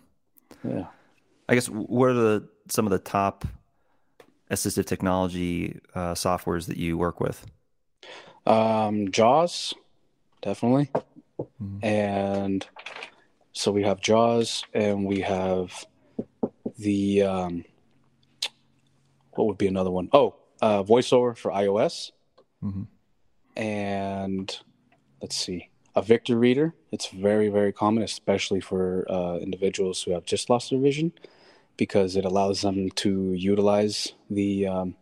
Yeah 0.64 0.86
I 1.48 1.54
guess 1.54 1.66
what 1.68 2.10
are 2.10 2.14
the 2.14 2.48
some 2.68 2.86
of 2.86 2.90
the 2.90 2.98
top 2.98 3.44
assistive 4.50 4.86
technology 4.86 5.80
uh, 5.94 6.12
softwares 6.14 6.66
that 6.66 6.76
you 6.76 6.98
work 6.98 7.20
with? 7.20 7.46
Um, 8.46 9.10
Jaws, 9.10 9.74
definitely. 10.42 10.90
Mhm. 11.60 11.84
And 11.84 12.66
so 13.52 13.72
we 13.72 13.82
have 13.82 14.00
Jaws, 14.00 14.64
and 14.74 15.06
we 15.06 15.20
have 15.20 15.86
the 16.78 17.22
um, 17.22 17.64
what 19.32 19.46
would 19.46 19.58
be 19.58 19.66
another 19.68 19.90
one? 19.90 20.08
Oh, 20.12 20.34
uh, 20.60 20.82
VoiceOver 20.82 21.36
for 21.36 21.50
iOS, 21.52 22.12
Mhm. 22.62 22.88
and 23.56 24.58
let's 25.22 25.36
see, 25.36 25.67
a 25.98 26.02
Victor 26.02 26.36
reader. 26.38 26.74
It's 26.92 27.08
very 27.08 27.48
very 27.48 27.72
common, 27.72 28.02
especially 28.02 28.60
for 28.60 29.04
uh, 29.10 29.36
individuals 29.38 30.02
who 30.02 30.12
have 30.12 30.24
just 30.24 30.48
lost 30.48 30.70
their 30.70 30.78
vision, 30.78 31.12
because 31.76 32.16
it 32.16 32.24
allows 32.24 32.60
them 32.60 32.90
to 33.02 33.10
utilize 33.32 34.12
the 34.30 34.66
um, 34.66 34.96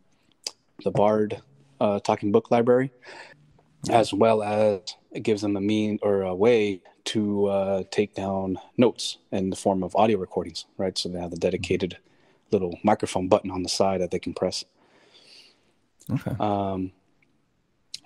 the 0.84 0.90
Bard 0.90 1.42
uh, 1.80 1.98
talking 2.00 2.32
book 2.32 2.50
library 2.50 2.90
as 3.88 4.12
well 4.12 4.42
as 4.42 4.80
it 5.12 5.22
gives 5.22 5.42
them 5.42 5.56
a 5.56 5.60
mean 5.60 5.98
or 6.02 6.22
a 6.22 6.34
way 6.34 6.80
to 7.04 7.46
uh, 7.46 7.82
take 7.90 8.14
down 8.14 8.58
notes 8.76 9.18
in 9.30 9.50
the 9.50 9.56
form 9.56 9.84
of 9.84 9.94
audio 9.94 10.18
recordings, 10.18 10.66
right? 10.76 10.98
So 10.98 11.08
they 11.08 11.20
have 11.20 11.30
the 11.30 11.36
dedicated 11.36 11.98
little 12.50 12.78
microphone 12.82 13.28
button 13.28 13.50
on 13.50 13.62
the 13.62 13.68
side 13.68 14.00
that 14.00 14.10
they 14.10 14.18
can 14.18 14.34
press. 14.34 14.64
Okay. 16.10 16.34
Um, 16.40 16.92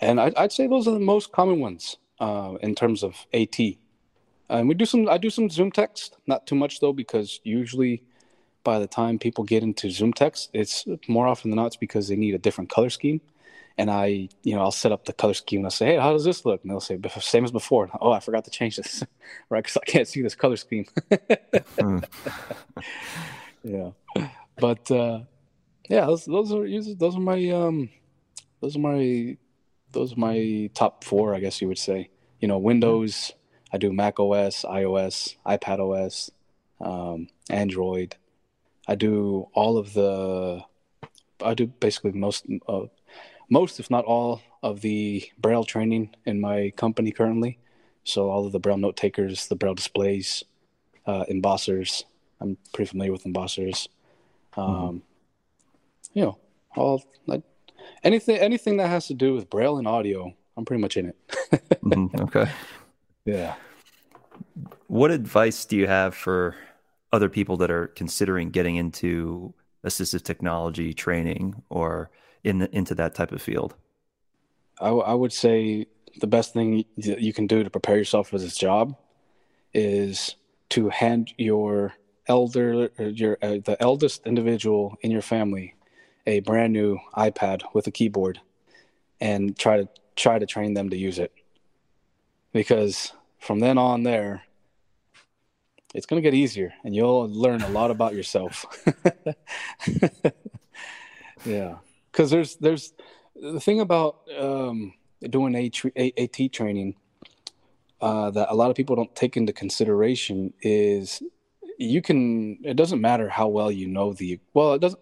and 0.00 0.20
I'd, 0.20 0.34
I'd 0.36 0.52
say 0.52 0.66
those 0.66 0.86
are 0.86 0.92
the 0.92 1.00
most 1.00 1.32
common 1.32 1.60
ones 1.60 1.96
uh, 2.20 2.54
in 2.60 2.74
terms 2.74 3.02
of 3.02 3.26
AT. 3.32 3.58
And 4.48 4.68
we 4.68 4.74
do 4.74 4.84
some, 4.84 5.08
I 5.08 5.18
do 5.18 5.30
some 5.30 5.48
Zoom 5.48 5.70
text, 5.70 6.16
not 6.26 6.46
too 6.46 6.54
much 6.56 6.80
though, 6.80 6.92
because 6.92 7.40
usually 7.44 8.02
by 8.64 8.78
the 8.78 8.86
time 8.86 9.18
people 9.18 9.44
get 9.44 9.62
into 9.62 9.90
Zoom 9.90 10.12
text, 10.12 10.50
it's 10.52 10.84
more 11.08 11.26
often 11.26 11.50
than 11.50 11.56
not 11.56 11.66
it's 11.66 11.76
because 11.76 12.08
they 12.08 12.16
need 12.16 12.34
a 12.34 12.38
different 12.38 12.70
color 12.70 12.90
scheme. 12.90 13.20
And 13.78 13.90
I, 13.90 14.28
you 14.42 14.54
know, 14.54 14.60
I'll 14.60 14.72
set 14.72 14.92
up 14.92 15.06
the 15.06 15.12
color 15.14 15.32
scheme 15.32 15.60
and 15.60 15.66
I'll 15.66 15.70
say, 15.70 15.86
hey, 15.86 15.96
how 15.96 16.12
does 16.12 16.24
this 16.24 16.44
look? 16.44 16.60
And 16.62 16.70
they'll 16.70 16.80
say, 16.80 16.98
"Bef- 16.98 17.22
same 17.22 17.44
as 17.44 17.50
before. 17.52 17.88
Oh, 17.98 18.12
I 18.12 18.20
forgot 18.20 18.44
to 18.44 18.50
change 18.50 18.76
this, 18.76 19.02
right? 19.48 19.64
Because 19.64 19.78
I 19.78 19.90
can't 19.90 20.06
see 20.06 20.20
this 20.20 20.34
color 20.34 20.56
scheme. 20.56 20.84
Yeah, 23.62 23.90
but 24.58 24.90
uh, 24.90 25.20
yeah, 25.88 26.06
those, 26.06 26.24
those 26.24 26.52
are 26.52 26.66
those 26.94 27.16
are 27.16 27.20
my 27.20 27.48
um, 27.50 27.90
those 28.60 28.76
are 28.76 28.80
my 28.80 29.36
those 29.92 30.12
are 30.12 30.20
my 30.20 30.70
top 30.74 31.04
four, 31.04 31.34
I 31.34 31.40
guess 31.40 31.60
you 31.60 31.68
would 31.68 31.78
say. 31.78 32.10
You 32.40 32.48
know, 32.48 32.58
Windows. 32.58 33.32
I 33.72 33.78
do 33.78 33.92
Mac 33.92 34.18
OS, 34.18 34.64
iOS, 34.64 35.36
iPad 35.46 35.78
OS, 35.78 36.30
um, 36.80 37.28
Android. 37.48 38.16
I 38.88 38.96
do 38.96 39.48
all 39.54 39.78
of 39.78 39.92
the. 39.92 40.64
I 41.42 41.54
do 41.54 41.66
basically 41.66 42.12
most, 42.12 42.46
uh, 42.68 42.86
most 43.48 43.78
if 43.80 43.90
not 43.90 44.04
all 44.04 44.42
of 44.62 44.80
the 44.80 45.24
Braille 45.38 45.64
training 45.64 46.14
in 46.26 46.40
my 46.40 46.72
company 46.76 47.12
currently. 47.12 47.58
So 48.04 48.28
all 48.30 48.44
of 48.44 48.52
the 48.52 48.58
Braille 48.58 48.76
note 48.76 48.96
takers, 48.96 49.46
the 49.46 49.54
Braille 49.54 49.74
displays, 49.74 50.42
uh, 51.06 51.24
embossers. 51.30 52.04
I'm 52.40 52.58
pretty 52.72 52.88
familiar 52.90 53.12
with 53.12 53.24
embossers. 53.24 53.88
Um, 54.56 55.02
You 56.12 56.22
know, 56.24 56.38
all 56.74 57.04
like 57.26 57.42
anything 58.02 58.36
anything 58.36 58.76
that 58.78 58.88
has 58.88 59.06
to 59.08 59.14
do 59.14 59.34
with 59.34 59.50
Braille 59.50 59.78
and 59.78 59.86
audio. 59.88 60.34
I'm 60.56 60.64
pretty 60.64 60.80
much 60.80 60.96
in 60.96 61.06
it. 61.06 61.16
Mhm. 61.82 62.20
Okay. 62.20 62.50
Yeah. 63.24 63.54
What 64.88 65.10
advice 65.10 65.64
do 65.64 65.76
you 65.76 65.86
have 65.86 66.14
for 66.14 66.56
other 67.12 67.28
people 67.28 67.56
that 67.58 67.70
are 67.70 67.88
considering 67.88 68.50
getting 68.50 68.76
into 68.76 69.54
assistive 69.84 70.22
technology 70.22 70.92
training 70.92 71.62
or 71.70 72.10
in 72.44 72.58
the, 72.58 72.76
into 72.76 72.94
that 72.96 73.14
type 73.14 73.32
of 73.32 73.40
field? 73.40 73.74
I, 74.80 74.86
w- 74.86 75.04
I 75.04 75.14
would 75.14 75.32
say 75.32 75.86
the 76.20 76.26
best 76.26 76.52
thing 76.52 76.84
that 76.98 77.20
you 77.20 77.32
can 77.32 77.46
do 77.46 77.62
to 77.62 77.70
prepare 77.70 77.96
yourself 77.96 78.28
for 78.28 78.38
this 78.38 78.56
job 78.56 78.96
is 79.72 80.36
to 80.70 80.88
hand 80.88 81.32
your 81.38 81.94
elder 82.26 82.90
your 82.98 83.38
uh, 83.42 83.58
the 83.64 83.76
eldest 83.80 84.26
individual 84.26 84.96
in 85.00 85.10
your 85.10 85.22
family 85.22 85.74
a 86.26 86.40
brand 86.40 86.72
new 86.72 86.98
iPad 87.16 87.62
with 87.72 87.86
a 87.86 87.90
keyboard 87.90 88.40
and 89.20 89.58
try 89.58 89.76
to 89.76 89.88
try 90.16 90.38
to 90.38 90.46
train 90.46 90.74
them 90.74 90.90
to 90.90 90.96
use 90.96 91.18
it. 91.18 91.32
Because 92.52 93.12
from 93.38 93.60
then 93.60 93.78
on 93.78 94.02
there, 94.02 94.42
it's 95.94 96.06
going 96.06 96.22
to 96.22 96.26
get 96.26 96.34
easier 96.34 96.72
and 96.84 96.94
you'll 96.94 97.28
learn 97.28 97.62
a 97.62 97.68
lot 97.68 97.90
about 97.90 98.14
yourself. 98.14 98.66
yeah. 101.44 101.76
Cuz 102.12 102.30
there's 102.30 102.56
there's 102.56 102.92
the 103.40 103.60
thing 103.60 103.80
about 103.80 104.18
um, 104.38 104.92
doing 105.28 105.54
AT 105.56 106.52
training 106.52 106.96
uh, 108.00 108.30
that 108.30 108.50
a 108.50 108.54
lot 108.54 108.70
of 108.70 108.76
people 108.76 108.96
don't 108.96 109.14
take 109.14 109.36
into 109.36 109.52
consideration 109.52 110.52
is 110.62 111.22
you 111.78 112.02
can 112.02 112.58
it 112.64 112.74
doesn't 112.74 113.00
matter 113.00 113.28
how 113.28 113.48
well 113.48 113.70
you 113.70 113.86
know 113.86 114.12
the 114.12 114.38
well 114.54 114.74
it 114.74 114.80
doesn't 114.80 115.00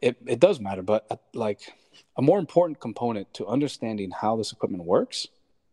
it, 0.00 0.16
it 0.26 0.40
does 0.40 0.60
matter 0.60 0.82
but 0.82 1.06
uh, 1.10 1.16
like 1.34 1.72
a 2.16 2.22
more 2.22 2.38
important 2.38 2.80
component 2.80 3.32
to 3.34 3.46
understanding 3.46 4.10
how 4.10 4.36
this 4.36 4.52
equipment 4.52 4.84
works 4.84 5.26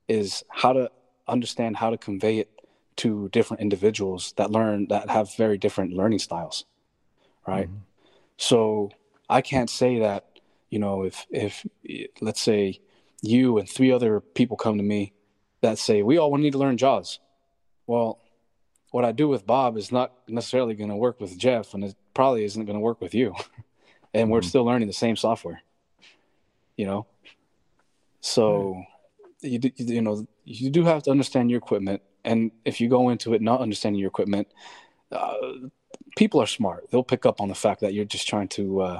is 0.08 0.44
how 0.50 0.74
to 0.74 0.92
understand 1.28 1.78
how 1.78 1.90
to 1.90 1.98
convey 1.98 2.40
it 2.40 2.50
to 2.98 3.30
different 3.30 3.62
individuals 3.62 4.34
that 4.38 4.52
learn 4.52 4.88
that 4.90 5.10
have 5.10 5.36
very 5.36 5.58
different 5.58 5.94
learning 5.94 6.20
styles 6.20 6.66
right? 7.48 7.68
Mm-hmm. 7.68 7.78
so 8.38 8.92
i 9.30 9.42
can't 9.42 9.70
say 9.70 10.00
that 10.00 10.26
you 10.70 10.80
know 10.80 11.04
if 11.04 11.26
if 11.30 11.66
let's 12.22 12.42
say 12.42 12.80
you 13.22 13.58
and 13.58 13.70
three 13.70 13.92
other 13.92 14.20
people 14.20 14.58
come 14.58 14.78
to 14.78 14.84
me 14.84 15.14
that 15.62 15.78
say 15.78 16.04
we 16.04 16.18
all 16.18 16.36
need 16.38 16.52
to 16.52 16.60
learn 16.60 16.78
jaws. 16.78 17.20
Well 17.88 18.20
what 18.92 19.04
i 19.04 19.12
do 19.12 19.28
with 19.28 19.46
bob 19.46 19.78
is 19.78 19.92
not 19.92 20.14
necessarily 20.28 20.74
going 20.74 20.90
to 20.90 20.96
work 20.96 21.20
with 21.20 21.38
jeff 21.38 21.74
and 21.74 21.84
it 21.84 21.96
probably 22.14 22.46
isn't 22.46 22.66
going 22.66 22.78
to 22.78 22.82
work 22.82 23.02
with 23.02 23.14
you 23.14 23.36
and 24.16 24.24
mm-hmm. 24.24 24.32
we're 24.32 24.42
still 24.42 24.66
learning 24.66 24.88
the 24.88 24.94
same 24.94 25.16
software 25.16 25.62
you 26.78 26.86
know? 26.86 27.06
So 28.20 28.84
you, 29.42 29.60
you 29.78 30.02
know 30.02 30.26
you 30.44 30.70
do 30.70 30.84
have 30.84 31.04
to 31.04 31.12
understand 31.12 31.52
your 31.52 31.60
equipment 31.60 32.02
and 32.24 32.52
if 32.66 32.82
you 32.82 32.90
go 32.90 33.10
into 33.10 33.34
it 33.36 33.42
not 33.42 33.62
understanding 33.62 34.00
your 34.00 34.08
equipment 34.08 34.48
uh, 35.12 35.36
people 36.16 36.42
are 36.42 36.48
smart. 36.48 36.90
They'll 36.90 37.04
pick 37.04 37.26
up 37.26 37.42
on 37.42 37.50
the 37.50 37.56
fact 37.56 37.82
that 37.82 37.94
you're 37.94 38.06
just 38.06 38.28
trying 38.28 38.48
to 38.50 38.82
uh, 38.82 39.00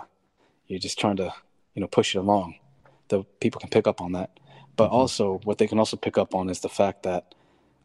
you're 0.68 0.80
just 0.80 1.00
trying 1.00 1.18
to 1.18 1.34
you 1.74 1.82
know 1.82 1.88
push 1.88 2.16
it 2.16 2.20
along. 2.20 2.56
The 3.08 3.24
people 3.40 3.60
can 3.60 3.70
pick 3.70 3.88
up 3.88 4.02
on 4.02 4.14
that. 4.14 4.40
But 4.76 4.88
mm-hmm. 4.88 4.96
also 4.96 5.40
what 5.44 5.58
they 5.58 5.68
can 5.68 5.80
also 5.80 5.98
pick 5.98 6.18
up 6.18 6.36
on 6.36 6.50
is 6.50 6.60
the 6.60 6.70
fact 6.70 7.04
that 7.04 7.36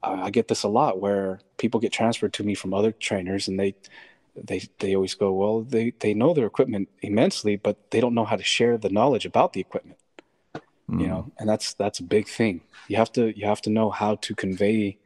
I, 0.03 0.23
I 0.23 0.31
get 0.31 0.49
this 0.49 0.63
a 0.63 0.69
lot 0.69 1.01
where 1.01 1.41
people 1.57 1.81
get 1.81 1.93
transferred 1.93 2.33
to 2.35 2.45
me 2.45 2.55
from 2.55 2.75
other 2.75 2.93
trainers 2.93 3.49
and 3.49 3.59
they 3.59 3.75
they 4.35 4.63
they 4.79 4.95
always 4.95 5.15
go 5.15 5.33
well 5.33 5.63
they 5.63 5.93
they 6.01 6.15
know 6.15 6.33
their 6.35 6.47
equipment 6.47 6.89
immensely 7.03 7.57
but 7.57 7.91
they 7.91 8.01
don't 8.01 8.15
know 8.15 8.25
how 8.25 8.37
to 8.37 8.45
share 8.45 8.79
the 8.79 8.89
knowledge 8.89 9.27
about 9.27 9.53
the 9.53 9.61
equipment. 9.61 9.99
Mm. 10.91 11.01
you 11.01 11.07
know 11.07 11.23
mm. 11.29 11.33
and 11.39 11.49
that's 11.49 11.75
that's 11.75 12.01
a 12.01 12.03
big 12.03 12.29
thing. 12.29 12.63
You 12.89 12.97
have 12.97 13.13
to 13.13 13.37
you 13.39 13.47
have 13.47 13.63
to 13.63 13.71
know 13.71 13.91
how 13.91 14.17
to 14.17 14.35
convey 14.35 14.99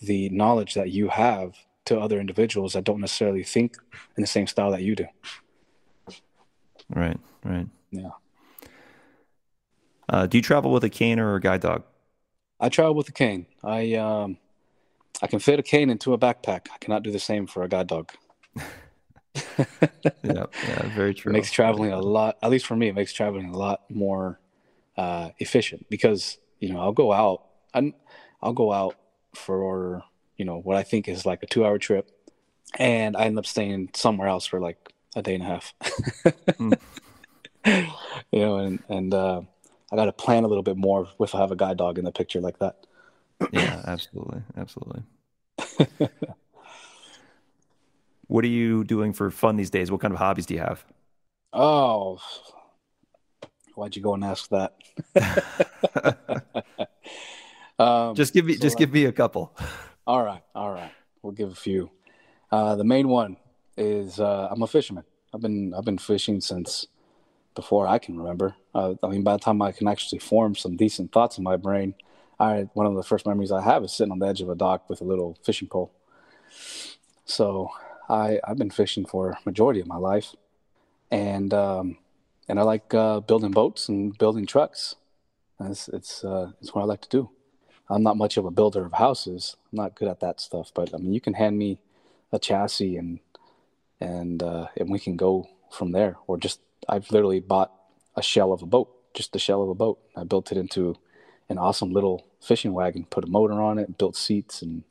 the 0.00 0.28
knowledge 0.30 0.74
that 0.74 0.90
you 0.90 1.08
have 1.08 1.56
to 1.86 1.98
other 1.98 2.20
individuals 2.20 2.72
that 2.72 2.84
don't 2.84 3.00
necessarily 3.00 3.42
think 3.42 3.76
in 4.16 4.22
the 4.22 4.26
same 4.26 4.46
style 4.46 4.70
that 4.70 4.82
you 4.82 4.94
do. 4.96 5.06
Right 6.88 7.18
right. 7.44 7.66
Yeah. 7.90 8.10
Uh, 10.08 10.26
do 10.26 10.38
you 10.38 10.42
travel 10.42 10.70
with 10.70 10.84
a 10.84 10.90
cane 10.90 11.18
or 11.18 11.34
a 11.34 11.40
guide 11.40 11.62
dog? 11.62 11.84
I 12.60 12.68
travel 12.68 12.94
with 12.94 13.08
a 13.08 13.12
cane. 13.12 13.46
I 13.62 13.94
um 13.94 14.38
i 15.22 15.26
can 15.28 15.38
fit 15.38 15.58
a 15.58 15.62
cane 15.62 15.90
into 15.90 16.12
a 16.12 16.18
backpack. 16.18 16.66
I 16.72 16.78
cannot 16.78 17.02
do 17.02 17.10
the 17.10 17.18
same 17.18 17.46
for 17.46 17.62
a 17.62 17.68
guide 17.68 17.86
dog 17.86 18.12
yeah, 20.22 20.46
yeah, 20.68 20.88
very 20.94 21.14
true. 21.14 21.30
It 21.32 21.32
makes 21.32 21.50
traveling 21.50 21.92
a 21.92 22.00
lot, 22.00 22.38
at 22.42 22.50
least 22.50 22.66
for 22.66 22.76
me, 22.76 22.88
it 22.88 22.94
makes 22.94 23.12
traveling 23.12 23.46
a 23.46 23.56
lot 23.56 23.82
more 23.90 24.38
uh, 24.96 25.30
efficient 25.38 25.86
because 25.90 26.38
you 26.60 26.72
know 26.72 26.80
I'll 26.80 26.92
go 26.92 27.12
out, 27.12 27.44
i 27.72 27.92
I'll 28.42 28.52
go 28.52 28.72
out 28.72 28.96
for 29.34 30.02
you 30.36 30.44
know 30.44 30.58
what 30.58 30.76
I 30.76 30.82
think 30.82 31.08
is 31.08 31.26
like 31.26 31.42
a 31.42 31.46
two-hour 31.46 31.78
trip, 31.78 32.10
and 32.78 33.16
I 33.16 33.24
end 33.24 33.38
up 33.38 33.46
staying 33.46 33.90
somewhere 33.94 34.28
else 34.28 34.46
for 34.46 34.60
like 34.60 34.92
a 35.16 35.22
day 35.22 35.34
and 35.34 35.42
a 35.42 35.46
half. 35.46 35.74
mm. 36.58 36.78
You 38.30 38.40
know, 38.40 38.58
and 38.58 38.82
and 38.90 39.14
uh, 39.14 39.40
I 39.90 39.96
got 39.96 40.04
to 40.04 40.12
plan 40.12 40.44
a 40.44 40.48
little 40.48 40.62
bit 40.62 40.76
more 40.76 41.08
if 41.18 41.34
I 41.34 41.38
have 41.38 41.50
a 41.50 41.56
guide 41.56 41.78
dog 41.78 41.98
in 41.98 42.04
the 42.04 42.12
picture 42.12 42.40
like 42.40 42.58
that. 42.58 42.86
yeah, 43.52 43.80
absolutely, 43.86 44.42
absolutely. 44.56 45.02
What 48.26 48.44
are 48.44 48.48
you 48.48 48.84
doing 48.84 49.12
for 49.12 49.30
fun 49.30 49.56
these 49.56 49.70
days? 49.70 49.90
What 49.90 50.00
kind 50.00 50.12
of 50.12 50.18
hobbies 50.18 50.46
do 50.46 50.54
you 50.54 50.60
have? 50.60 50.84
Oh, 51.52 52.18
why'd 53.74 53.94
you 53.96 54.02
go 54.02 54.14
and 54.14 54.24
ask 54.24 54.50
that? 54.50 54.74
um, 57.78 58.14
just 58.14 58.32
give 58.32 58.44
me, 58.44 58.54
so 58.54 58.60
just 58.60 58.78
give 58.78 58.92
me 58.92 59.04
a 59.04 59.12
couple. 59.12 59.56
All 60.06 60.22
right, 60.22 60.42
all 60.54 60.70
right. 60.70 60.92
We'll 61.22 61.32
give 61.32 61.50
a 61.50 61.54
few. 61.54 61.90
Uh, 62.52 62.74
the 62.76 62.84
main 62.84 63.08
one 63.08 63.38
is 63.78 64.20
uh, 64.20 64.48
I'm 64.50 64.60
a 64.60 64.66
fisherman. 64.66 65.04
I've 65.32 65.40
been 65.40 65.72
I've 65.72 65.86
been 65.86 65.96
fishing 65.96 66.42
since 66.42 66.88
before 67.54 67.86
I 67.86 67.98
can 67.98 68.18
remember. 68.18 68.54
Uh, 68.74 68.96
I 69.02 69.06
mean, 69.06 69.22
by 69.22 69.32
the 69.32 69.38
time 69.38 69.62
I 69.62 69.72
can 69.72 69.88
actually 69.88 70.18
form 70.18 70.54
some 70.54 70.76
decent 70.76 71.10
thoughts 71.10 71.38
in 71.38 71.44
my 71.44 71.56
brain, 71.56 71.94
I 72.38 72.68
one 72.74 72.84
of 72.84 72.94
the 72.96 73.02
first 73.02 73.26
memories 73.26 73.50
I 73.50 73.62
have 73.62 73.82
is 73.82 73.92
sitting 73.92 74.12
on 74.12 74.18
the 74.18 74.26
edge 74.26 74.42
of 74.42 74.50
a 74.50 74.54
dock 74.54 74.90
with 74.90 75.00
a 75.00 75.04
little 75.04 75.38
fishing 75.42 75.68
pole. 75.68 75.90
So 77.24 77.70
I 78.08 78.40
I've 78.44 78.58
been 78.58 78.70
fishing 78.70 79.06
for 79.06 79.38
majority 79.44 79.80
of 79.80 79.86
my 79.86 79.96
life, 79.96 80.34
and 81.10 81.52
um, 81.54 81.98
and 82.48 82.58
I 82.58 82.62
like 82.62 82.92
uh, 82.92 83.20
building 83.20 83.50
boats 83.50 83.88
and 83.88 84.16
building 84.16 84.46
trucks. 84.46 84.96
It's 85.60 85.88
it's 85.88 86.24
uh, 86.24 86.52
it's 86.60 86.74
what 86.74 86.82
I 86.82 86.84
like 86.84 87.02
to 87.02 87.08
do. 87.08 87.30
I'm 87.88 88.02
not 88.02 88.16
much 88.16 88.36
of 88.36 88.44
a 88.44 88.50
builder 88.50 88.84
of 88.84 88.94
houses. 88.94 89.56
I'm 89.72 89.76
not 89.76 89.94
good 89.94 90.08
at 90.08 90.20
that 90.20 90.40
stuff. 90.40 90.72
But 90.74 90.94
I 90.94 90.98
mean, 90.98 91.12
you 91.12 91.20
can 91.20 91.34
hand 91.34 91.58
me 91.58 91.78
a 92.32 92.38
chassis 92.38 92.96
and 92.96 93.20
and 94.00 94.42
uh, 94.42 94.68
and 94.76 94.90
we 94.90 94.98
can 94.98 95.16
go 95.16 95.48
from 95.70 95.92
there. 95.92 96.16
Or 96.26 96.36
just 96.36 96.60
I've 96.88 97.10
literally 97.10 97.40
bought 97.40 97.72
a 98.16 98.22
shell 98.22 98.52
of 98.52 98.62
a 98.62 98.66
boat, 98.66 98.90
just 99.14 99.32
the 99.32 99.38
shell 99.38 99.62
of 99.62 99.68
a 99.68 99.74
boat. 99.74 99.98
I 100.16 100.24
built 100.24 100.52
it 100.52 100.58
into 100.58 100.96
an 101.48 101.58
awesome 101.58 101.92
little 101.92 102.26
fishing 102.40 102.72
wagon. 102.72 103.06
Put 103.08 103.24
a 103.24 103.28
motor 103.28 103.60
on 103.60 103.78
it, 103.78 103.98
built 103.98 104.16
seats 104.16 104.62
and 104.62 104.84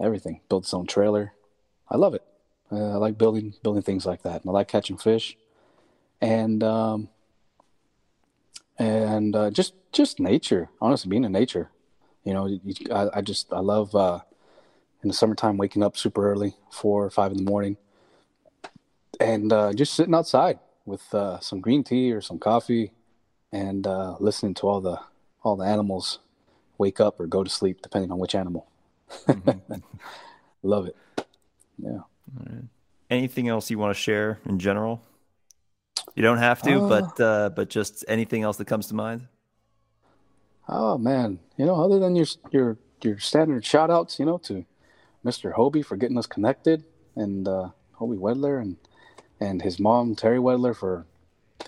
everything. 0.00 0.40
Built 0.48 0.64
its 0.64 0.74
own 0.74 0.86
trailer. 0.86 1.32
I 1.90 1.96
love 1.96 2.14
it. 2.14 2.22
Uh, 2.72 2.92
I 2.92 2.96
like 2.96 3.18
building 3.18 3.54
building 3.62 3.82
things 3.82 4.06
like 4.06 4.22
that. 4.22 4.42
And 4.42 4.50
I 4.50 4.52
like 4.52 4.68
catching 4.68 4.96
fish, 4.96 5.36
and 6.20 6.62
um, 6.62 7.08
and 8.78 9.34
uh, 9.34 9.50
just 9.50 9.74
just 9.92 10.20
nature. 10.20 10.68
Honestly, 10.80 11.08
being 11.08 11.24
in 11.24 11.32
nature, 11.32 11.70
you 12.24 12.32
know, 12.32 12.46
you, 12.46 12.60
I, 12.92 13.08
I, 13.14 13.20
just 13.20 13.52
I 13.52 13.58
love 13.58 13.94
uh, 13.94 14.20
in 15.02 15.08
the 15.08 15.14
summertime 15.14 15.56
waking 15.56 15.82
up 15.82 15.96
super 15.96 16.30
early, 16.30 16.54
four 16.70 17.04
or 17.04 17.10
five 17.10 17.32
in 17.32 17.38
the 17.38 17.50
morning, 17.50 17.76
and 19.18 19.52
uh, 19.52 19.72
just 19.72 19.94
sitting 19.94 20.14
outside 20.14 20.58
with 20.86 21.12
uh, 21.12 21.40
some 21.40 21.60
green 21.60 21.82
tea 21.82 22.12
or 22.12 22.20
some 22.20 22.38
coffee, 22.38 22.92
and 23.52 23.86
uh, 23.86 24.16
listening 24.20 24.54
to 24.54 24.68
all 24.68 24.80
the 24.80 25.00
all 25.42 25.56
the 25.56 25.64
animals 25.64 26.20
wake 26.78 27.00
up 27.00 27.20
or 27.20 27.26
go 27.26 27.42
to 27.42 27.50
sleep, 27.50 27.82
depending 27.82 28.10
on 28.10 28.18
which 28.18 28.34
animal. 28.34 28.66
Mm-hmm. 29.26 29.74
love 30.62 30.86
it. 30.86 30.96
Yeah. 31.82 32.00
Right. 32.38 32.64
Anything 33.08 33.48
else 33.48 33.70
you 33.70 33.78
want 33.78 33.94
to 33.94 34.00
share 34.00 34.38
in 34.46 34.58
general? 34.58 35.02
You 36.14 36.22
don't 36.22 36.38
have 36.38 36.62
to, 36.62 36.84
uh, 36.84 36.88
but 36.88 37.20
uh, 37.20 37.48
but 37.50 37.68
just 37.68 38.04
anything 38.08 38.42
else 38.42 38.56
that 38.58 38.66
comes 38.66 38.86
to 38.88 38.94
mind. 38.94 39.26
Oh 40.68 40.98
man, 40.98 41.40
you 41.56 41.66
know, 41.66 41.74
other 41.74 41.98
than 41.98 42.14
your 42.16 42.26
your 42.50 42.78
your 43.02 43.18
standard 43.18 43.64
shout 43.64 43.90
outs, 43.90 44.18
you 44.18 44.26
know, 44.26 44.38
to 44.38 44.64
Mr. 45.24 45.54
Hobie 45.54 45.84
for 45.84 45.96
getting 45.96 46.18
us 46.18 46.26
connected, 46.26 46.84
and 47.16 47.46
uh, 47.48 47.70
Hobie 47.98 48.18
Wedler 48.18 48.60
and 48.60 48.76
and 49.40 49.62
his 49.62 49.78
mom 49.78 50.14
Terry 50.14 50.38
Wedler 50.38 50.76
for 50.76 51.06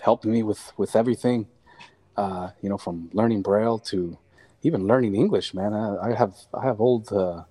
helping 0.01 0.31
me 0.31 0.43
with 0.43 0.71
with 0.77 0.95
everything. 0.95 1.47
Uh, 2.15 2.51
you 2.61 2.69
know, 2.69 2.77
from 2.77 3.09
learning 3.13 3.41
Braille 3.41 3.79
to 3.79 4.17
even 4.61 4.87
learning 4.87 5.15
English. 5.15 5.53
Man, 5.53 5.73
I, 5.73 6.11
I 6.11 6.15
have 6.15 6.35
I 6.53 6.63
have 6.63 6.79
old 6.79 7.11
uh, 7.11 7.43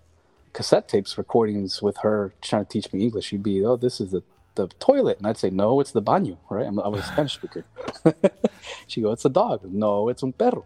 cassette 0.53 0.89
tapes 0.89 1.17
recordings 1.17 1.83
with 1.83 1.99
her 1.99 2.35
trying 2.41 2.65
to 2.65 2.69
teach 2.69 2.93
me 2.93 3.03
English. 3.03 3.27
She'd 3.27 3.43
be, 3.43 3.65
"Oh, 3.65 3.77
this 3.77 4.01
is 4.01 4.11
the 4.11 4.23
the 4.55 4.69
toilet," 4.79 5.19
and 5.19 5.27
I'd 5.27 5.39
say, 5.39 5.51
"No, 5.51 5.81
it's 5.81 5.93
the 5.93 6.03
baño." 6.03 6.37
Right? 6.51 6.67
I'm, 6.67 6.79
I'm 6.79 6.95
a 6.95 7.03
Spanish 7.03 7.35
speaker. 7.35 7.65
she 8.87 9.01
go, 9.01 9.13
"It's 9.13 9.25
a 9.25 9.31
dog." 9.31 9.61
No, 9.65 10.09
it's 10.09 10.23
un 10.23 10.33
perro. 10.33 10.65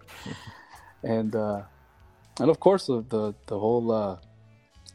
and 1.02 1.34
uh, 1.34 1.62
and 2.40 2.50
of 2.50 2.60
course 2.60 2.86
the 2.86 3.04
the, 3.08 3.34
the 3.46 3.58
whole 3.58 3.92
uh, 3.92 4.16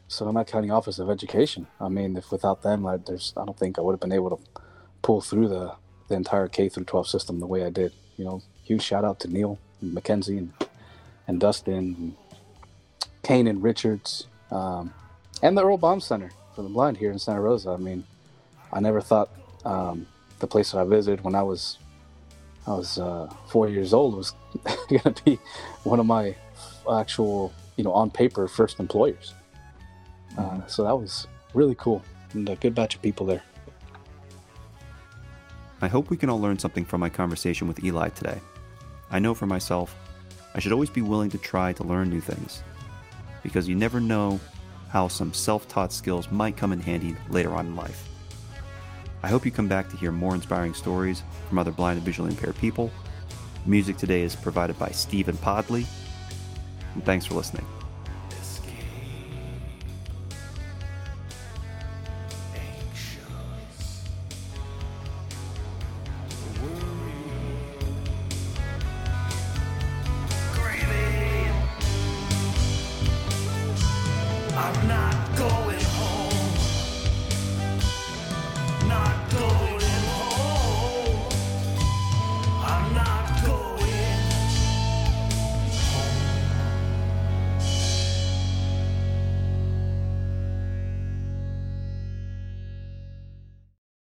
Sonoma 0.08 0.44
County 0.44 0.70
Office 0.70 0.98
of 0.98 1.10
Education. 1.10 1.66
I 1.80 1.88
mean, 1.88 2.16
if 2.16 2.30
without 2.30 2.62
them, 2.62 2.82
like, 2.84 3.06
there's 3.06 3.32
I 3.36 3.44
don't 3.44 3.58
think 3.58 3.78
I 3.78 3.82
would 3.82 3.92
have 3.92 4.00
been 4.00 4.12
able 4.12 4.36
to 4.36 4.42
pull 5.02 5.20
through 5.20 5.48
the 5.48 5.74
the 6.08 6.14
entire 6.14 6.46
K 6.46 6.68
through 6.68 6.84
12 6.84 7.08
system 7.08 7.40
the 7.40 7.46
way 7.46 7.64
I 7.64 7.70
did. 7.70 7.92
You 8.16 8.24
know, 8.24 8.42
huge 8.62 8.82
shout 8.82 9.04
out 9.04 9.20
to 9.20 9.28
Neil 9.28 9.58
and 9.80 9.92
Mackenzie 9.94 10.38
and 10.38 10.52
and 11.26 11.40
Dustin. 11.40 11.74
And, 11.98 12.16
Kanan 13.26 13.58
Richards, 13.60 14.28
um, 14.52 14.94
and 15.42 15.58
the 15.58 15.64
Earl 15.64 15.78
Baum 15.78 16.00
Center 16.00 16.30
for 16.54 16.62
the 16.62 16.68
Blind 16.68 16.96
here 16.96 17.10
in 17.10 17.18
Santa 17.18 17.40
Rosa. 17.40 17.70
I 17.70 17.76
mean, 17.76 18.04
I 18.72 18.78
never 18.78 19.00
thought 19.00 19.30
um, 19.64 20.06
the 20.38 20.46
place 20.46 20.70
that 20.70 20.78
I 20.78 20.84
visited 20.84 21.24
when 21.24 21.34
I 21.34 21.42
was 21.42 21.78
I 22.68 22.70
was 22.70 22.98
uh, 22.98 23.32
four 23.48 23.68
years 23.68 23.92
old 23.92 24.16
was 24.16 24.32
going 24.88 25.14
to 25.14 25.24
be 25.24 25.38
one 25.82 25.98
of 25.98 26.06
my 26.06 26.36
actual, 26.92 27.52
you 27.76 27.82
know, 27.82 27.92
on 27.92 28.10
paper 28.10 28.46
first 28.46 28.78
employers. 28.78 29.34
Uh, 30.38 30.64
so 30.66 30.84
that 30.84 30.94
was 30.94 31.26
really 31.52 31.74
cool 31.76 32.02
and 32.32 32.48
a 32.48 32.56
good 32.56 32.74
batch 32.74 32.94
of 32.94 33.02
people 33.02 33.26
there. 33.26 33.42
I 35.80 35.88
hope 35.88 36.10
we 36.10 36.16
can 36.16 36.30
all 36.30 36.40
learn 36.40 36.58
something 36.58 36.84
from 36.84 37.00
my 37.00 37.08
conversation 37.08 37.68
with 37.68 37.82
Eli 37.84 38.08
today. 38.10 38.40
I 39.10 39.18
know 39.18 39.34
for 39.34 39.46
myself, 39.46 39.96
I 40.54 40.58
should 40.58 40.72
always 40.72 40.90
be 40.90 41.02
willing 41.02 41.30
to 41.30 41.38
try 41.38 41.72
to 41.74 41.84
learn 41.84 42.08
new 42.08 42.20
things, 42.20 42.62
because 43.46 43.68
you 43.68 43.76
never 43.76 44.00
know 44.00 44.40
how 44.88 45.06
some 45.06 45.32
self 45.32 45.68
taught 45.68 45.92
skills 45.92 46.30
might 46.32 46.56
come 46.56 46.72
in 46.72 46.80
handy 46.80 47.14
later 47.30 47.52
on 47.54 47.66
in 47.66 47.76
life. 47.76 48.08
I 49.22 49.28
hope 49.28 49.44
you 49.44 49.52
come 49.52 49.68
back 49.68 49.88
to 49.90 49.96
hear 49.96 50.10
more 50.10 50.34
inspiring 50.34 50.74
stories 50.74 51.22
from 51.48 51.58
other 51.58 51.70
blind 51.70 51.98
and 51.98 52.04
visually 52.04 52.30
impaired 52.30 52.56
people. 52.56 52.90
Music 53.64 53.96
today 53.96 54.22
is 54.22 54.34
provided 54.34 54.78
by 54.78 54.88
Stephen 54.90 55.36
Podley, 55.36 55.86
and 56.94 57.04
thanks 57.04 57.26
for 57.26 57.34
listening. 57.34 57.64